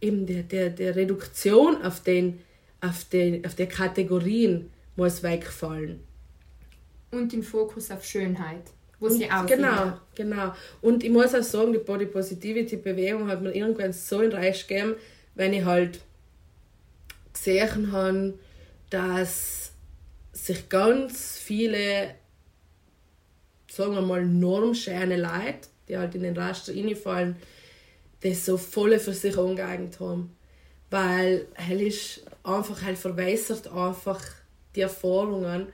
eben 0.00 0.26
der, 0.26 0.42
der, 0.42 0.70
der 0.70 0.96
Reduktion 0.96 1.82
auf 1.82 2.02
den, 2.02 2.40
auf 2.80 3.04
den, 3.04 3.46
auf 3.46 3.54
die 3.54 3.66
Kategorien 3.66 4.70
muss 4.96 5.22
wegfallen. 5.22 6.00
Und 7.10 7.32
den 7.32 7.42
Fokus 7.42 7.90
auf 7.90 8.04
Schönheit, 8.04 8.62
wo 8.98 9.08
sie 9.08 9.30
aussieht. 9.30 9.58
Genau, 9.58 9.92
genau. 10.14 10.54
Und 10.80 11.04
ich 11.04 11.10
muss 11.10 11.34
auch 11.34 11.42
sagen, 11.42 11.72
die 11.72 11.78
Body 11.78 12.06
Positivity 12.06 12.76
Bewegung 12.76 13.28
hat 13.28 13.42
mir 13.42 13.54
irgendwann 13.54 13.92
so 13.92 14.22
in 14.22 14.32
Reich 14.32 14.66
gegeben, 14.66 14.96
wenn 15.34 15.52
ich 15.52 15.64
halt 15.64 16.00
gesehen 17.32 17.92
habe, 17.92 18.34
dass 18.90 19.72
sich 20.32 20.68
ganz 20.68 21.38
viele, 21.38 22.14
sagen 23.70 23.94
wir 23.94 24.02
mal, 24.02 24.24
normschöne 24.24 25.16
Leute 25.16 25.68
die 25.92 25.98
halt 25.98 26.14
in 26.14 26.22
den 26.22 26.36
Raster 26.36 26.72
reinfallen, 26.74 27.36
das 28.22 28.46
so 28.46 28.56
voll 28.56 28.98
für 28.98 29.12
sich 29.12 29.36
angeeignet 29.36 30.00
haben. 30.00 30.34
Weil 30.90 31.46
er 31.54 31.80
ist 31.80 32.22
einfach 32.42 32.82
halt 32.82 32.96
verwässert 32.96 33.70
einfach 33.70 34.22
die 34.74 34.80
Erfahrungen 34.80 35.66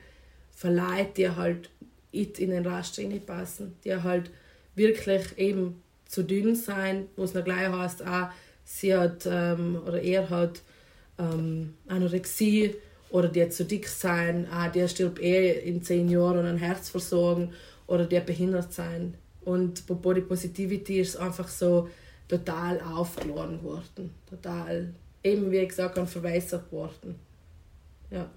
von 0.51 0.75
Leuten, 0.75 1.15
die 1.17 1.31
halt 1.31 1.71
in 2.11 2.51
den 2.51 2.67
Raster 2.67 3.03
passen, 3.25 3.77
die 3.85 3.95
halt 3.95 4.31
wirklich 4.75 5.39
eben 5.39 5.83
zu 6.07 6.25
dünn 6.25 6.57
sein, 6.57 7.07
wo 7.17 7.23
es 7.23 7.35
noch 7.35 7.45
gleich 7.45 7.69
heißt, 7.69 8.05
auch 8.05 8.29
sie 8.65 8.97
hat 8.97 9.27
ähm, 9.31 9.81
oder 9.87 10.03
er 10.03 10.29
hat 10.31 10.63
ähm, 11.19 11.75
Anorexie 11.87 12.75
oder 13.11 13.29
die 13.29 13.49
zu 13.51 13.65
dick 13.65 13.87
sein, 13.87 14.49
auch 14.51 14.73
der 14.73 14.89
stirbt 14.89 15.21
eh 15.21 15.61
in 15.61 15.83
zehn 15.83 16.09
Jahren 16.09 16.45
an 16.45 16.57
Herzversorgung 16.57 17.53
oder 17.87 18.05
der 18.05 18.21
behindert 18.21 18.73
sein. 18.73 19.15
Und 19.49 19.87
bei 19.87 19.95
Body 19.95 20.21
Positivity 20.21 21.01
ist 21.01 21.15
es 21.15 21.17
einfach 21.17 21.49
so 21.49 21.89
total 22.29 22.83
aufgeladen 22.83 23.63
worden. 23.63 24.11
Total, 24.29 24.93
eben 25.25 25.51
wie 25.51 25.67
gesagt, 25.67 25.99
verwässert 26.07 26.71
worden. 26.71 27.15
Ja. 28.11 28.29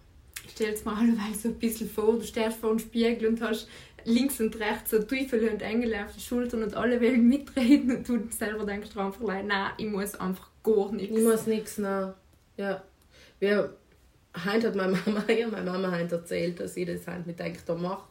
Stell 0.49 0.74
dir 0.74 0.86
mal 0.86 1.05
so 1.38 1.49
ein 1.49 1.55
bisschen 1.55 1.89
vor, 1.89 2.14
du 2.14 2.24
stehst 2.24 2.59
vor 2.59 2.70
dem 2.70 2.80
Spiegel 2.80 3.28
und 3.28 3.41
hast 3.41 3.68
links 4.05 4.39
und 4.39 4.57
rechts 4.57 4.91
so 4.91 5.03
Teufel 5.03 5.49
und 5.49 5.62
Engel 5.62 5.93
auf 5.95 6.14
den 6.14 6.22
Schultern 6.22 6.64
und 6.64 6.76
alle 6.76 7.01
wollen 7.01 7.28
mitreden 7.28 7.97
und 7.97 8.07
du 8.07 8.28
selber 8.30 8.66
denkst 8.66 8.95
einfach, 8.95 9.20
nein, 9.22 9.72
ich 9.78 9.88
muss 9.88 10.16
einfach 10.16 10.49
gar 10.64 10.93
nichts. 10.93 11.18
Ich 11.18 11.24
muss 11.24 11.45
nichts, 11.45 11.78
nein. 11.78 12.14
Ja. 12.55 12.82
Wir, 13.39 13.76
heute 14.45 14.68
hat 14.68 14.76
meine 14.76 14.97
Mama, 15.05 15.26
ja, 15.30 15.49
meine 15.49 15.70
Mama 15.70 15.91
hat 15.91 16.12
erzählt, 16.14 16.62
dass 16.62 16.78
ich 16.78 16.88
das 16.88 17.05
halt 17.05 17.28
mit 17.28 17.38
denkt, 17.38 17.64
da 17.68 17.76
mache. 17.76 18.07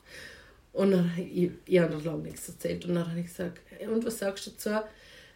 Und 0.73 0.93
dann, 0.93 1.13
ich, 1.17 1.51
ich 1.67 1.79
habe 1.79 1.95
noch 1.95 2.05
lange 2.05 2.23
nichts 2.23 2.49
erzählt. 2.49 2.85
Und 2.85 2.95
dann 2.95 3.09
habe 3.09 3.21
ich 3.21 3.27
gesagt, 3.27 3.61
und 3.93 4.05
was 4.05 4.19
sagst 4.19 4.47
du 4.47 4.51
dazu? 4.51 4.87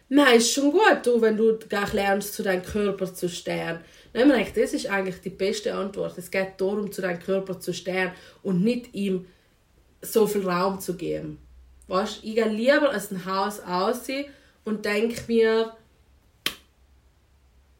Nein, 0.07 0.37
ist 0.37 0.51
schon 0.51 0.71
gut, 0.71 0.99
du, 1.03 1.19
wenn 1.19 1.35
du 1.35 1.57
gleich 1.57 1.93
lernst, 1.93 2.33
zu 2.35 2.43
deinem 2.43 2.63
Körper 2.63 3.11
zu 3.13 3.27
stehen. 3.27 3.79
Habe 4.13 4.39
ich 4.39 4.53
gedacht, 4.53 4.57
das 4.57 4.73
ist 4.73 4.87
eigentlich 4.87 5.19
die 5.21 5.31
beste 5.31 5.73
Antwort. 5.73 6.17
Es 6.17 6.29
geht 6.29 6.53
darum, 6.57 6.91
zu 6.91 7.01
deinem 7.01 7.19
Körper 7.19 7.59
zu 7.59 7.73
stehen 7.73 8.11
und 8.43 8.63
nicht 8.63 8.93
ihm 8.93 9.25
so 10.01 10.27
viel 10.27 10.47
Raum 10.47 10.79
zu 10.79 10.95
geben. 10.95 11.39
Weißt, 11.87 12.19
ich 12.23 12.35
gehe 12.35 12.47
lieber 12.47 12.95
aus 12.95 13.09
dem 13.09 13.25
Haus 13.25 13.59
aussehen 13.59 14.25
und 14.63 14.85
denke 14.85 15.21
mir, 15.27 15.73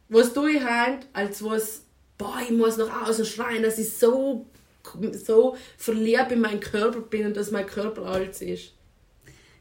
was 0.09 0.33
tue 0.33 0.51
ich 0.51 0.63
heute, 0.63 1.07
als 1.13 1.43
was, 1.43 1.83
boah, 2.17 2.37
ich 2.43 2.51
muss 2.51 2.77
nach 2.77 3.07
außen 3.07 3.25
schreien, 3.25 3.63
dass 3.63 3.77
ich 3.77 3.93
so 3.93 4.45
so 5.13 5.55
verliebt 5.77 6.31
in 6.31 6.41
meinen 6.41 6.59
Körper 6.59 7.01
bin 7.01 7.27
und 7.27 7.37
dass 7.37 7.51
mein 7.51 7.65
Körper 7.65 8.05
alles 8.05 8.41
ist. 8.41 8.73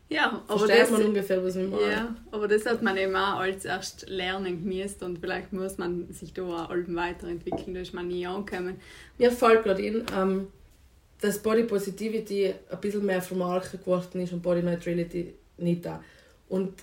Ja, 0.08 0.42
aber 0.46 0.58
Versteht 0.58 0.82
das, 0.82 0.90
man 0.90 1.04
ungefähr, 1.06 1.42
was 1.42 1.54
meine? 1.54 1.90
ja, 1.90 2.16
aber 2.30 2.46
das 2.46 2.66
hat 2.66 2.82
man 2.82 2.96
eben 2.96 3.16
auch 3.16 3.40
als 3.40 3.64
erst 3.64 4.08
lernen 4.08 4.62
genießt 4.62 5.02
und 5.02 5.18
vielleicht 5.18 5.52
muss 5.52 5.78
man 5.78 6.12
sich 6.12 6.34
da 6.34 6.42
auch 6.42 6.70
allem 6.70 6.94
weiterentwickeln, 6.94 7.74
da 7.74 7.80
ist 7.80 7.94
man 7.94 8.08
nie 8.08 8.26
angekommen. 8.26 8.76
Mir 9.18 9.32
fällt 9.32 9.64
gerade 9.64 9.82
in, 9.82 10.04
ähm, 10.16 10.48
dass 11.20 11.38
Body 11.38 11.64
Positivity 11.64 12.54
ein 12.70 12.80
bisschen 12.80 13.06
mehr 13.06 13.22
vermarktet 13.22 13.80
geworden 13.80 14.20
ist 14.20 14.32
und 14.32 14.42
Body 14.42 14.62
Neutrality 14.62 15.34
nicht 15.56 15.86
da. 15.86 16.04
Und 16.48 16.74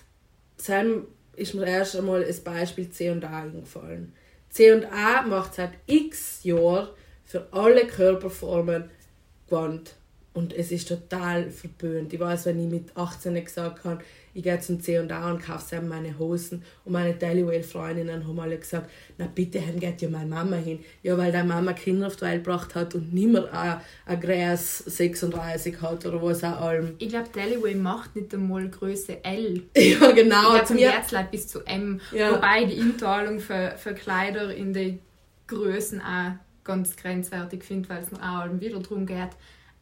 Sam 0.56 1.06
ist 1.36 1.54
mir 1.54 1.66
erst 1.66 1.96
einmal 1.96 2.24
ein 2.24 2.44
Beispiel 2.44 2.90
C&A 2.90 3.14
eingefallen. 3.14 4.12
C&A 4.50 5.22
macht 5.22 5.54
seit 5.54 5.72
x 5.86 6.42
Jahren 6.42 6.88
für 7.32 7.46
alle 7.50 7.86
Körperformen 7.86 8.84
Gewand. 9.48 9.94
Und 10.34 10.54
es 10.54 10.72
ist 10.72 10.88
total 10.88 11.50
verböhnt. 11.50 12.10
Ich 12.14 12.18
weiß, 12.20 12.46
wenn 12.46 12.58
ich 12.64 12.70
mit 12.70 12.96
18 12.96 13.34
gesagt 13.44 13.84
habe, 13.84 14.02
ich 14.32 14.42
gehe 14.42 14.58
zum 14.60 14.80
C&A 14.80 15.30
und 15.30 15.42
kaufe 15.42 15.62
Sam 15.68 15.88
meine 15.88 16.18
Hosen. 16.18 16.62
Und 16.86 16.92
meine 16.92 17.12
Dailywell-Freundinnen 17.12 18.26
haben 18.26 18.40
alle 18.40 18.56
gesagt, 18.56 18.88
na 19.18 19.26
bitte, 19.26 19.60
dann 19.60 19.78
geht 19.78 20.00
ja 20.00 20.08
meine 20.08 20.30
Mama 20.30 20.56
hin. 20.56 20.78
Ja, 21.02 21.18
weil 21.18 21.32
deine 21.32 21.48
Mama 21.48 21.74
Kinder 21.74 22.06
auf 22.06 22.16
die 22.16 22.22
Welt 22.22 22.44
gebracht 22.44 22.74
hat 22.74 22.94
und 22.94 23.12
nicht 23.12 23.28
mehr 23.30 23.52
ein, 23.52 23.80
ein 24.06 24.20
Gräs 24.22 24.78
36 24.78 25.82
hat 25.82 26.06
oder 26.06 26.22
was 26.22 26.42
auch 26.44 26.60
allem. 26.62 26.94
Ich 26.98 27.10
glaube, 27.10 27.28
Deliway 27.34 27.74
macht 27.74 28.16
nicht 28.16 28.32
einmal 28.32 28.68
Größe 28.70 29.22
L. 29.24 29.64
Ja, 29.76 30.12
genau. 30.12 30.54
ich 30.56 30.62
zu 30.62 30.66
glaube, 30.68 30.74
mir- 30.80 30.90
Herzleib 30.92 31.30
bis 31.30 31.46
zu 31.48 31.60
M. 31.66 32.00
Ja. 32.10 32.32
Wobei 32.36 32.64
die 32.64 32.80
Einteilung 32.80 33.38
für, 33.38 33.74
für 33.76 33.92
Kleider 33.92 34.54
in 34.54 34.72
den 34.72 35.00
Größen 35.46 36.00
auch 36.00 36.32
ganz 36.64 36.96
grenzwertig 36.96 37.64
finde, 37.64 37.88
weil 37.88 38.02
es 38.02 38.10
noch 38.10 38.22
auch 38.22 38.60
wieder 38.60 38.78
darum 38.80 39.06
geht, 39.06 39.30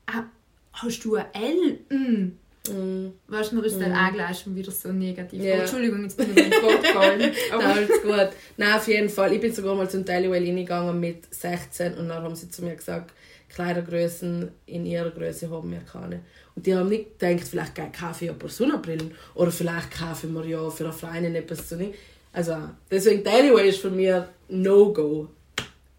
ah, 0.07 0.25
hast 0.73 1.05
du 1.05 1.17
ein 1.17 1.27
L? 1.35 1.79
Mm. 1.89 2.33
Mm. 2.69 3.13
Weißt 3.27 3.53
du, 3.53 3.57
mir 3.57 3.65
ist 3.65 3.81
dann 3.81 3.93
auch 3.93 4.13
gleich 4.13 4.41
schon 4.41 4.55
wieder 4.55 4.71
so 4.71 4.93
negativ. 4.93 5.43
Ja. 5.43 5.57
Oh, 5.57 5.61
Entschuldigung, 5.61 6.03
jetzt 6.03 6.17
bin 6.17 6.31
ich 6.31 6.51
beim 6.51 6.63
Wort 6.63 6.83
gefallen. 6.83 7.21
Nein, 7.51 7.61
alles 7.61 8.03
gut. 8.03 8.37
Nein, 8.57 8.75
auf 8.75 8.89
jeden 8.89 9.09
Fall. 9.09 9.33
Ich 9.33 9.41
bin 9.41 9.53
sogar 9.53 9.75
mal 9.75 9.89
zum 9.89 10.05
Dailywell 10.05 10.45
reingegangen 10.45 11.01
mit 11.01 11.33
16 11.35 11.95
und 11.95 12.09
dann 12.09 12.23
haben 12.23 12.37
sie 12.37 12.51
zu 12.51 12.63
mir 12.63 12.77
gesagt, 12.77 13.13
Kleidergrößen 13.49 14.51
in 14.67 14.87
ihrer 14.87 15.11
Größe 15.11 15.51
haben 15.51 15.71
wir 15.71 15.81
keine. 15.81 16.21
Und 16.55 16.67
die 16.67 16.75
haben 16.75 16.89
nicht 16.89 17.19
gedacht, 17.19 17.49
vielleicht 17.49 17.75
kaufe 17.99 18.27
ich 18.27 18.39
paar 18.39 18.49
Sonnenbrillen 18.49 19.13
oder 19.35 19.51
vielleicht 19.51 19.91
kaufen 19.91 20.35
wir 20.35 20.45
ja 20.45 20.71
für 20.71 20.85
eine 20.85 20.93
Freundin 20.93 21.35
etwas 21.35 21.69
zu 21.69 21.77
nehmen. 21.77 21.95
Also, 22.33 22.57
deswegen 22.91 23.25
Dailywell 23.25 23.67
ist 23.67 23.81
für 23.81 23.91
mich 23.91 24.13
No-Go. 24.49 25.29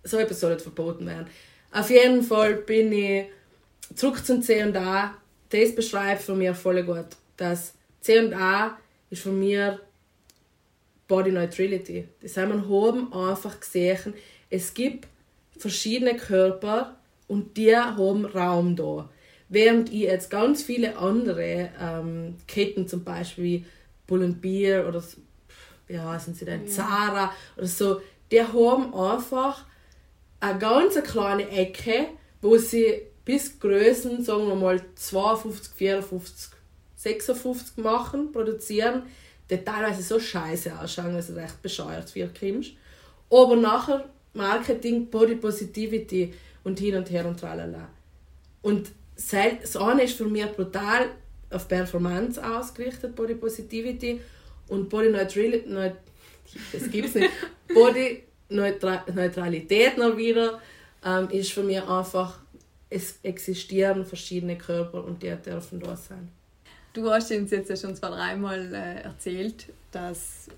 So 0.03 0.17
etwas 0.17 0.39
soll 0.39 0.53
nicht 0.53 0.63
verboten 0.63 1.05
werden. 1.05 1.27
Auf 1.71 1.89
jeden 1.89 2.23
Fall 2.23 2.55
bin 2.55 2.91
ich 2.91 3.25
zurück 3.95 4.25
zum 4.25 4.41
C&A. 4.41 5.13
Das 5.49 5.75
beschreibt 5.75 6.21
für 6.21 6.35
mich 6.35 6.55
voll 6.55 6.83
gut, 6.83 7.07
dass 7.37 7.73
C&A 8.01 8.77
ist 9.09 9.21
für 9.21 9.31
mich 9.31 9.59
Body 11.07 11.31
Neutrality. 11.31 12.07
Das 12.21 12.37
haben 12.37 12.53
wir 12.53 12.69
oben 12.69 13.11
einfach 13.13 13.59
gesehen. 13.59 14.13
Es 14.49 14.73
gibt 14.73 15.07
verschiedene 15.57 16.15
Körper 16.15 16.95
und 17.27 17.57
die 17.57 17.75
haben 17.75 18.25
Raum 18.25 18.75
da. 18.75 19.09
Während 19.49 19.89
ich 19.91 20.01
jetzt 20.01 20.29
ganz 20.29 20.63
viele 20.63 20.97
andere 20.97 21.69
ähm, 21.79 22.37
Ketten, 22.47 22.87
zum 22.87 23.03
Beispiel 23.03 23.43
wie 23.43 23.65
Bull 24.07 24.25
Beer 24.33 24.87
oder 24.87 25.03
wie 25.87 25.99
heißen 25.99 26.33
sie 26.33 26.45
denn, 26.45 26.67
Zara 26.67 27.33
oder 27.57 27.67
so, 27.67 28.01
die 28.31 28.41
haben 28.41 28.93
einfach 28.93 29.65
eine 30.41 30.59
ganz 30.59 31.01
kleine 31.03 31.49
Ecke, 31.49 32.07
wo 32.41 32.57
sie 32.57 33.03
bis 33.23 33.59
Größen, 33.59 34.23
sagen 34.23 34.47
wir 34.47 34.55
mal 34.55 34.81
52, 34.95 35.73
54, 35.73 36.51
56 36.95 37.77
machen, 37.77 38.31
produzieren, 38.31 39.03
die 39.49 39.57
teilweise 39.57 40.01
so 40.01 40.19
scheiße 40.19 40.77
ausschauen, 40.77 41.13
dass 41.13 41.27
du 41.27 41.35
recht 41.35 41.61
bescheuert 41.61 42.13
wirkst. 42.15 42.71
Aber 43.29 43.55
nachher 43.55 44.09
Marketing, 44.33 45.09
Body 45.09 45.35
Positivity 45.35 46.33
und 46.63 46.79
hin 46.79 46.95
und 46.95 47.09
her 47.09 47.25
und 47.25 47.39
tralala. 47.39 47.89
Und 48.61 48.89
das 49.15 49.75
eine 49.75 50.03
ist 50.03 50.17
für 50.17 50.25
mich 50.25 50.45
brutal 50.53 51.11
auf 51.49 51.67
Performance 51.67 52.43
ausgerichtet, 52.43 53.15
Body 53.15 53.35
Positivity 53.35 54.21
und 54.69 54.89
Body 54.89 55.09
Neutrality, 55.09 55.69
Neut 55.69 55.93
das 56.73 56.89
gibt's 56.89 57.15
nicht, 57.15 57.29
Body 57.73 58.23
Neutra 58.51 59.03
Neutralität 59.13 59.97
noch 59.97 60.17
wieder, 60.17 60.61
ähm, 61.05 61.29
ist 61.29 61.51
für 61.51 61.63
mich 61.63 61.81
einfach, 61.81 62.39
es 62.89 63.19
existieren 63.23 64.05
verschiedene 64.05 64.57
Körper 64.57 65.03
und 65.03 65.23
die 65.23 65.33
dürfen 65.35 65.79
da 65.79 65.95
sein. 65.95 66.29
Du 66.93 67.09
hast 67.09 67.31
uns 67.31 67.51
jetzt 67.51 67.69
ja 67.69 67.75
schon 67.77 67.95
zwei, 67.95 68.09
dreimal 68.09 68.73
äh, 68.73 69.01
erzählt, 69.03 69.67
dass, 69.91 70.49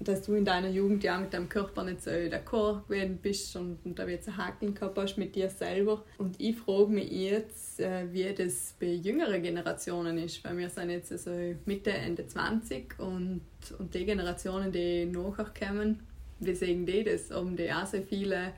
dass 0.00 0.22
du 0.22 0.34
in 0.34 0.44
deiner 0.44 0.68
Jugend 0.68 1.04
ja 1.04 1.16
mit 1.16 1.32
deinem 1.32 1.48
Körper 1.48 1.84
nicht 1.84 2.02
so 2.02 2.10
d'accord 2.10 2.88
gewesen 2.88 3.18
bist 3.22 3.54
und, 3.54 3.78
und 3.84 3.96
da 3.96 4.04
jetzt 4.08 4.26
ein 4.26 4.36
Haken 4.36 4.74
gehabt 4.74 4.98
hast 4.98 5.16
mit 5.16 5.36
dir 5.36 5.48
selber. 5.48 6.02
Und 6.18 6.40
ich 6.40 6.56
frage 6.56 6.88
mich 6.88 7.08
jetzt, 7.12 7.78
äh, 7.78 8.12
wie 8.12 8.34
das 8.34 8.74
bei 8.80 8.86
jüngeren 8.86 9.40
Generationen 9.40 10.18
ist, 10.18 10.42
weil 10.42 10.58
wir 10.58 10.70
sind 10.70 10.90
jetzt 10.90 11.12
also 11.12 11.30
Mitte, 11.66 11.92
Ende 11.92 12.26
20 12.26 12.98
und, 12.98 13.42
und 13.78 13.94
die 13.94 14.04
Generationen, 14.04 14.72
die 14.72 15.06
nachher 15.06 15.52
kommen, 15.56 16.00
wie 16.40 16.54
sehen 16.54 16.86
die 16.86 17.04
das? 17.04 17.30
Haben 17.30 17.56
die 17.56 17.72
auch 17.72 17.86
so 17.86 18.00
viele 18.02 18.52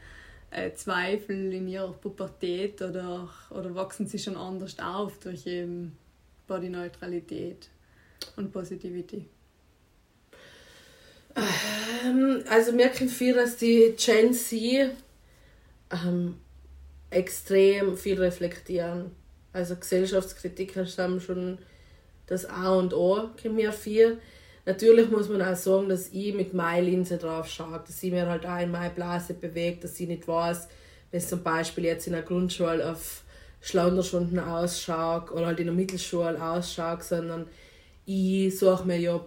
äh, 0.51 0.73
Zweifel 0.73 1.53
in 1.53 1.69
ihrer 1.69 1.93
Pubertät 1.93 2.81
oder, 2.83 3.29
oder 3.51 3.75
wachsen 3.75 4.07
sie 4.07 4.19
schon 4.19 4.37
anders 4.37 4.79
auf 4.79 5.19
durch 5.21 5.47
eben 5.47 5.97
Bodyneutralität 6.47 7.69
und 8.37 8.53
Positivity? 8.53 9.27
Ähm, 12.05 12.45
also 12.49 12.73
merken 12.73 13.09
viel, 13.09 13.35
dass 13.35 13.57
die 13.57 13.95
Gen 13.97 14.33
Z 14.33 14.91
ähm, 15.91 16.37
extrem 17.11 17.97
viel 17.97 18.21
reflektieren. 18.21 19.13
Also 19.53 19.77
Gesellschaftskritiker 19.77 20.87
haben 20.99 21.21
schon 21.21 21.59
das 22.27 22.45
A 22.45 22.75
und 22.75 22.93
O, 22.93 23.29
kennen 23.37 23.57
wir 23.57 23.73
viel. 23.73 24.19
Natürlich 24.69 25.11
muss 25.11 25.31
man 25.31 25.41
auch 25.41 25.57
sagen, 25.57 25.89
dass 25.89 26.11
ich 26.13 26.35
mit 26.35 26.53
meiner 26.53 26.83
Linse 26.83 27.17
drauf 27.17 27.49
schaue, 27.49 27.81
dass 27.87 28.01
sie 28.01 28.11
mir 28.11 28.27
halt 28.27 28.45
auch 28.45 28.61
in 28.61 28.71
meine 28.71 28.91
Blase 28.91 29.33
bewegt, 29.33 29.83
dass 29.83 29.99
ich 29.99 30.07
nicht 30.07 30.29
weiß, 30.29 30.69
wenn 31.11 31.19
es 31.19 31.29
zum 31.31 31.43
Beispiel 31.43 31.87
jetzt 31.87 32.07
in 32.07 32.13
der 32.13 32.21
Grundschule 32.21 32.87
auf 32.93 33.23
Schlauderstunden 33.63 34.39
ausschaut 34.39 35.31
oder 35.31 35.47
halt 35.47 35.61
in 35.61 35.69
der 35.69 35.75
Mittelschule 35.75 36.39
ausschaut, 36.43 37.03
sondern 37.03 37.47
ich 38.05 38.59
suche 38.59 38.87
mir 38.87 38.99
ja 38.99 39.25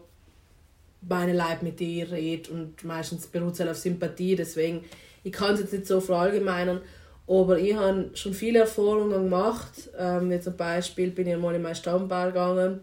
meine 1.01 1.35
Leute, 1.35 1.63
mit 1.63 1.79
denen 1.79 2.03
ich 2.05 2.11
rede 2.11 2.51
und 2.51 2.83
meistens 2.83 3.25
beruht 3.25 3.53
es 3.53 3.61
halt 3.61 3.71
auf 3.71 3.77
Sympathie, 3.77 4.35
deswegen 4.35 4.83
ich 5.23 5.31
kann 5.31 5.55
es 5.55 5.61
jetzt 5.61 5.73
nicht 5.73 5.87
so 5.87 6.01
verallgemeinern, 6.01 6.81
aber 7.25 7.57
ich 7.57 7.73
habe 7.73 8.11
schon 8.13 8.35
viele 8.35 8.59
Erfahrungen 8.59 9.23
gemacht, 9.23 9.89
ähm, 9.97 10.29
wie 10.29 10.39
zum 10.39 10.55
Beispiel 10.55 11.09
bin 11.09 11.25
ich 11.25 11.35
mal 11.35 11.55
in 11.55 11.63
meine 11.63 11.73
Stammbar 11.73 12.27
gegangen 12.27 12.81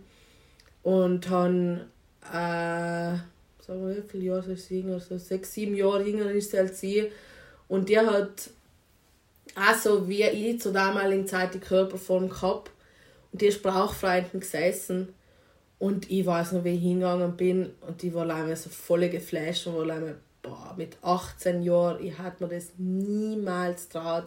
und 0.82 1.30
habe 1.30 1.82
äh, 2.31 3.18
sagen 3.64 3.89
wir, 3.89 3.97
wie 3.97 4.09
viele 4.09 4.24
Jahre 4.24 4.43
soll 4.43 4.55
ich 4.55 4.64
sagen, 4.64 4.93
also 4.93 5.18
sechs, 5.18 5.53
sieben 5.53 5.74
Jahre 5.74 6.07
jünger 6.07 6.31
ist 6.31 6.51
sie 6.51 6.59
als 6.59 6.83
ich 6.83 7.11
und 7.68 7.89
die 7.89 7.99
hat 7.99 8.51
auch 9.55 9.74
so 9.74 10.09
wie 10.09 10.22
ich 10.22 10.61
zur 10.61 10.72
damaligen 10.72 11.26
Zeit 11.26 11.55
die 11.55 11.59
Körperform 11.59 12.29
gehabt. 12.29 12.70
Und 13.33 13.43
die 13.43 13.47
ist 13.47 13.62
bauchfreundlich 13.62 14.43
gesessen. 14.43 15.14
Und 15.79 16.11
ich 16.11 16.26
weiß 16.26 16.53
noch, 16.53 16.64
wie 16.64 16.74
ich 16.74 16.83
hingegangen 16.83 17.37
bin. 17.37 17.70
Und 17.87 18.03
die 18.03 18.14
war 18.14 18.24
leider 18.24 18.57
so 18.57 18.70
voll 18.70 19.09
geflasht 19.09 19.66
und 19.66 19.76
war 19.76 19.87
leider, 19.87 20.14
boah, 20.43 20.74
mit 20.76 20.97
18 21.03 21.62
Jahren, 21.62 22.03
ich 22.05 22.18
hätte 22.18 22.45
mir 22.45 22.55
das 22.55 22.72
niemals 22.79 23.89
traut. 23.89 24.24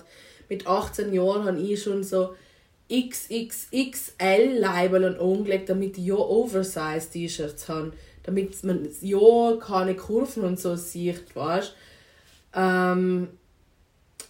Mit 0.49 0.67
18 0.67 1.13
Jahren 1.13 1.45
habe 1.45 1.59
ich 1.59 1.81
schon 1.81 2.03
so 2.03 2.35
XXXL-Label 2.91 5.05
und 5.05 5.19
angelegt, 5.19 5.69
damit 5.69 5.97
ich 5.97 6.05
ja 6.05 6.15
Oversize-T-Shirts 6.15 7.69
habe. 7.69 7.93
Damit 8.23 8.63
man 8.63 8.87
ja 9.01 9.55
keine 9.59 9.95
Kurven 9.95 10.43
und 10.43 10.59
so 10.59 10.75
sieht, 10.75 11.35
weißt 11.35 11.73
ähm, 12.53 13.29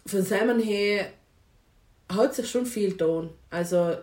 Von 0.06 0.24
seinem 0.24 0.60
her 0.60 1.08
hat 2.10 2.36
sich 2.36 2.50
schon 2.50 2.66
viel 2.66 2.92
getan. 2.92 3.32
Also 3.50 3.96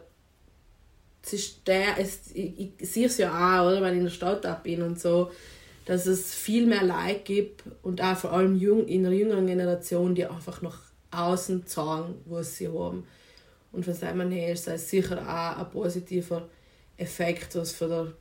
es 1.23 1.33
ist 1.33 1.67
der, 1.67 1.99
es, 1.99 2.21
ich, 2.35 2.73
ich 2.79 2.91
sehe 2.91 3.07
es 3.07 3.17
ja 3.19 3.31
auch, 3.31 3.67
oder, 3.67 3.83
wenn 3.83 3.93
ich 3.93 3.99
in 3.99 4.05
der 4.05 4.11
Stadt 4.11 4.63
bin 4.63 4.83
und 4.83 5.01
so, 5.01 5.31
dass 5.85 6.07
es 6.07 6.35
viel 6.35 6.67
mehr 6.67 6.85
Leute 6.85 7.21
gibt 7.25 7.63
und 7.83 8.03
auch 8.03 8.17
vor 8.17 8.33
allem 8.33 8.57
jung, 8.57 8.87
in 8.87 9.05
der 9.05 9.13
jüngeren 9.13 9.47
Generation, 9.47 10.15
die 10.15 10.27
einfach 10.27 10.63
nach 10.63 10.81
außen 11.11 11.67
zeigen, 11.67 12.15
was 12.27 12.57
sie 12.57 12.69
haben. 12.69 13.05
Und 13.73 13.85
von 13.85 13.95
seinem 13.95 14.31
her 14.31 14.53
ist 14.53 14.69
es 14.69 14.91
sicher 14.91 15.19
auch 15.21 15.59
ein 15.59 15.71
positiver 15.71 16.49
Effekt, 16.97 17.55
was 17.55 17.73
von, 17.73 17.89
der, 17.89 18.13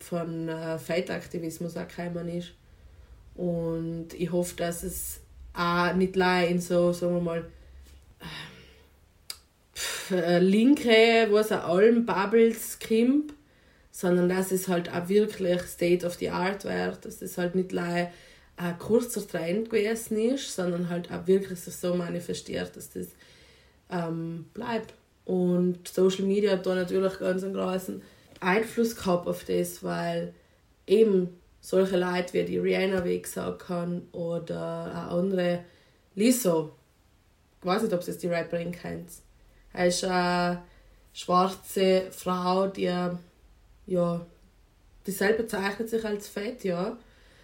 von 0.00 0.48
äh, 0.48 0.78
Feitaktivismus 0.78 1.76
auch 1.76 1.88
gekommen 1.88 2.28
ist. 2.28 2.52
Und 3.34 4.08
ich 4.14 4.30
hoffe, 4.32 4.56
dass 4.56 4.82
es 4.82 5.20
auch 5.52 5.94
nicht 5.94 6.16
leider 6.16 6.48
in 6.48 6.60
so, 6.60 6.92
sagen 6.92 7.14
wir 7.14 7.20
mal, 7.20 7.44
äh, 10.10 10.38
linke, 10.38 11.28
was 11.30 11.52
auch 11.52 11.68
allem 11.68 12.06
Bubbles 12.06 12.78
kommt, 12.78 13.34
sondern 13.90 14.28
dass 14.28 14.50
es 14.52 14.68
halt 14.68 14.92
auch 14.92 15.08
wirklich 15.08 15.62
State 15.62 16.04
of 16.04 16.14
the 16.14 16.30
Art 16.30 16.64
wird, 16.64 17.04
dass 17.04 17.22
es 17.22 17.38
halt 17.38 17.54
nicht 17.54 17.72
leider 17.72 18.10
ein 18.56 18.78
kurzer 18.78 19.26
Trend 19.26 19.70
gewesen 19.70 20.16
ist, 20.16 20.54
sondern 20.54 20.88
halt 20.88 21.10
auch 21.10 21.26
wirklich 21.26 21.58
sich 21.60 21.74
so 21.74 21.94
manifestiert, 21.94 22.76
dass 22.76 22.90
das 22.90 23.08
ähm, 23.90 24.46
bleibt. 24.54 24.94
Und 25.24 25.86
Social 25.88 26.24
Media 26.24 26.52
hat 26.52 26.66
da 26.66 26.74
natürlich 26.74 27.18
ganz 27.18 27.42
einen 27.42 27.54
großen 27.54 28.02
Einfluss 28.40 28.96
gehabt 28.96 29.26
auf 29.26 29.44
das, 29.44 29.82
weil 29.82 30.34
eben 30.86 31.40
solche 31.60 31.96
Leute 31.96 32.34
wie 32.34 32.44
die 32.44 32.58
Rihanna, 32.58 33.04
wie 33.04 33.12
ich 33.12 33.22
gesagt 33.22 33.68
habe, 33.68 34.02
oder 34.12 35.08
auch 35.08 35.18
andere, 35.18 35.64
Lizzo, 36.14 36.72
ich 37.60 37.66
weiß 37.66 37.82
nicht, 37.82 37.94
ob 37.94 38.02
sie 38.02 38.18
die 38.18 38.28
Rapperin 38.28 38.72
kennt. 38.72 39.10
Er 39.72 39.86
ist 39.86 40.04
eine 40.04 40.62
schwarze 41.14 42.02
Frau, 42.10 42.66
die 42.66 42.92
ja, 43.86 44.26
dieselbe 45.06 45.44
bezeichnet 45.44 45.88
sich 45.88 46.04
als 46.04 46.28
fett, 46.28 46.64
ja. 46.64 46.96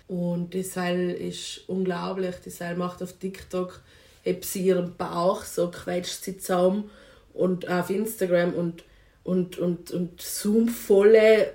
Und 0.09 0.53
die 0.55 0.63
Seil 0.63 1.11
ist 1.11 1.69
unglaublich. 1.69 2.37
Die 2.45 2.51
Seil 2.51 2.77
macht 2.77 3.03
auf 3.03 3.13
TikTok, 3.15 3.81
hebt 4.23 4.45
sie 4.45 4.63
ihren 4.63 4.97
Bauch, 4.97 5.45
so 5.45 5.71
quetscht 5.71 6.25
sie 6.25 6.39
zusammen 6.39 6.91
und 7.33 7.69
auf 7.69 7.91
Instagram 7.91 8.55
und, 8.55 8.85
und, 9.25 9.59
und, 9.59 9.91
und 9.91 10.21
zoomt 10.21 10.71
volle 10.71 11.55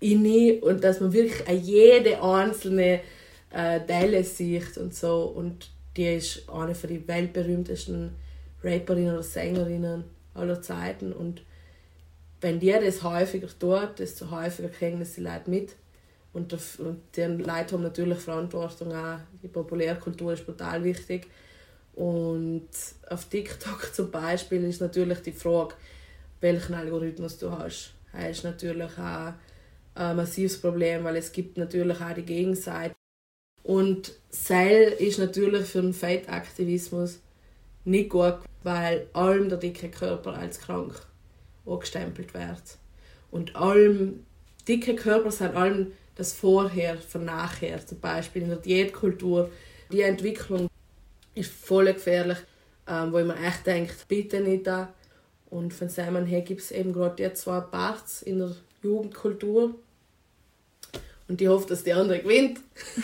in 0.00 0.60
und 0.60 0.84
dass 0.84 1.00
man 1.00 1.12
wirklich 1.12 1.48
jede 1.48 2.22
einzelne 2.22 3.00
äh, 3.50 3.80
Teile 3.80 4.22
sieht 4.24 4.76
und 4.76 4.94
so. 4.94 5.22
Und 5.22 5.70
die 5.96 6.16
ist 6.16 6.48
eine 6.50 6.74
von 6.74 6.90
den 6.90 7.08
weltberühmtesten 7.08 8.12
Rapperinnen 8.62 9.14
oder 9.14 9.22
Sängerinnen 9.22 10.04
aller 10.34 10.60
Zeiten. 10.60 11.12
Und 11.12 11.42
wenn 12.40 12.60
die 12.60 12.72
das 12.72 13.02
häufiger 13.02 13.48
tut, 13.58 13.98
desto 13.98 14.30
häufiger 14.30 14.68
kriegen 14.68 15.00
das 15.00 15.14
die 15.14 15.22
Leute 15.22 15.50
mit. 15.50 15.74
Und, 16.32 16.52
und 16.52 17.00
die 17.16 17.22
Leute 17.22 17.72
haben 17.74 17.82
natürlich 17.82 18.18
Verantwortung 18.18 18.94
auch. 18.94 19.18
Die 19.42 19.48
Populärkultur 19.48 20.34
ist 20.34 20.44
brutal 20.44 20.84
wichtig. 20.84 21.26
Und 21.96 22.68
auf 23.08 23.24
TikTok 23.24 23.90
zum 23.94 24.10
Beispiel 24.10 24.62
ist 24.64 24.80
natürlich 24.80 25.18
die 25.20 25.32
Frage, 25.32 25.74
welchen 26.40 26.74
Algorithmus 26.74 27.38
du 27.38 27.50
hast. 27.50 27.94
Das 28.12 28.30
ist 28.30 28.44
natürlich 28.44 28.92
auch 28.98 29.32
ein 29.94 30.16
massives 30.16 30.60
Problem, 30.60 31.04
weil 31.04 31.16
es 31.16 31.32
gibt 31.32 31.56
natürlich 31.56 32.00
auch 32.00 32.14
die 32.14 32.22
Gegenseite. 32.22 32.94
Und 33.62 34.12
Seil 34.28 34.92
ist 34.98 35.18
natürlich 35.18 35.66
für 35.66 35.80
den 35.80 35.94
Fettaktivismus 35.94 37.18
nicht 37.84 38.10
gut, 38.10 38.38
weil 38.62 39.06
allem 39.12 39.48
der 39.48 39.58
dicke 39.58 39.88
Körper 39.88 40.34
als 40.34 40.60
krank 40.60 40.94
angestempelt 41.64 42.34
wird. 42.34 42.78
Und 43.30 43.56
allem, 43.56 44.24
dicke 44.68 44.94
Körper 44.94 45.30
sind 45.30 45.56
allem 45.56 45.92
das 46.14 46.32
Vorher 46.32 46.98
von 46.98 47.24
Nachher. 47.24 47.84
Zum 47.84 48.00
Beispiel 48.00 48.42
in 48.42 48.48
der 48.50 48.58
Diätkultur. 48.58 49.50
Die 49.90 50.02
Entwicklung 50.02 50.68
ist 51.36 51.52
voll 51.52 51.92
gefährlich, 51.92 52.38
ähm, 52.88 53.12
wo 53.12 53.22
man 53.24 53.42
echt 53.42 53.66
denkt, 53.66 54.08
bitte 54.08 54.40
nicht 54.40 54.66
da. 54.66 54.92
Und 55.48 55.72
von 55.72 55.88
seinem 55.88 56.26
her 56.26 56.40
gibt 56.40 56.60
es 56.60 56.72
eben 56.72 56.92
gerade 56.92 57.16
die 57.16 57.32
zwei 57.34 57.60
Parts 57.60 58.22
in 58.22 58.40
der 58.40 58.56
Jugendkultur. 58.82 59.76
Und 61.28 61.40
ich 61.40 61.48
hoffe, 61.48 61.68
dass 61.68 61.84
die 61.84 61.92
andere 61.92 62.20
gewinnt. 62.20 62.60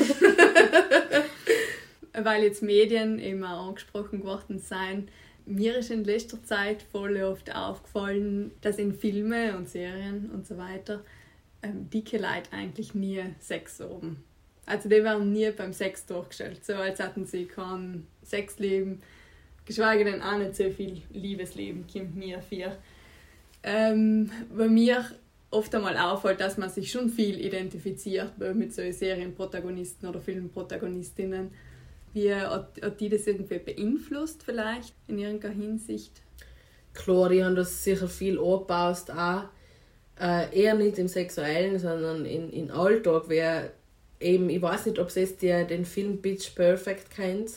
Weil 2.13 2.43
jetzt 2.43 2.63
Medien 2.63 3.19
immer 3.19 3.59
angesprochen 3.59 4.21
geworden 4.21 4.59
sind, 4.59 5.09
mir 5.45 5.79
ist 5.79 5.91
in 5.91 6.05
letzter 6.05 6.43
Zeit 6.45 6.83
voll 6.83 7.21
oft 7.23 7.55
aufgefallen, 7.55 8.53
dass 8.61 8.79
in 8.79 8.95
Filmen 8.95 9.57
und 9.57 9.69
Serien 9.69 10.31
und 10.31 10.47
so 10.47 10.57
weiter 10.57 11.05
ähm, 11.63 11.91
dicke 11.91 12.19
Leute 12.19 12.53
eigentlich 12.53 12.95
nie 12.95 13.25
Sex 13.41 13.81
haben. 13.81 14.23
Also 14.67 14.89
die 14.89 15.03
werden 15.03 15.33
nie 15.33 15.51
beim 15.51 15.73
Sex 15.73 16.07
durchgestellt, 16.07 16.65
so 16.65 16.75
als 16.75 17.01
hatten 17.01 17.27
sie 17.27 17.47
kein 17.47 18.07
Sexleben, 18.25 19.03
geschweige 19.65 20.05
denn 20.05 20.23
auch 20.23 20.39
nicht 20.39 20.57
so 20.57 20.71
viel 20.71 21.03
Liebesleben, 21.13 21.85
kommt 21.93 22.15
mir 22.17 22.41
vier. 22.41 22.77
Ähm, 23.65 24.31
bei 24.57 24.69
mir 24.69 25.05
oft 25.51 25.75
einmal 25.75 25.97
auffällt, 25.97 26.41
dass 26.41 26.59
man 26.59 26.71
sich 26.71 26.91
schon 26.91 27.11
viel 27.11 27.45
identifiziert 27.45 28.33
mit 28.55 28.73
so 28.73 28.83
Serienprotagonisten 28.91 30.09
oder 30.09 30.21
Filmprotagonistinnen 30.21 31.51
wie 32.13 32.35
hat, 32.35 32.81
hat 32.83 33.01
die 33.01 33.09
das 33.09 33.27
irgendwie 33.27 33.59
beeinflusst 33.59 34.43
vielleicht 34.43 34.95
in 35.09 35.19
irgendeiner 35.19 35.55
Hinsicht? 35.55 36.23
Klar, 36.95 37.31
die 37.31 37.43
haben 37.43 37.57
das 37.57 37.85
sicher 37.85 38.09
viel 38.09 38.39
angebaut, 38.39 39.11
auch 39.11 39.45
äh, 40.21 40.55
eher 40.55 40.75
nicht 40.75 40.99
im 40.99 41.09
Sexuellen, 41.09 41.79
sondern 41.79 42.27
in, 42.27 42.51
in 42.51 42.71
Alltag. 42.71 43.25
Wer 43.29 43.73
eben, 44.23 44.49
ich 44.51 44.63
weiß 44.63 44.87
nicht, 44.87 44.99
ob 44.99 45.15
es 45.15 45.37
dir 45.37 45.65
den 45.65 45.85
Film 45.85 46.19
Bitch 46.19 46.55
Perfect 46.55 47.15
kennt, 47.15 47.51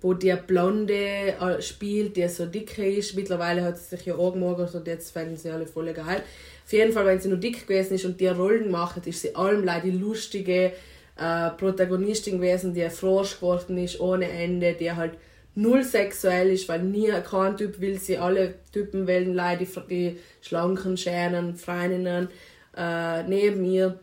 wo 0.00 0.14
der 0.14 0.36
Blonde 0.36 0.94
äh, 0.94 1.60
spielt, 1.60 2.16
der 2.16 2.28
so 2.28 2.46
dick 2.46 2.78
ist. 2.78 3.16
Mittlerweile 3.16 3.62
hat 3.62 3.78
sie 3.78 3.96
sich 3.96 4.06
ja 4.06 4.16
angemagert 4.16 4.74
und 4.74 4.86
jetzt 4.86 5.10
finden 5.10 5.36
sie 5.36 5.50
alle 5.50 5.66
voll 5.66 5.92
geil. 5.92 6.22
Auf 6.64 6.72
jeden 6.72 6.92
Fall, 6.92 7.06
wenn 7.06 7.20
sie 7.20 7.28
noch 7.28 7.40
dick 7.40 7.66
gewesen 7.66 7.94
ist 7.94 8.04
und 8.04 8.20
die 8.20 8.28
Rollen 8.28 8.70
macht, 8.70 9.06
ist 9.06 9.22
sie 9.22 9.34
allem 9.34 9.68
die 9.82 9.90
lustige, 9.90 10.72
äh, 11.18 11.50
Protagonistin 11.50 12.36
gewesen, 12.36 12.74
die 12.74 12.88
frisch 12.90 13.36
geworden 13.36 13.76
ist, 13.78 14.00
ohne 14.00 14.28
Ende, 14.30 14.74
die 14.74 14.92
halt 14.92 15.12
null 15.54 15.82
sexuell 15.82 16.52
ist, 16.52 16.68
weil 16.68 16.82
nie 16.82 17.10
kein 17.28 17.56
Typ 17.56 17.80
will 17.80 17.98
sie, 17.98 18.18
alle 18.18 18.54
Typen 18.72 19.06
wählen 19.06 19.34
leider 19.34 19.64
die, 19.64 19.82
die 19.88 20.18
schlanken, 20.40 20.96
schönen 20.96 21.56
Freundinnen 21.56 22.28
äh, 22.76 23.24
neben 23.24 23.64
ihr. 23.64 23.98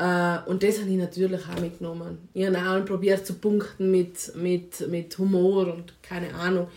Äh, 0.00 0.38
und 0.46 0.62
das 0.62 0.80
habe 0.80 0.88
ich 0.88 0.96
natürlich 0.96 1.42
auch 1.46 1.60
mitgenommen. 1.60 2.28
Ich 2.32 2.46
habe 2.46 2.58
auch 2.58 2.84
probiert 2.86 3.26
zu 3.26 3.34
punkten 3.34 3.90
mit, 3.90 4.34
mit, 4.34 4.88
mit 4.88 5.18
Humor 5.18 5.74
und 5.74 6.02
keine 6.02 6.32
Ahnung. 6.34 6.68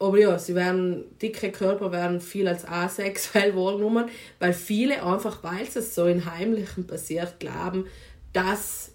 Aber 0.00 0.18
ja, 0.18 0.36
sie 0.36 0.56
werden, 0.56 1.16
dicke 1.22 1.52
Körper 1.52 1.92
werden 1.92 2.20
viel 2.20 2.48
als 2.48 2.66
asexuell 2.66 3.54
wahrgenommen, 3.56 4.06
weil 4.40 4.52
viele 4.52 5.04
einfach, 5.04 5.44
weil 5.44 5.62
es 5.62 5.94
so 5.94 6.06
in 6.06 6.24
Heimlichen 6.24 6.88
passiert, 6.88 7.38
glauben, 7.38 7.86
dass 8.32 8.92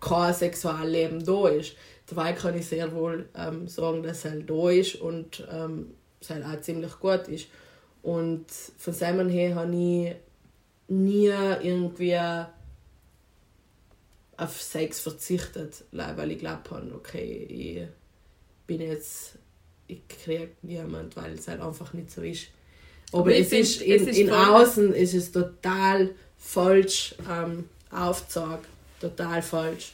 kein 0.00 0.32
Sexualleben 0.32 1.24
da 1.26 1.48
ist. 1.48 1.74
Dabei 2.06 2.32
kann 2.32 2.56
ich 2.56 2.66
sehr 2.66 2.94
wohl 2.94 3.28
ähm, 3.36 3.68
sagen, 3.68 4.02
dass 4.02 4.24
er 4.24 4.36
da 4.36 4.70
ist 4.70 4.96
und 4.96 5.46
ähm, 5.50 5.94
es 6.20 6.30
halt 6.30 6.44
auch 6.44 6.60
ziemlich 6.60 6.98
gut 7.00 7.28
ist. 7.28 7.48
Und 8.02 8.46
von 8.78 8.92
seinem 8.94 9.28
her 9.28 9.56
habe 9.56 9.74
ich 9.74 10.14
nie 10.88 11.32
irgendwie 11.62 12.18
auf 14.36 14.60
Sex 14.60 15.00
verzichtet, 15.00 15.84
weil 15.92 16.32
ich 16.32 16.38
glaube, 16.38 16.92
okay, 16.94 17.46
ich 17.48 17.88
bin 18.66 18.80
jetzt, 18.80 19.38
ich 19.86 20.06
kriege 20.08 20.50
niemand, 20.62 21.16
weil 21.16 21.34
es 21.34 21.48
halt 21.48 21.60
einfach 21.60 21.92
nicht 21.92 22.10
so 22.10 22.22
ist. 22.22 22.48
Aber, 23.12 23.20
Aber 23.20 23.34
es, 23.36 23.52
ist, 23.52 23.82
in, 23.82 23.92
es 23.94 24.08
ist 24.08 24.18
in 24.18 24.30
Außen 24.30 24.92
ist 24.94 25.14
es 25.14 25.30
total 25.30 26.10
falsch 26.38 27.14
ähm, 27.30 27.68
aufgezeigt 27.90 28.66
total 29.04 29.42
falsch. 29.42 29.92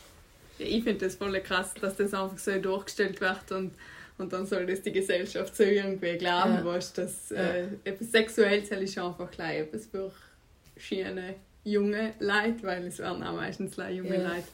Ja, 0.58 0.66
ich 0.66 0.84
finde 0.84 1.06
das 1.06 1.16
voll 1.16 1.38
krass, 1.40 1.72
dass 1.80 1.96
das 1.96 2.14
einfach 2.14 2.38
so 2.38 2.58
durchgestellt 2.58 3.20
wird 3.20 3.52
und, 3.52 3.72
und 4.18 4.32
dann 4.32 4.46
soll 4.46 4.66
das 4.66 4.82
die 4.82 4.92
Gesellschaft 4.92 5.56
so 5.56 5.64
irgendwie 5.64 6.16
glauben, 6.18 6.54
ja. 6.54 6.64
weißt, 6.64 6.98
dass 6.98 7.30
äh, 7.30 7.66
etwas 7.84 8.10
Sexuelles 8.10 8.70
ist 8.70 8.98
einfach 8.98 9.30
gleich 9.30 9.60
etwas 9.60 9.86
für 9.86 10.12
schöne 10.76 11.34
junge 11.64 12.14
Leute, 12.18 12.62
weil 12.62 12.86
es 12.86 12.98
werden 12.98 13.22
auch 13.22 13.34
meistens 13.34 13.76
junge 13.76 14.16
ja. 14.16 14.28
Leute 14.28 14.48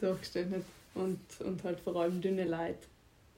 durchgestellt 0.00 0.48
und, 0.94 1.20
und 1.40 1.64
halt 1.64 1.80
vor 1.80 1.96
allem 1.96 2.20
dünne 2.20 2.44
Leute. 2.44 2.78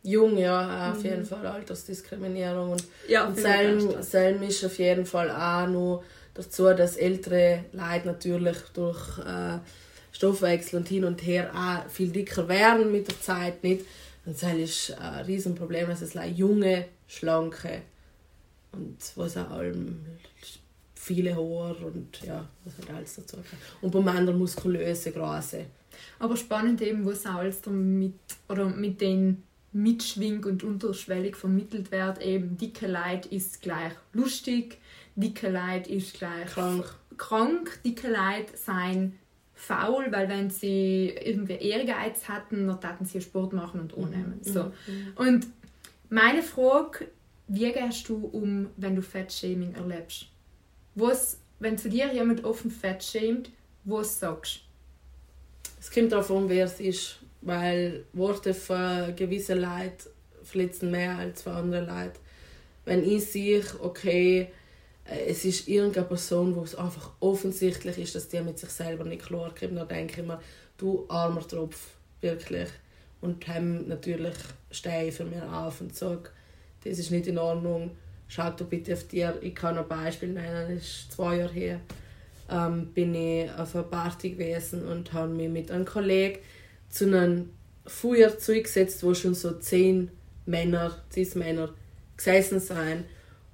Jung, 0.02 0.36
ja, 0.36 0.92
auf 0.92 0.98
mhm. 0.98 1.04
jeden 1.04 1.24
Fall 1.24 1.46
Altersdiskriminierung. 1.46 2.72
Und, 2.72 2.84
ja, 3.08 3.26
und 3.26 3.38
Selm, 3.38 4.02
Selm 4.02 4.42
ist 4.42 4.64
auf 4.64 4.78
jeden 4.78 5.06
Fall 5.06 5.30
auch 5.30 5.66
noch 5.66 6.04
dazu, 6.34 6.64
dass 6.74 6.96
ältere 6.96 7.64
Leute 7.72 8.06
natürlich 8.06 8.58
durch 8.74 9.18
äh, 9.18 9.58
Stoffwechsel 10.12 10.78
und 10.78 10.88
hin 10.88 11.04
und 11.04 11.24
her 11.24 11.50
auch 11.54 11.90
viel 11.90 12.10
dicker 12.10 12.48
werden 12.48 12.92
mit 12.92 13.08
der 13.08 13.20
Zeit 13.20 13.64
nicht. 13.64 13.86
Und 14.26 14.42
das 14.42 14.52
ist 14.52 14.98
ein 14.98 15.24
Riesenproblem, 15.24 15.88
dass 15.88 16.02
es 16.02 16.14
junge, 16.36 16.86
schlanke 17.08 17.82
und 18.72 18.96
was 19.16 19.36
auch 19.36 19.50
allem 19.50 20.04
viele 21.04 21.34
Haare 21.34 21.86
und 21.86 22.20
ja, 22.22 22.48
was 22.64 22.78
halt 22.78 22.96
alles 22.96 23.16
dazu. 23.16 23.36
Und 23.82 23.90
beim 23.90 24.08
anderen 24.08 24.38
muskulöse, 24.38 25.12
große. 25.12 25.66
Aber 26.18 26.36
spannend 26.36 26.80
eben, 26.80 27.04
was 27.04 27.26
auch 27.26 27.34
alles 27.34 27.60
damit, 27.60 28.14
oder 28.48 28.66
mit 28.66 29.00
den 29.00 29.42
mitschwingt 29.72 30.46
und 30.46 30.62
unterschwellig 30.62 31.36
vermittelt 31.36 31.90
wird, 31.90 32.22
eben 32.22 32.56
dicke 32.56 32.86
Leid 32.86 33.26
ist 33.26 33.60
gleich 33.60 33.92
lustig, 34.12 34.78
dicke 35.16 35.50
Leid 35.50 35.88
ist 35.88 36.14
gleich 36.14 36.46
krank, 36.46 36.94
krank 37.16 37.80
dicke 37.84 38.08
Leid 38.08 38.56
sein 38.56 39.18
faul, 39.52 40.06
weil 40.10 40.28
wenn 40.28 40.50
sie 40.50 41.08
irgendwie 41.22 41.54
Ehrgeiz 41.54 42.28
hatten, 42.28 42.66
dann 42.66 42.80
taten 42.80 43.04
sie 43.04 43.20
Sport 43.20 43.52
machen 43.52 43.80
und 43.80 43.94
annehmen. 43.96 44.40
Mhm. 44.44 44.52
So. 44.52 44.64
Mhm. 44.64 45.12
Und 45.16 45.46
meine 46.08 46.42
Frage, 46.42 47.08
wie 47.48 47.72
gehst 47.72 48.08
du 48.08 48.16
um, 48.26 48.68
wenn 48.76 48.96
du 48.96 49.02
Fettshaming 49.02 49.74
erlebst? 49.74 50.26
Was, 50.94 51.38
wenn 51.58 51.78
zu 51.78 51.88
dir 51.88 52.12
jemand 52.12 52.44
offen 52.44 52.70
fett 52.70 53.02
schämt, 53.02 53.50
was 53.84 54.18
sagst 54.18 54.60
Es 55.80 55.90
kommt 55.90 56.12
darauf 56.12 56.30
an, 56.30 56.48
wer 56.48 56.66
es 56.66 56.80
ist. 56.80 57.18
Weil 57.40 58.04
Worte 58.14 58.54
von 58.54 59.14
gewissen 59.16 59.60
Leuten 59.60 60.08
verletzen 60.42 60.90
mehr 60.90 61.18
als 61.18 61.42
von 61.42 61.52
anderen 61.52 61.86
Leuten. 61.86 62.18
Wenn 62.86 63.04
ich 63.04 63.26
sehe, 63.26 63.62
okay, 63.80 64.48
äh, 65.04 65.26
es 65.26 65.44
ist 65.44 65.68
irgendeine 65.68 66.06
Person, 66.06 66.56
wo 66.56 66.62
es 66.62 66.74
einfach 66.74 67.12
offensichtlich 67.20 67.98
ist, 67.98 68.14
dass 68.14 68.28
die 68.28 68.40
mit 68.40 68.58
sich 68.58 68.70
selber 68.70 69.04
nicht 69.04 69.26
klar 69.26 69.52
kommt, 69.58 69.76
dann 69.76 69.88
denke 69.88 70.20
ich 70.20 70.26
mir, 70.26 70.40
du 70.78 71.04
armer 71.08 71.46
Tropf, 71.46 71.88
wirklich. 72.20 72.68
Und 73.20 73.46
dann 73.48 73.88
natürlich 73.88 74.34
stehe 74.70 75.08
ich 75.08 75.14
für 75.14 75.24
mich 75.24 75.42
auf 75.42 75.80
und 75.80 75.94
sage, 75.94 76.30
das 76.84 76.98
ist 76.98 77.10
nicht 77.10 77.26
in 77.26 77.38
Ordnung, 77.38 77.90
schau 78.28 78.50
du 78.50 78.64
bitte 78.64 78.94
auf 78.94 79.06
dir. 79.08 79.38
Ich 79.40 79.54
kann 79.54 79.78
ein 79.78 79.88
Beispiel 79.88 80.30
nennen, 80.30 80.74
das 80.74 80.82
ist 80.82 81.12
zwei 81.12 81.36
Jahre 81.38 81.52
her, 81.52 81.80
ähm, 82.50 82.86
bin 82.94 83.14
ich 83.14 83.50
auf 83.52 83.74
einer 83.74 83.84
Party 83.84 84.30
gewesen 84.30 84.86
und 84.86 85.12
habe 85.12 85.32
mich 85.32 85.48
mit 85.48 85.70
einem 85.70 85.84
Kollegen 85.84 86.38
zu 86.88 87.06
einem 87.06 87.50
Feuer 87.86 88.38
zugesetzt, 88.38 89.02
wo 89.02 89.14
schon 89.14 89.34
so 89.34 89.52
zehn 89.52 90.10
Männer, 90.46 90.96
Cis-Männer 91.12 91.70
gesessen 92.16 92.60
sind. 92.60 93.04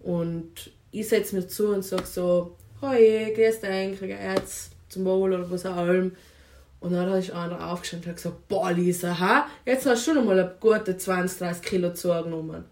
Und 0.01 0.71
ich 0.91 1.09
setze 1.09 1.37
mir 1.37 1.47
zu 1.47 1.69
und 1.69 1.85
sage 1.85 2.07
so, 2.07 2.57
«Hoi, 2.81 3.33
grüß 3.35 3.61
dich, 3.61 4.01
jetzt 4.01 4.73
zum 4.89 5.05
Wohl» 5.05 5.35
oder 5.35 5.51
was 5.51 5.67
auch 5.67 5.87
immer. 5.87 6.11
Und 6.81 6.93
dann 6.93 7.13
ist 7.13 7.31
einer 7.31 7.71
aufgestanden 7.71 8.07
und 8.07 8.11
hat 8.11 8.17
gesagt, 8.17 8.49
«Boah, 8.49 8.73
Lisa, 8.73 9.19
ha? 9.19 9.47
jetzt 9.67 9.85
hast 9.87 10.07
du 10.07 10.13
schon 10.13 10.19
einmal 10.19 10.57
gute 10.59 10.97
20, 10.97 11.39
30 11.39 11.63
Kilo 11.63 11.93
zugenommen.» 11.93 12.65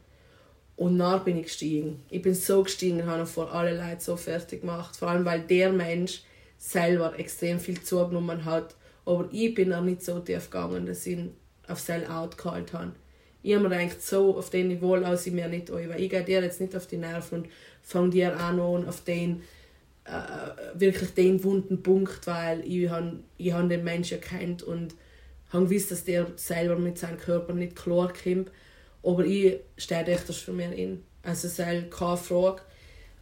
Und 0.79 0.97
dann 1.01 1.25
bin 1.25 1.37
ich 1.37 1.47
gestiegen. 1.47 2.05
Ich 2.09 2.23
bin 2.23 2.35
so 2.35 2.63
gestiegen 2.63 3.01
und 3.01 3.07
habe 3.07 3.27
vor 3.27 3.53
alle 3.53 3.77
Leute 3.77 4.01
so 4.01 4.17
fertig 4.17 4.61
gemacht. 4.61 4.95
Vor 4.95 5.09
allem, 5.09 5.25
weil 5.25 5.41
der 5.41 5.73
Mensch 5.73 6.23
selber 6.57 7.19
extrem 7.19 7.59
viel 7.59 7.83
zugenommen 7.83 8.45
hat. 8.45 8.77
Aber 9.05 9.29
ich 9.33 9.53
bin 9.57 9.73
auch 9.73 9.83
nicht 9.83 10.05
so 10.05 10.21
tief 10.21 10.51
gegangen, 10.51 10.87
dass 10.87 11.05
ich 11.05 11.15
ihn 11.15 11.35
auf 11.67 11.81
Sell-Out 11.81 12.39
gehalten 12.39 12.79
habe. 12.79 12.93
Ich 13.43 13.57
habe 13.57 13.69
mir 13.69 13.77
gedacht, 13.77 14.01
so 14.01 14.39
auf 14.39 14.51
den 14.51 14.69
Niveau 14.69 14.95
lasse 14.95 15.31
ich 15.31 15.35
mir 15.35 15.49
nicht 15.49 15.73
weil 15.73 16.01
ich 16.01 16.11
gehe 16.11 16.23
dir 16.23 16.43
jetzt 16.43 16.61
nicht 16.61 16.77
auf 16.77 16.87
die 16.87 16.97
Nerven 16.97 17.41
und 17.41 17.49
fange 17.83 18.11
dir 18.11 18.39
an 18.39 18.61
auf 18.61 19.03
den 19.03 19.43
äh, 20.05 20.79
wirklich 20.79 21.11
den 21.11 21.43
wunden 21.43 21.83
Punkt, 21.83 22.25
weil 22.29 22.65
ich, 22.65 22.89
han, 22.89 23.25
ich 23.37 23.53
han 23.53 23.69
den 23.69 23.83
Menschen 23.83 24.21
kennt 24.21 24.63
und 24.63 24.95
habe 25.53 25.65
gewusst, 25.65 25.91
dass 25.91 26.05
der 26.05 26.29
selber 26.37 26.77
mit 26.77 26.99
seinem 26.99 27.19
Körper 27.19 27.53
nicht 27.53 27.75
klar 27.75 28.13
kommt. 28.13 28.53
Aber 29.03 29.25
ich 29.25 29.61
stehe 29.77 30.05
echt 30.05 30.33
für 30.33 30.53
mich 30.53 30.77
in. 30.77 31.03
Also 31.23 31.47
es 31.47 31.59
ist 31.59 31.65
halt 31.65 31.91
keine 31.91 32.17
Frage. 32.17 32.63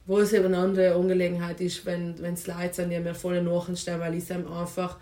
Wo 0.06 0.18
es 0.18 0.32
eben 0.32 0.46
eine 0.46 0.58
andere 0.58 0.94
Angelegenheit 0.94 1.60
ist, 1.60 1.84
wenn, 1.84 2.20
wenn 2.22 2.34
es 2.34 2.46
Leute 2.46 2.74
sind, 2.74 2.90
die 2.90 3.00
mir 3.00 3.14
voll 3.14 3.42
nachstehen, 3.42 3.98
weil 3.98 4.14
ich 4.14 4.30
einfach 4.32 4.98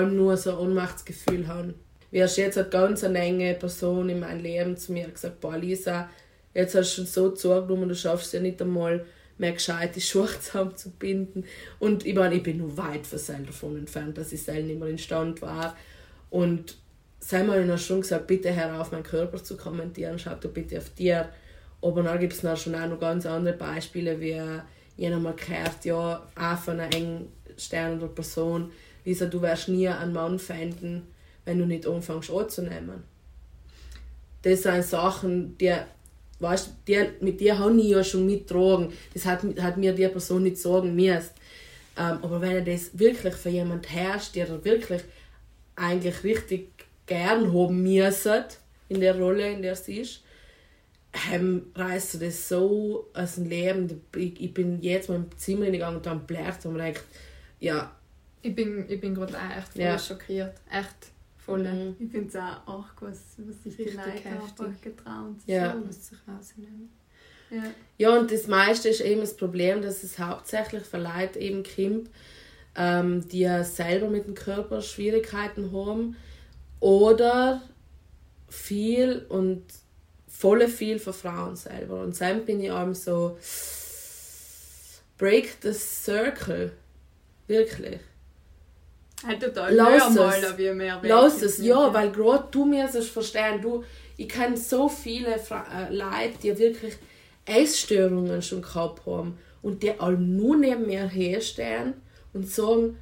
nur 0.00 0.36
so 0.36 0.50
ein 0.50 0.58
Ohnmachtsgefühl 0.58 1.46
habe. 1.46 1.74
Wie 2.10 2.18
erst 2.18 2.38
jetzt 2.38 2.56
hat 2.56 2.70
ganz 2.70 3.04
eine 3.04 3.20
enge 3.20 3.54
Person 3.54 4.08
in 4.08 4.20
meinem 4.20 4.42
Leben 4.42 4.76
zu 4.76 4.92
mir 4.92 5.08
gesagt, 5.08 5.40
boah 5.40 5.56
Lisa, 5.56 6.10
jetzt 6.54 6.74
hast 6.74 6.92
du 6.92 6.96
schon 6.96 7.06
so 7.06 7.30
zugenommen, 7.30 7.88
du 7.88 7.94
schaffst 7.94 8.26
es 8.26 8.32
ja 8.32 8.40
nicht 8.40 8.60
einmal 8.60 9.06
mehr 9.38 9.52
gescheit 9.52 9.96
die 9.96 10.00
Schuhe 10.00 10.28
zusammenzubinden. 10.40 11.44
Und 11.78 12.04
ich 12.04 12.14
meine, 12.14 12.34
ich 12.34 12.42
bin 12.42 12.58
nur 12.58 12.76
weit 12.76 13.06
von 13.06 13.46
davon 13.46 13.76
entfernt, 13.76 14.18
dass 14.18 14.32
ich 14.32 14.42
selber 14.42 14.66
nicht 14.66 14.80
mehr 14.80 14.88
in 14.88 14.98
Stand 14.98 15.40
war. 15.42 15.76
Und 16.30 16.78
sei 17.22 17.44
mal 17.44 17.60
in 17.60 17.78
schon 17.78 18.00
gesagt, 18.00 18.26
bitte 18.26 18.54
hör 18.54 18.80
auf, 18.80 18.90
meinen 18.90 19.04
Körper 19.04 19.42
zu 19.42 19.56
kommentieren, 19.56 20.18
schau 20.18 20.34
du 20.34 20.48
bitte 20.48 20.78
auf 20.78 20.90
dir. 20.90 21.28
Aber 21.80 22.02
dann 22.02 22.20
gibt 22.20 22.32
es 22.32 22.60
schon 22.60 22.74
auch 22.74 22.88
noch 22.88 23.00
ganz 23.00 23.26
andere 23.26 23.56
Beispiele, 23.56 24.20
wie 24.20 24.40
jemand 24.96 25.22
mal 25.22 25.34
gehört, 25.34 25.84
ja, 25.84 26.26
auch 26.36 26.58
von 26.58 26.78
einer 26.78 26.94
engen 26.94 27.28
Stern 27.56 27.98
oder 27.98 28.08
Person, 28.08 28.70
Lisa, 29.04 29.26
du 29.26 29.40
wirst 29.42 29.68
nie 29.68 29.88
einen 29.88 30.12
Mann 30.12 30.38
finden, 30.38 31.08
wenn 31.44 31.58
du 31.58 31.66
nicht 31.66 31.86
anfängst 31.86 32.30
anzunehmen. 32.30 33.02
Das 34.42 34.62
sind 34.62 34.84
Sachen, 34.84 35.56
die, 35.58 35.74
weißt, 36.40 36.70
die, 36.86 37.08
mit 37.20 37.40
dir 37.40 37.58
habe 37.58 37.76
ich 37.80 37.88
ja 37.88 38.04
schon 38.04 38.26
mitgetragen. 38.26 38.92
Das 39.14 39.24
hat, 39.24 39.42
hat 39.60 39.76
mir 39.76 39.92
die 39.92 40.06
Person 40.08 40.44
nicht 40.44 40.58
sagen 40.58 40.94
müssen. 40.94 41.30
Ähm, 41.96 42.18
aber 42.22 42.40
wenn 42.40 42.52
er 42.52 42.62
das 42.62 42.96
wirklich 42.98 43.34
für 43.34 43.50
jemanden 43.50 43.88
herrscht, 43.88 44.34
der 44.34 44.48
er 44.48 44.64
wirklich 44.64 45.02
eigentlich 45.76 46.24
richtig 46.24 46.71
gern 47.12 47.52
haben 47.52 47.82
müssen, 47.82 48.44
in 48.88 49.00
der 49.00 49.18
Rolle, 49.18 49.50
in 49.52 49.62
der 49.62 49.76
sie 49.76 49.98
ist, 50.00 50.22
ähm, 51.32 51.66
reißt 51.74 52.22
das 52.22 52.48
so 52.48 53.08
aus 53.14 53.34
dem 53.34 53.46
Leben. 53.48 54.00
Ich, 54.16 54.40
ich 54.40 54.54
bin 54.54 54.80
jetzt 54.82 55.08
mal 55.08 55.16
im 55.16 55.36
Zimmer 55.36 55.70
gegangen 55.70 55.96
und 55.98 56.06
dann 56.06 56.26
blärt 56.26 56.64
und 56.66 56.78
denkt, 56.78 57.04
ja. 57.60 57.94
Ich 58.44 58.54
bin, 58.54 58.86
ich 58.88 59.00
bin 59.00 59.14
gerade 59.14 59.34
echt 59.34 59.68
voll 59.74 59.82
Ja. 59.82 59.98
schockiert. 59.98 60.54
Echt 60.70 61.12
voll. 61.36 61.62
Mhm. 61.62 61.96
Ich 62.00 62.10
finde 62.10 62.28
es 62.28 62.34
auch 62.36 62.66
arg, 62.66 62.94
was, 63.00 63.18
was 63.38 63.62
sich 63.62 63.76
die 63.76 63.82
Richtig 63.82 63.96
Leute 64.04 64.28
einfach 64.28 64.80
getraut. 64.80 65.36
Ja. 65.46 65.72
So 65.72 65.78
muss 65.86 66.08
sich 66.08 66.18
rausnehmen. 66.26 66.88
ja. 67.50 67.62
Ja, 67.98 68.18
und 68.18 68.32
das 68.32 68.46
meiste 68.48 68.88
ist 68.88 69.00
eben 69.00 69.20
das 69.20 69.36
Problem, 69.36 69.80
dass 69.82 70.02
es 70.02 70.18
hauptsächlich 70.18 70.82
für 70.84 70.98
Leute 70.98 71.38
eben 71.38 71.62
kommt, 71.62 72.10
ähm, 72.74 73.28
die 73.28 73.40
ja 73.40 73.62
selber 73.64 74.08
mit 74.08 74.26
dem 74.26 74.34
Körper 74.34 74.80
Schwierigkeiten 74.80 75.70
haben 75.72 76.16
oder 76.82 77.62
viel 78.48 79.24
und 79.28 79.62
volle 80.26 80.68
viel 80.68 80.98
für 80.98 81.12
Frauen 81.12 81.54
selber. 81.54 82.02
Und 82.02 82.20
dann 82.20 82.44
bin 82.44 82.60
ich 82.60 82.70
eben 82.70 82.94
so 82.94 83.38
break 85.16 85.58
the 85.62 85.72
circle. 85.72 86.72
Wirklich. 87.46 88.00
Halt 89.24 89.40
total 89.40 89.72
Lass 89.72 90.12
mal, 90.12 90.34
es. 90.34 90.40
da 90.40 90.58
wir 90.58 90.74
mehr 90.74 90.98
Lass 91.04 91.40
es, 91.40 91.58
sind. 91.58 91.66
ja, 91.66 91.94
weil 91.94 92.10
gerade 92.10 92.48
du 92.50 92.64
mir 92.64 92.90
es 92.92 93.08
verstehen, 93.08 93.62
du, 93.62 93.84
ich 94.16 94.28
kenne 94.28 94.56
so 94.56 94.88
viele 94.88 95.38
Fra 95.38 95.64
äh, 95.72 95.94
Leute, 95.94 96.36
die 96.42 96.58
wirklich 96.58 96.94
Essstörungen 97.44 98.42
schon 98.42 98.62
gehabt 98.62 99.06
haben 99.06 99.38
und 99.62 99.84
die 99.84 99.98
alle 100.00 100.18
nur 100.18 100.56
neben 100.56 100.86
mir 100.86 101.06
herstehen 101.06 101.94
und 102.32 102.50
sagen, 102.50 102.98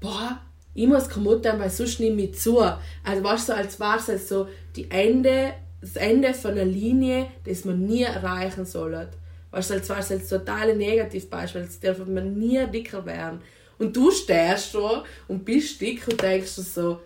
boah, 0.00 0.40
ich 0.78 0.86
muss 0.86 1.08
kaputt 1.08 1.42
sein, 1.42 1.58
weil 1.58 1.70
sonst 1.70 1.98
nehme 1.98 2.22
ich 2.22 2.38
zu. 2.38 2.60
Also 2.60 3.24
weißt 3.24 3.48
du, 3.48 3.56
als 3.56 3.80
wäre 3.80 3.96
es 3.96 4.06
halt 4.06 4.28
so 4.28 4.48
die 4.76 4.88
Ende, 4.88 5.54
das 5.80 5.96
Ende 5.96 6.32
von 6.32 6.52
einer 6.52 6.64
Linie, 6.64 7.32
das 7.44 7.64
man 7.64 7.84
nie 7.84 8.04
erreichen 8.04 8.64
soll. 8.64 9.08
Weißt 9.50 9.70
du, 9.70 9.74
als 9.74 9.88
wäre 9.88 9.98
es 9.98 10.08
jetzt 10.10 10.30
totale 10.30 10.76
Negativbeispiel, 10.76 11.62
als 11.62 11.80
darf 11.80 11.98
man 12.06 12.38
nie 12.38 12.64
dicker 12.68 13.04
werden. 13.04 13.40
Und 13.80 13.96
du 13.96 14.12
stehst 14.12 14.72
da 14.76 15.02
und 15.26 15.44
bist 15.44 15.80
dick 15.80 16.06
und 16.06 16.22
denkst 16.22 16.52
so, 16.52 17.00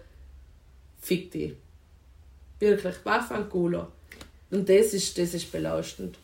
fick 1.00 1.30
dich. 1.30 1.54
Wirklich, 2.58 2.96
Waffe 3.04 3.34
an 3.36 3.48
Cola. 3.48 3.88
Und 4.50 4.68
das 4.68 4.92
ist, 4.92 5.16
das 5.16 5.32
ist 5.32 5.50
belastend. 5.50 6.18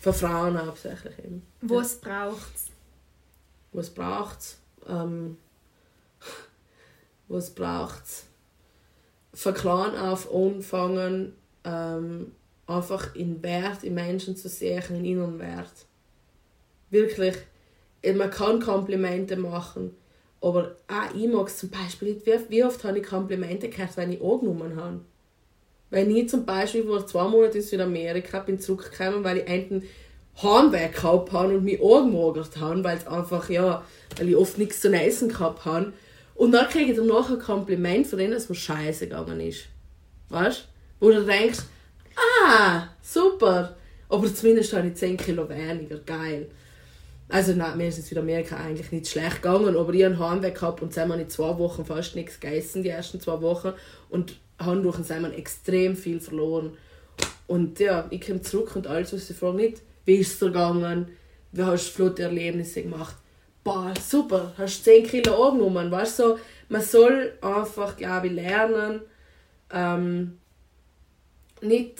Für 0.00 0.14
Frauen 0.14 0.58
hauptsächlich 0.58 1.18
eben. 1.18 1.42
Was 1.60 1.96
braucht 1.96 2.54
es? 2.54 2.66
Was 3.72 3.90
braucht's? 3.90 4.56
Ähm, 4.88 5.36
was 7.28 7.50
braucht's? 7.50 8.26
Von 9.34 9.54
klein 9.54 9.96
auf 9.96 10.32
anfangen, 10.32 11.34
ähm, 11.64 12.32
einfach 12.66 13.14
in 13.14 13.42
Wert 13.42 13.84
im 13.84 13.94
Menschen 13.94 14.36
zu 14.36 14.48
sehen, 14.48 14.82
in 14.90 15.04
inneren 15.04 15.38
Wert. 15.38 15.86
Wirklich, 16.90 17.36
äh, 18.02 18.12
man 18.12 18.30
kann 18.30 18.60
Komplimente 18.60 19.36
machen, 19.36 19.94
aber 20.40 20.76
auch 20.88 21.14
ich 21.14 21.28
mag 21.28 21.48
es 21.48 21.58
zum 21.58 21.70
Beispiel. 21.70 22.20
Wie, 22.24 22.50
wie 22.50 22.64
oft 22.64 22.82
habe 22.84 22.98
ich 22.98 23.06
Komplimente 23.06 23.68
gehört, 23.68 23.96
wenn 23.96 24.12
ich 24.12 24.22
angenommen 24.22 24.76
habe? 24.76 25.00
Wenn 25.90 26.14
ich 26.14 26.28
zum 26.28 26.44
Beispiel 26.44 26.84
vor 26.84 27.06
zwei 27.06 27.28
Monaten 27.28 27.58
in 27.58 27.62
Südamerika 27.62 28.40
bin 28.40 28.58
zurückgekommen, 28.58 29.22
weil 29.22 29.38
ich 29.38 29.48
einen 29.48 29.84
Heimweg 30.42 30.94
gehabt 30.94 31.32
habe 31.32 31.56
und 31.56 31.64
mich 31.64 31.80
angemagert 31.80 32.56
habe, 32.58 32.84
weil 32.84 32.98
es 32.98 33.06
einfach, 33.06 33.48
ja, 33.48 33.84
weil 34.18 34.28
ich 34.28 34.36
oft 34.36 34.58
nichts 34.58 34.80
zu 34.80 34.92
essen 34.92 35.28
gehabt 35.28 35.64
habe. 35.64 35.92
Und 36.36 36.52
dann 36.52 36.68
kriege 36.68 36.92
ich 36.92 36.96
danach 36.96 37.30
ein 37.30 37.38
Kompliment 37.38 38.06
von 38.06 38.18
denen, 38.18 38.32
dass 38.32 38.48
mir 38.48 38.54
scheiße 38.54 39.08
gegangen 39.08 39.40
ist. 39.40 39.66
Weißt 40.28 40.68
du? 41.00 41.06
Wo 41.06 41.10
du 41.10 41.24
denkst, 41.24 41.60
ah, 42.44 42.88
super. 43.02 43.76
Aber 44.08 44.34
zumindest 44.34 44.72
habe 44.72 44.88
ich 44.88 44.94
10 44.94 45.16
Kilo 45.16 45.48
weniger, 45.48 45.98
geil. 45.98 46.46
Also 47.28 47.54
nein, 47.54 47.76
mir 47.76 47.88
ist 47.88 47.98
in 47.98 48.04
Südamerika 48.04 48.56
eigentlich 48.56 48.92
nicht 48.92 49.08
schlecht 49.08 49.42
gegangen, 49.42 49.76
aber 49.76 49.92
ich 49.92 50.04
habe 50.04 50.14
einen 50.14 50.18
Heimweg 50.18 50.54
gehabt 50.54 50.80
und 50.80 50.96
dann 50.96 51.10
habe 51.10 51.22
ich 51.22 51.28
zwei 51.28 51.58
Wochen 51.58 51.84
fast 51.84 52.14
nichts 52.14 52.38
gegessen, 52.38 52.84
die 52.84 52.90
ersten 52.90 53.20
zwei 53.20 53.40
Wochen. 53.40 53.72
Und 54.10 54.36
habe 54.58 54.80
durch 54.80 54.96
den 54.96 55.32
extrem 55.32 55.96
viel 55.96 56.20
verloren. 56.20 56.76
Und 57.46 57.78
ja, 57.78 58.06
ich 58.10 58.20
komme 58.26 58.42
zurück 58.42 58.76
und 58.76 58.86
alles, 58.86 59.12
was 59.12 59.26
sie 59.26 59.34
fragen, 59.34 59.56
nicht, 59.56 59.82
wie 60.04 60.16
ist 60.16 60.34
es 60.34 60.38
dir 60.38 60.46
gegangen, 60.46 61.08
wie 61.52 61.62
hast 61.62 61.88
du 61.88 61.92
flotte 61.92 62.22
Erlebnisse 62.22 62.82
gemacht. 62.82 63.16
Boah, 63.66 63.92
super, 64.00 64.52
hast 64.56 64.84
10 64.84 65.08
Kilo 65.08 65.48
angenommen, 65.48 65.90
weißt 65.90 66.18
so, 66.18 66.38
man 66.68 66.82
soll 66.82 67.36
einfach, 67.40 67.96
glaube 67.96 68.28
ich, 68.28 68.34
lernen, 68.34 69.00
ähm, 69.72 70.38
nicht 71.60 71.98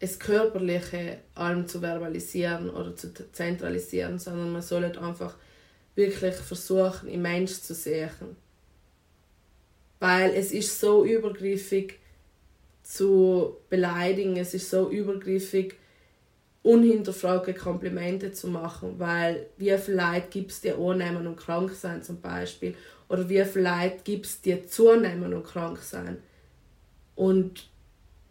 das 0.00 0.18
Körperliche 0.18 1.18
allem 1.34 1.68
zu 1.68 1.82
verbalisieren 1.82 2.70
oder 2.70 2.96
zu 2.96 3.12
zentralisieren, 3.30 4.18
sondern 4.18 4.52
man 4.54 4.62
soll 4.62 4.84
halt 4.84 4.96
einfach 4.96 5.36
wirklich 5.96 6.34
versuchen, 6.34 7.10
im 7.10 7.20
Mensch 7.20 7.60
zu 7.60 7.74
sehen. 7.74 8.34
Weil 10.00 10.30
es 10.30 10.50
ist 10.50 10.80
so 10.80 11.04
übergriffig 11.04 11.98
zu 12.82 13.58
beleidigen, 13.68 14.38
es 14.38 14.54
ist 14.54 14.70
so 14.70 14.88
übergriffig, 14.88 15.74
unhinterfragte 16.62 17.54
Komplimente 17.54 18.32
zu 18.32 18.48
machen, 18.48 18.94
weil 18.98 19.46
wie 19.56 19.76
viel 19.78 19.94
Leid 19.94 20.30
gibt 20.30 20.52
es 20.52 20.60
dir 20.60 20.78
annehmen 20.78 21.26
und 21.26 21.36
krank 21.36 21.72
sein 21.72 22.02
zum 22.02 22.20
Beispiel 22.20 22.74
oder 23.08 23.28
wie 23.28 23.44
viel 23.44 23.62
Leid 23.62 24.04
gibt 24.04 24.26
es 24.26 24.40
dir 24.40 24.66
zunehmen 24.66 25.34
und 25.34 25.44
krank 25.44 25.78
sein 25.78 26.18
und 27.16 27.68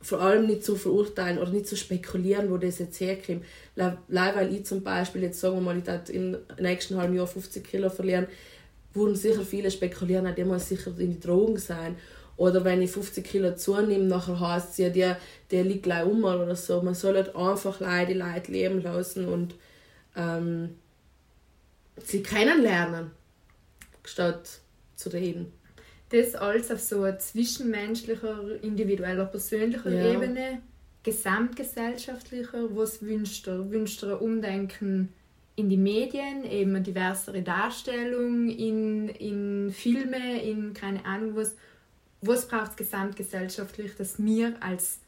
vor 0.01 0.21
allem 0.21 0.47
nicht 0.47 0.63
zu 0.65 0.75
verurteilen 0.75 1.37
oder 1.37 1.51
nicht 1.51 1.67
zu 1.67 1.77
spekulieren, 1.77 2.49
wo 2.49 2.57
das 2.57 2.79
jetzt 2.79 2.99
herkommt. 2.99 3.43
Weil 3.75 4.53
ich 4.53 4.65
zum 4.65 4.81
Beispiel 4.81 5.23
jetzt 5.23 5.39
sagen 5.39 5.55
wir 5.57 5.61
mal, 5.61 5.77
ich 5.77 5.85
werde 5.85 6.11
im 6.11 6.37
nächsten 6.59 6.97
halben 6.97 7.15
Jahr 7.15 7.27
50 7.27 7.63
Kilo 7.63 7.89
verlieren, 7.89 8.27
würden 8.93 9.15
sicher 9.15 9.43
viele 9.43 9.69
spekulieren, 9.69 10.33
der 10.33 10.45
muss 10.45 10.67
sicher 10.67 10.91
in 10.97 11.11
die 11.11 11.19
Drogen 11.19 11.57
sein. 11.57 11.95
Oder 12.41 12.65
wenn 12.65 12.81
ich 12.81 12.89
50 12.89 13.23
Kilo 13.23 13.53
zunehme, 13.55 14.05
nachher 14.05 14.39
heißt 14.39 14.71
es 14.71 14.77
ja, 14.77 14.89
der, 14.89 15.19
der 15.51 15.63
liegt 15.63 15.83
gleich 15.83 16.07
um 16.07 16.23
oder 16.23 16.55
so. 16.55 16.81
Man 16.81 16.95
soll 16.95 17.13
halt 17.13 17.35
einfach 17.35 17.79
Leute, 17.79 18.13
die 18.13 18.17
Leute 18.17 18.51
leben 18.51 18.81
lassen 18.81 19.27
und 19.27 19.53
ähm, 20.15 20.71
sie 22.03 22.23
kennenlernen, 22.23 23.11
statt 24.03 24.59
zu 24.95 25.09
reden. 25.09 25.53
Das 26.09 26.33
alles 26.33 26.71
auf 26.71 26.79
so 26.79 27.03
einer 27.03 27.19
zwischenmenschlicher, 27.19 28.63
individueller, 28.63 29.25
persönlicher 29.25 29.91
ja. 29.91 30.11
Ebene, 30.11 30.63
gesamtgesellschaftlicher. 31.03 32.75
Was 32.75 33.03
wünscht 33.03 33.47
ihr? 33.47 33.69
Wünscht 33.69 34.01
ihr 34.01 34.19
Umdenken 34.19 35.13
in 35.55 35.69
die 35.69 35.77
Medien, 35.77 36.43
eben 36.43 36.71
eine 36.71 36.81
diversere 36.81 37.43
Darstellung, 37.43 38.49
in, 38.49 39.09
in 39.09 39.69
Filme, 39.71 40.41
in 40.41 40.73
keine 40.73 41.05
Ahnung 41.05 41.35
was? 41.35 41.55
Was 42.21 42.47
braucht 42.47 42.71
es 42.71 42.77
gesamtgesellschaftlich, 42.77 43.95
dass 43.95 44.23
wir 44.23 44.55
als 44.61 44.99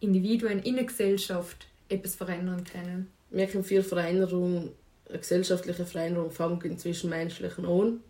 Individuen 0.00 0.60
in 0.62 0.76
der 0.76 0.84
Gesellschaft 0.84 1.66
etwas 1.88 2.14
verändern 2.14 2.64
können? 2.64 3.10
Wir 3.30 3.46
können 3.46 3.64
viel 3.64 3.82
Veränderung, 3.82 4.72
eine 5.08 5.18
gesellschaftliche 5.18 5.84
Veränderung 5.84 6.30
fängt 6.30 6.64
inzwischen 6.64 7.10
menschlichen 7.10 7.66
an. 7.66 8.00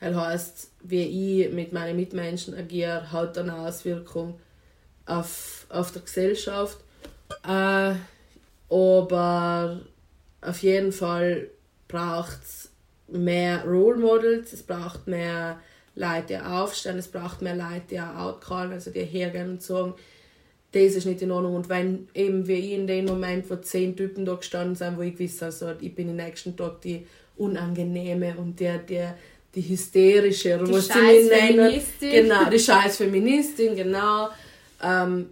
Das 0.00 0.14
heißt, 0.14 0.70
wie 0.82 1.44
ich 1.44 1.52
mit 1.52 1.72
meinen 1.72 1.96
Mitmenschen 1.96 2.54
agiere, 2.54 3.10
hat 3.10 3.38
eine 3.38 3.56
Auswirkung 3.56 4.38
auf, 5.06 5.66
auf 5.68 5.92
die 5.92 6.00
Gesellschaft. 6.00 6.78
Äh, 7.46 7.94
aber 8.70 9.80
auf 10.40 10.62
jeden 10.62 10.92
Fall 10.92 11.48
braucht 11.88 12.42
es 12.42 12.70
mehr 13.08 13.64
Role 13.64 13.98
Models, 13.98 14.52
es 14.52 14.62
braucht 14.62 15.06
mehr 15.06 15.60
Leute, 15.94 16.26
die 16.28 16.38
aufstehen, 16.38 16.98
es 16.98 17.08
braucht 17.08 17.42
mehr 17.42 17.56
Leute, 17.56 17.82
die 17.90 18.00
auch 18.00 18.16
outcallen, 18.16 18.72
also 18.72 18.90
die 18.90 19.04
hergehen 19.04 19.50
und 19.50 19.62
sagen, 19.62 19.94
das 20.72 20.94
ist 20.94 21.06
nicht 21.06 21.22
in 21.22 21.30
Ordnung. 21.30 21.54
Und 21.54 21.68
wenn 21.68 22.08
eben 22.14 22.46
wie 22.48 22.54
ich 22.54 22.72
in 22.72 22.86
dem 22.86 23.04
Moment, 23.04 23.48
wo 23.48 23.56
zehn 23.56 23.96
Typen 23.96 24.24
da 24.24 24.34
gestanden 24.34 24.74
sind, 24.74 24.96
wo 24.98 25.02
ich 25.02 25.16
gewusst 25.16 25.42
also 25.42 25.72
ich 25.80 25.94
bin 25.94 26.08
den 26.08 26.16
nächsten 26.16 26.56
Tag 26.56 26.80
die 26.80 27.06
unangenehme 27.36 28.34
und 28.36 28.58
der, 28.58 28.78
der 28.78 29.16
die 29.54 29.62
hysterische, 29.62 30.56
oder 30.56 30.64
die 30.64 30.72
was 30.72 30.88
sie 30.88 31.28
nennen. 31.28 31.80
Genau, 32.00 32.50
die 32.50 32.58
scheiß 32.58 32.96
Feministin, 32.96 33.76
genau. 33.76 34.30
Ähm, 34.82 35.30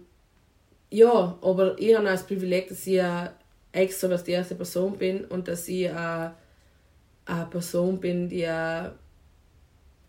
ja, 0.89 1.37
aber 1.41 1.77
ich 1.77 1.95
habe 1.95 2.05
das 2.05 2.25
Privileg, 2.25 2.69
dass 2.69 2.87
ich 2.87 3.01
eine 3.01 3.31
extrovertierte 3.73 4.55
Person 4.55 4.97
bin 4.97 5.25
und 5.25 5.47
dass 5.47 5.67
ich 5.67 5.89
eine, 5.89 6.35
eine 7.25 7.45
Person 7.47 7.99
bin, 7.99 8.29
die 8.29 8.47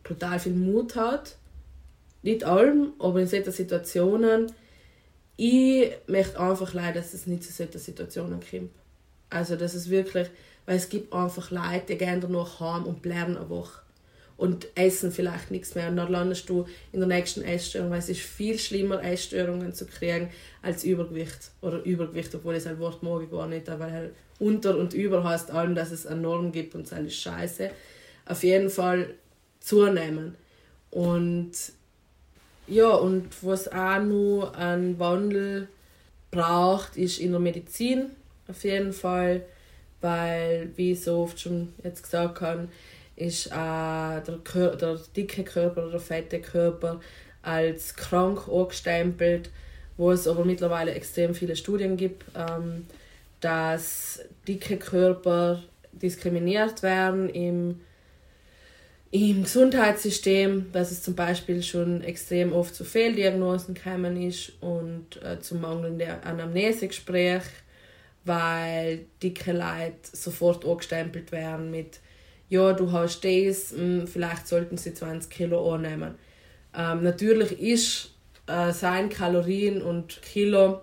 brutal 0.05 0.38
viel 0.38 0.52
Mut 0.52 0.94
hat. 0.94 1.36
Nicht 2.22 2.44
allem, 2.44 2.92
aber 3.00 3.20
in 3.20 3.26
solchen 3.26 3.52
Situationen. 3.52 4.52
Ich 5.36 5.90
möchte 6.07 6.38
einfach 6.38 6.72
leider, 6.72 7.00
dass 7.00 7.12
es 7.12 7.26
nicht 7.26 7.42
zu 7.42 7.52
solchen 7.52 7.78
Situationen 7.78 8.38
kommt. 8.48 8.70
Also, 9.30 9.57
dass 9.57 9.74
es 9.74 9.90
wirklich, 9.90 10.28
weil 10.64 10.76
es 10.76 10.88
gibt 10.88 11.12
einfach 11.12 11.50
Leute, 11.50 11.86
die 11.88 11.98
gehen 11.98 12.20
danach 12.20 12.61
heim 12.61 12.84
und 12.84 13.02
bleiben 13.02 13.36
eine 13.36 13.48
Woche 13.48 13.80
und 14.36 14.68
essen 14.74 15.12
vielleicht 15.12 15.50
nichts 15.50 15.74
mehr. 15.74 15.88
Und 15.88 15.96
dann 15.96 16.11
landest 16.11 16.48
du 16.48 16.66
in 16.92 17.00
der 17.00 17.09
nächsten 17.09 17.42
Essstörung, 17.42 17.90
weil 17.90 17.98
es 17.98 18.09
ist 18.09 18.20
viel 18.20 18.59
schlimmer, 18.59 19.02
Essstörungen 19.02 19.72
zu 19.72 19.86
kriegen 19.86 20.30
als 20.62 20.84
Übergewicht. 20.84 21.50
Oder 21.61 21.82
Übergewicht, 21.82 22.34
obwohl 22.34 22.55
es 22.55 22.66
ein 22.66 22.78
Wort 22.78 23.02
mag 23.02 23.30
gar 23.30 23.46
nicht, 23.46 23.66
weil 23.66 23.92
halt 23.92 24.14
unter 24.38 24.76
und 24.76 24.94
über 24.94 25.22
heißt 25.22 25.50
allem, 25.50 25.74
dass 25.74 25.90
es 25.90 26.07
eine 26.07 26.20
Norm 26.20 26.50
gibt 26.52 26.74
und 26.74 26.90
das 26.90 26.98
ist 26.98 27.16
scheiße. 27.16 27.70
Auf 28.26 28.42
jeden 28.42 28.70
Fall 28.70 29.14
zunehmen. 29.64 30.36
Und 30.90 31.52
ja, 32.66 32.90
und 32.90 33.28
was 33.42 33.68
auch 33.68 34.00
noch 34.00 34.52
einen 34.54 34.98
Wandel 34.98 35.68
braucht, 36.30 36.96
ist 36.96 37.18
in 37.18 37.32
der 37.32 37.40
Medizin 37.40 38.10
auf 38.48 38.62
jeden 38.64 38.92
Fall, 38.92 39.42
weil, 40.00 40.70
wie 40.76 40.92
ich 40.92 41.02
so 41.02 41.18
oft 41.22 41.40
schon 41.40 41.72
jetzt 41.82 42.02
gesagt 42.02 42.40
habe, 42.40 42.68
ist 43.16 43.52
auch 43.52 44.20
der, 44.22 44.38
Kör 44.42 44.76
der 44.76 45.00
dicke 45.16 45.44
Körper 45.44 45.82
oder 45.82 45.92
der 45.92 46.00
fette 46.00 46.40
Körper 46.40 47.00
als 47.42 47.94
krank 47.94 48.48
angestempelt, 48.48 49.50
wo 49.96 50.10
es 50.10 50.26
aber 50.26 50.44
mittlerweile 50.44 50.92
extrem 50.92 51.34
viele 51.34 51.56
Studien 51.56 51.96
gibt, 51.96 52.24
ähm, 52.34 52.86
dass 53.40 54.20
dicke 54.48 54.76
Körper 54.78 55.62
diskriminiert 55.92 56.82
werden 56.82 57.28
im 57.28 57.80
im 59.14 59.44
Gesundheitssystem, 59.44 60.72
dass 60.72 60.90
es 60.90 61.04
zum 61.04 61.14
Beispiel 61.14 61.62
schon 61.62 62.00
extrem 62.02 62.52
oft 62.52 62.74
zu 62.74 62.84
Fehldiagnosen 62.84 63.74
gekommen 63.74 64.20
ist 64.20 64.54
und 64.60 65.22
äh, 65.22 65.38
zu 65.38 65.54
mangelndem 65.54 66.16
Anamnesegespräch, 66.24 67.44
weil 68.24 69.06
dicke 69.22 69.52
Leute 69.52 69.94
sofort 70.12 70.64
angestempelt 70.64 71.30
werden 71.30 71.70
mit 71.70 72.00
ja, 72.48 72.72
du 72.72 72.90
hast 72.90 73.24
das, 73.24 73.70
mh, 73.70 73.78
hm, 73.78 74.06
vielleicht 74.08 74.48
sollten 74.48 74.78
sie 74.78 74.94
20 74.94 75.30
Kilo 75.30 75.72
annehmen. 75.72 76.16
Ähm, 76.76 77.04
natürlich 77.04 77.60
ist 77.60 78.10
äh, 78.48 78.72
sein 78.72 79.10
Kalorien 79.10 79.80
und 79.80 80.22
Kilo 80.22 80.80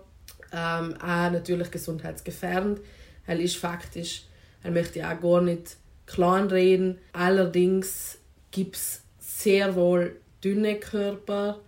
ähm, 0.54 0.94
auch 1.02 1.30
natürlich 1.30 1.70
gesundheitsgefährdend. 1.70 2.80
Er 3.26 3.38
ist 3.38 3.56
faktisch, 3.58 4.24
er 4.62 4.70
möchte 4.70 5.06
auch 5.06 5.20
gar 5.20 5.42
nicht 5.42 5.76
kleinreden. 6.06 6.98
Allerdings 7.12 8.18
gibt 8.52 8.76
es 8.76 9.02
sehr 9.18 9.74
wohl 9.74 10.16
dünne 10.44 10.76
Körper 10.76 11.58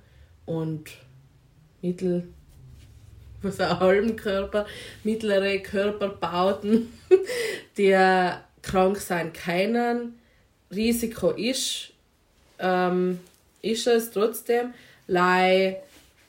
und 0.47 0.91
mittel 1.82 2.28
was 3.45 3.61
auch 3.61 3.80
halben 3.80 4.16
Körper, 4.16 4.66
mittlere 5.05 5.59
Körperbauten, 5.61 6.93
die 7.76 7.95
krank 8.62 8.99
sein 8.99 9.32
können. 9.32 10.18
Risiko 10.74 11.30
ist, 11.30 11.93
ähm, 12.59 13.20
ist 13.62 13.87
es 13.87 14.11
trotzdem. 14.11 14.72
Lei 15.07 15.82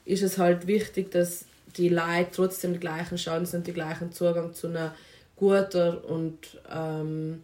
ist 0.04 0.22
es 0.22 0.38
halt 0.38 0.66
wichtig, 0.66 1.10
dass 1.10 1.46
die 1.76 1.88
Leute 1.88 2.28
trotzdem 2.32 2.74
die 2.74 2.80
gleichen 2.80 3.16
Chancen 3.16 3.56
und 3.58 3.66
den 3.66 3.74
gleichen 3.74 4.12
Zugang 4.12 4.54
zu 4.54 4.68
einer 4.68 4.94
guten 5.36 5.96
und 5.98 6.38
ähm, 6.70 7.42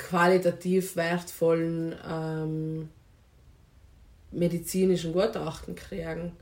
qualitativ 0.00 0.96
wertvollen 0.96 1.94
ähm, 2.08 2.88
medizinischen 4.32 5.12
Gutachten 5.12 5.74
kriegen. 5.74 6.32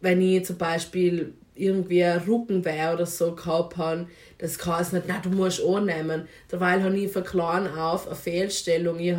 Wenn 0.00 0.20
ich 0.20 0.44
zum 0.44 0.56
Beispiel 0.56 1.34
irgendwie 1.54 2.02
Rückenweh 2.02 2.92
oder 2.92 3.06
so 3.06 3.34
gehabt 3.34 3.76
habe, 3.76 4.06
das 4.38 4.58
kann 4.58 4.80
es 4.80 4.92
nicht, 4.92 5.06
na 5.08 5.18
du 5.18 5.30
musst 5.30 5.62
annehmen. 5.64 6.28
Derweil 6.50 6.82
habe 6.82 6.96
ich 6.96 7.10
von 7.10 7.24
klein 7.24 7.66
auf 7.66 8.06
eine 8.06 8.14
Fehlstellung. 8.14 9.00
Ich, 9.00 9.16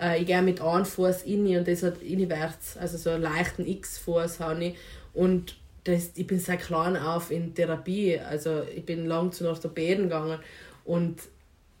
äh, 0.00 0.20
ich 0.20 0.26
gehe 0.26 0.40
mit 0.42 0.62
einem 0.62 0.86
Fuß 0.86 1.22
in 1.24 1.58
und 1.58 1.68
das 1.68 1.82
hat 1.82 2.00
inwärts, 2.00 2.78
also 2.78 2.96
so 2.96 3.10
einen 3.10 3.22
leichten 3.22 3.66
X-Fuß 3.66 4.40
habe 4.40 4.64
ich. 4.64 4.76
Und 5.12 5.56
das, 5.84 6.12
ich 6.14 6.26
bin 6.26 6.40
seit 6.40 6.60
klein 6.60 6.96
auf 6.96 7.30
in 7.30 7.54
Therapie, 7.54 8.18
also 8.18 8.62
ich 8.74 8.84
bin 8.84 9.06
lang 9.06 9.32
zu 9.32 9.46
Orthopäden 9.46 10.04
gegangen 10.04 10.38
und 10.84 11.16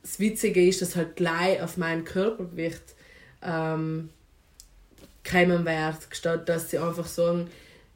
das 0.02 0.20
Witzige 0.20 0.66
ist, 0.66 0.82
dass 0.82 0.96
halt 0.96 1.16
gleich 1.16 1.60
auf 1.62 1.76
mein 1.76 2.04
Körpergewicht 2.04 2.94
ähm, 3.42 4.10
kommen 5.28 5.64
wird, 5.64 5.96
statt 6.10 6.48
dass 6.48 6.70
sie 6.70 6.78
einfach 6.78 7.06
sagen, 7.06 7.48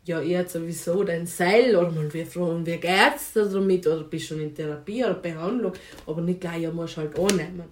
ja, 0.05 0.20
ihr 0.20 0.48
sowieso 0.48 1.05
dein 1.05 1.26
Seil 1.26 1.76
oder 1.76 1.90
mal 1.92 2.12
wir 2.12 2.26
fragen, 2.26 2.66
wie 2.66 2.76
geht's 2.76 3.32
da 3.34 3.44
damit 3.44 3.86
oder 3.86 4.03
bist 4.03 4.26
schon 4.26 4.40
in 4.40 4.55
Therapie 4.55 5.05
oder 5.05 5.14
Behandlung, 5.14 5.72
aber 6.07 6.20
nicht 6.22 6.40
gleich, 6.40 6.62
ja, 6.62 6.72
musst 6.72 6.96
halt 6.96 7.16
annehmen. 7.16 7.64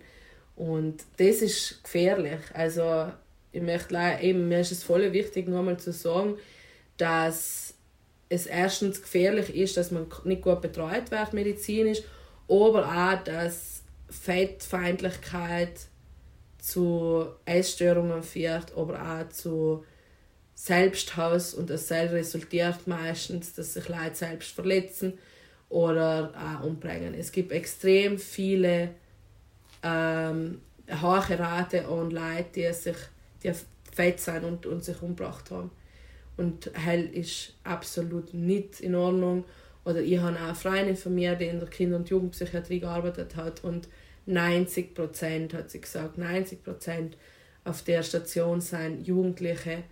Und 0.55 1.03
das 1.17 1.43
ist 1.43 1.83
gefährlich. 1.83 2.41
Also, 2.55 3.11
ich 3.51 3.63
möchte 3.63 3.99
eben, 4.21 4.47
mir 4.47 4.61
ist 4.61 4.73
es 4.73 4.85
voll 4.85 5.13
wichtig, 5.13 5.49
nochmal 5.49 5.79
zu 5.79 5.93
sagen, 5.93 6.37
dass 6.99 7.75
es 8.29 8.47
erstens 8.47 9.03
gefährlich 9.03 9.55
ist, 9.55 9.77
dass 9.77 9.91
man 9.91 10.07
nicht 10.25 10.43
gut 10.43 10.61
betreut 10.61 11.11
wird 11.11 11.33
medizinisch, 11.33 12.03
aber 12.49 12.87
auch, 12.87 13.25
dass 13.25 13.80
Fettfeindlichkeit 14.11 15.81
zu 16.59 17.27
Essstörungen 17.45 18.23
führt, 18.23 18.77
aber 18.77 19.01
auch 19.01 19.29
zu 19.31 19.85
Selbsthass 20.55 21.55
und 21.55 21.71
das 21.71 21.91
resultiert 21.91 22.87
meistens, 22.87 23.55
dass 23.55 23.75
sich 23.75 23.89
Leute 23.89 24.15
selbst 24.15 24.51
verletzen 24.51 25.15
oder 25.71 26.35
auch 26.37 26.65
umbringen. 26.65 27.15
Es 27.15 27.33
gibt 27.33 27.51
extrem 27.53 28.19
viele 28.19 28.91
ähm, 29.83 30.61
hohe 31.01 31.39
Rate 31.39 31.87
an 31.87 32.11
Leuten, 32.11 32.53
die 32.55 32.73
sich 32.73 32.97
die 33.43 33.53
fett 33.93 34.21
sind 34.21 34.45
und, 34.45 34.67
und 34.67 34.85
sich 34.85 35.01
umgebracht 35.01 35.51
haben. 35.51 35.71
Und 36.37 36.71
hell 36.75 37.07
ist 37.07 37.55
absolut 37.65 38.35
nicht 38.35 38.81
in 38.81 38.95
Ordnung. 38.95 39.45
Oder 39.85 40.01
ich 40.01 40.19
habe 40.19 40.37
auch 40.37 40.43
eine 40.43 40.55
Freundin 40.55 40.97
von 40.97 41.15
mir, 41.15 41.35
die 41.37 41.47
in 41.47 41.59
der 41.59 41.69
Kinder- 41.69 41.97
und 41.97 42.11
Jugendpsychiatrie 42.11 42.81
gearbeitet 42.81 43.37
hat 43.37 43.65
und 43.65 43.89
90 44.27 44.95
Prozent, 44.95 45.55
hat 45.55 45.71
sie 45.71 45.81
gesagt, 45.81 46.19
90 46.19 46.63
Prozent 46.63 47.17
auf 47.65 47.83
der 47.83 48.03
Station 48.03 48.61
sind 48.61 49.07
Jugendliche, 49.07 49.85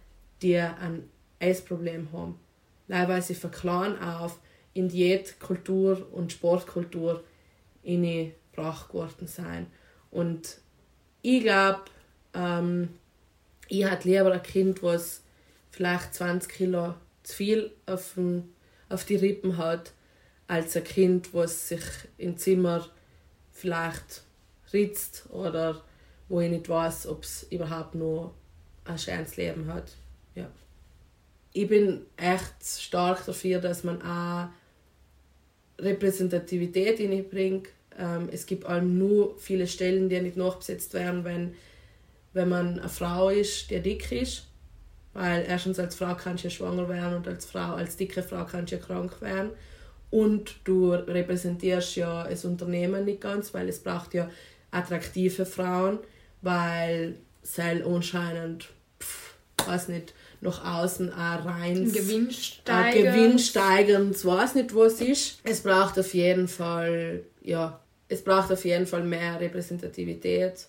die 0.43 0.57
ein 0.59 1.09
Essproblem 1.39 2.13
haben. 2.13 2.39
Leider 2.87 3.21
sie 3.21 3.35
von 3.35 3.51
klein 3.51 4.01
auf 4.01 4.39
in 4.75 4.89
Diätkultur 4.89 6.09
und 6.13 6.33
Sportkultur 6.33 7.25
gebracht 7.83 8.93
worden 8.93 9.27
sein. 9.27 9.67
Und 10.11 10.59
ich 11.23 11.43
glaube, 11.43 11.83
ähm, 12.35 12.89
ich 13.69 13.89
hätte 13.89 14.09
lieber 14.09 14.33
ein 14.33 14.43
Kind, 14.43 14.83
was 14.83 15.23
vielleicht 15.71 16.15
20 16.15 16.53
Kilo 16.53 16.95
zu 17.23 17.37
viel 17.37 17.73
auf, 17.87 18.15
den, 18.15 18.53
auf 18.89 19.05
die 19.05 19.17
Rippen 19.17 19.57
hat, 19.59 19.93
als 20.47 20.77
ein 20.77 20.85
Kind, 20.85 21.35
was 21.35 21.69
sich 21.69 21.83
im 22.17 22.37
Zimmer 22.37 22.89
vielleicht 23.59 24.23
ritzt 24.73 25.25
oder 25.31 25.83
wo 26.29 26.41
ich 26.41 26.51
nicht 26.51 26.69
weiß, 26.69 27.07
ob 27.07 27.25
es 27.25 27.47
überhaupt 27.51 27.95
noch 27.95 28.35
ein 28.85 28.99
schönes 28.99 29.37
Leben 29.37 29.73
hat. 29.73 29.93
Ja. 30.35 30.51
Ich 31.53 31.69
bin 31.69 32.03
echt 32.17 32.65
stark 32.65 33.25
dafür, 33.27 33.61
dass 33.61 33.85
man 33.85 34.03
auch 34.03 34.49
Repräsentativität 35.79 37.01
reinbringt. 37.01 37.69
Ähm, 37.99 38.29
es 38.31 38.47
gibt 38.47 38.67
auch 38.67 38.81
nur 38.81 39.39
viele 39.39 39.67
Stellen, 39.67 40.09
die 40.09 40.21
nicht 40.21 40.37
nachbesetzt 40.37 40.95
werden, 40.95 41.25
wenn, 41.25 41.55
wenn 42.35 42.49
man 42.49 42.79
eine 42.79 42.89
Frau 42.89 43.31
ist, 43.31 43.71
die 43.71 43.81
dick 43.81 44.13
ist. 44.13 44.45
Weil 45.15 45.45
erstens 45.49 45.79
als 45.79 45.97
Frau 45.97 46.15
kannst 46.15 46.45
du 46.45 46.49
ja 46.49 46.55
schwanger 46.55 46.89
werden 46.89 47.17
und 47.17 47.27
als 47.27 47.47
Frau, 47.47 47.75
als 47.75 47.97
dicke 47.97 48.23
Frau 48.23 48.45
kannst 48.45 48.73
du 48.73 48.77
ja 48.77 48.83
krank 48.83 49.21
werden. 49.21 49.51
Und 50.11 50.57
du 50.65 50.93
repräsentierst 50.93 51.97
ja 51.97 52.27
das 52.27 52.45
Unternehmen 52.45 53.05
nicht 53.05 53.21
ganz, 53.21 53.53
weil 53.53 53.69
es 53.69 53.81
braucht 53.81 54.15
ja 54.15 54.31
attraktive 54.71 55.45
Frauen, 55.45 55.99
weil 56.41 57.17
es 57.43 57.59
anscheinend, 57.59 58.69
pff, 59.01 59.35
weiß 59.67 59.89
nicht, 59.89 60.15
nach 60.41 60.65
außen 60.65 61.13
auch 61.13 61.45
rein. 61.45 61.93
Gewinnsteigernd. 61.93 63.15
Gewinnsteigernd, 63.15 64.25
weiß 64.25 64.55
nicht, 64.55 64.75
was 64.75 65.01
ist. 65.01 65.41
Es 65.45 65.63
braucht 65.63 65.99
auf 65.99 66.15
jeden 66.15 66.49
Fall, 66.49 67.23
ja, 67.43 67.81
es 68.09 68.23
braucht 68.23 68.53
auf 68.53 68.65
jeden 68.65 68.87
Fall 68.87 69.03
mehr 69.03 69.41
Repräsentativität 69.41 70.69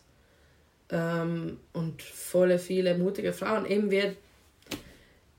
ähm, 0.92 1.58
und 1.74 2.02
volle 2.02 2.60
viele 2.60 2.98
mutige 2.98 3.32
Frauen. 3.32 3.66
Eben 3.66 3.92
wie 3.92 4.16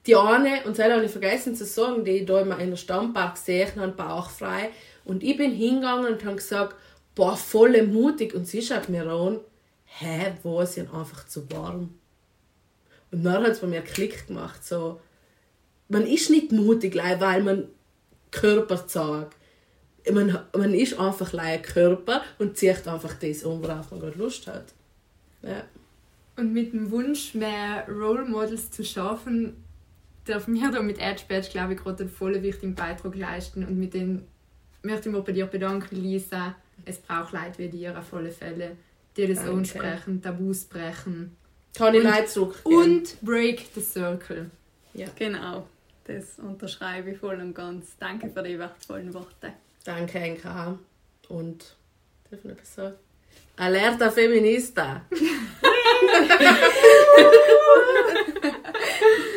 die 0.06 0.16
eine, 0.16 0.64
und 0.64 0.78
das 0.78 0.90
habe 0.90 1.04
ich 1.04 1.10
vergessen 1.10 1.54
zu 1.54 1.66
sagen, 1.66 2.04
die 2.04 2.12
ich 2.12 2.26
da 2.26 2.40
immer 2.40 2.58
in 2.58 2.70
der 2.70 2.76
Stammpark 2.76 3.34
gesehen 3.34 3.80
habe, 3.80 3.92
bauchfrei. 3.92 4.70
Und 5.04 5.22
ich 5.22 5.36
bin 5.36 5.52
hingegangen 5.52 6.12
und 6.12 6.24
habe 6.24 6.36
gesagt, 6.36 6.76
boah, 7.14 7.36
voll 7.36 7.82
mutig. 7.86 8.34
Und 8.34 8.46
sie 8.46 8.62
schaut 8.62 8.88
mir 8.88 9.06
an, 9.06 9.40
hä, 9.84 10.32
wo 10.42 10.60
ist 10.60 10.76
denn 10.76 10.90
einfach 10.90 11.26
zu 11.26 11.50
warm? 11.50 11.94
Und 13.12 13.24
dann 13.24 13.42
hat 13.42 13.52
es 13.52 13.60
bei 13.60 13.66
mir 13.66 13.82
Klick 13.82 14.28
gemacht, 14.28 14.64
so, 14.64 15.00
man 15.88 16.06
ist 16.06 16.30
nicht 16.30 16.52
mutig, 16.52 16.96
weil 16.96 17.42
man 17.42 17.68
Körper 18.30 18.86
zeigt. 18.86 19.36
Man, 20.10 20.38
man 20.56 20.72
ist 20.72 20.98
einfach 20.98 21.34
ein 21.34 21.60
Körper 21.62 22.22
und 22.38 22.56
zieht 22.56 22.86
einfach 22.88 23.14
das 23.14 23.42
um, 23.42 23.62
worauf 23.62 23.90
man 23.90 24.00
gerade 24.00 24.16
Lust 24.16 24.46
hat. 24.46 24.72
Ja. 25.42 25.64
Und 26.36 26.52
mit 26.54 26.72
dem 26.72 26.90
Wunsch, 26.90 27.34
mehr 27.34 27.86
Role 27.88 28.24
Models 28.24 28.70
zu 28.70 28.84
schaffen, 28.84 29.62
dürfen 30.26 30.54
wir 30.54 30.70
da 30.70 30.82
mit 30.82 30.98
Edge 30.98 31.22
Badge, 31.28 31.48
glaube 31.50 31.74
ich, 31.74 31.80
gerade 31.80 32.04
einen 32.04 32.12
voll 32.12 32.42
wichtigen 32.42 32.74
Beitrag 32.74 33.14
leisten. 33.14 33.64
Und 33.64 33.78
mit 33.78 33.94
den 33.94 34.26
möchte 34.82 35.08
ich 35.08 35.14
mich 35.14 35.24
bei 35.24 35.32
dir 35.32 35.46
bedanken, 35.46 35.96
Lisa. 35.96 36.54
Es 36.84 36.98
braucht 36.98 37.32
Leute 37.32 37.58
wie 37.58 37.68
dir 37.68 37.98
auf 37.98 38.12
alle 38.14 38.30
Fälle, 38.30 38.76
die 39.16 39.26
das 39.26 39.38
Danke. 39.38 39.52
ansprechen, 39.52 40.22
Tabus 40.22 40.64
brechen. 40.64 41.36
Kann 41.74 41.94
ich 41.94 42.02
Leute 42.02 42.26
zurück. 42.26 42.60
Und 42.64 43.20
break 43.22 43.66
the 43.74 43.80
circle. 43.80 44.50
Ja. 44.94 45.06
Genau, 45.16 45.66
das 46.04 46.38
unterschreibe 46.38 47.10
ich 47.10 47.18
voll 47.18 47.36
und 47.36 47.54
ganz. 47.54 47.96
Danke 47.98 48.30
für 48.30 48.42
die 48.42 48.58
wertvollen 48.58 49.12
Worte. 49.14 49.52
Danke, 49.84 50.18
NK. 50.18 50.78
Und, 51.28 51.76
darf 52.30 52.44
ich 52.44 52.50
etwas 52.50 52.74
sagen? 52.74 52.96
Alerta 53.56 54.10
Feminista! 54.10 55.04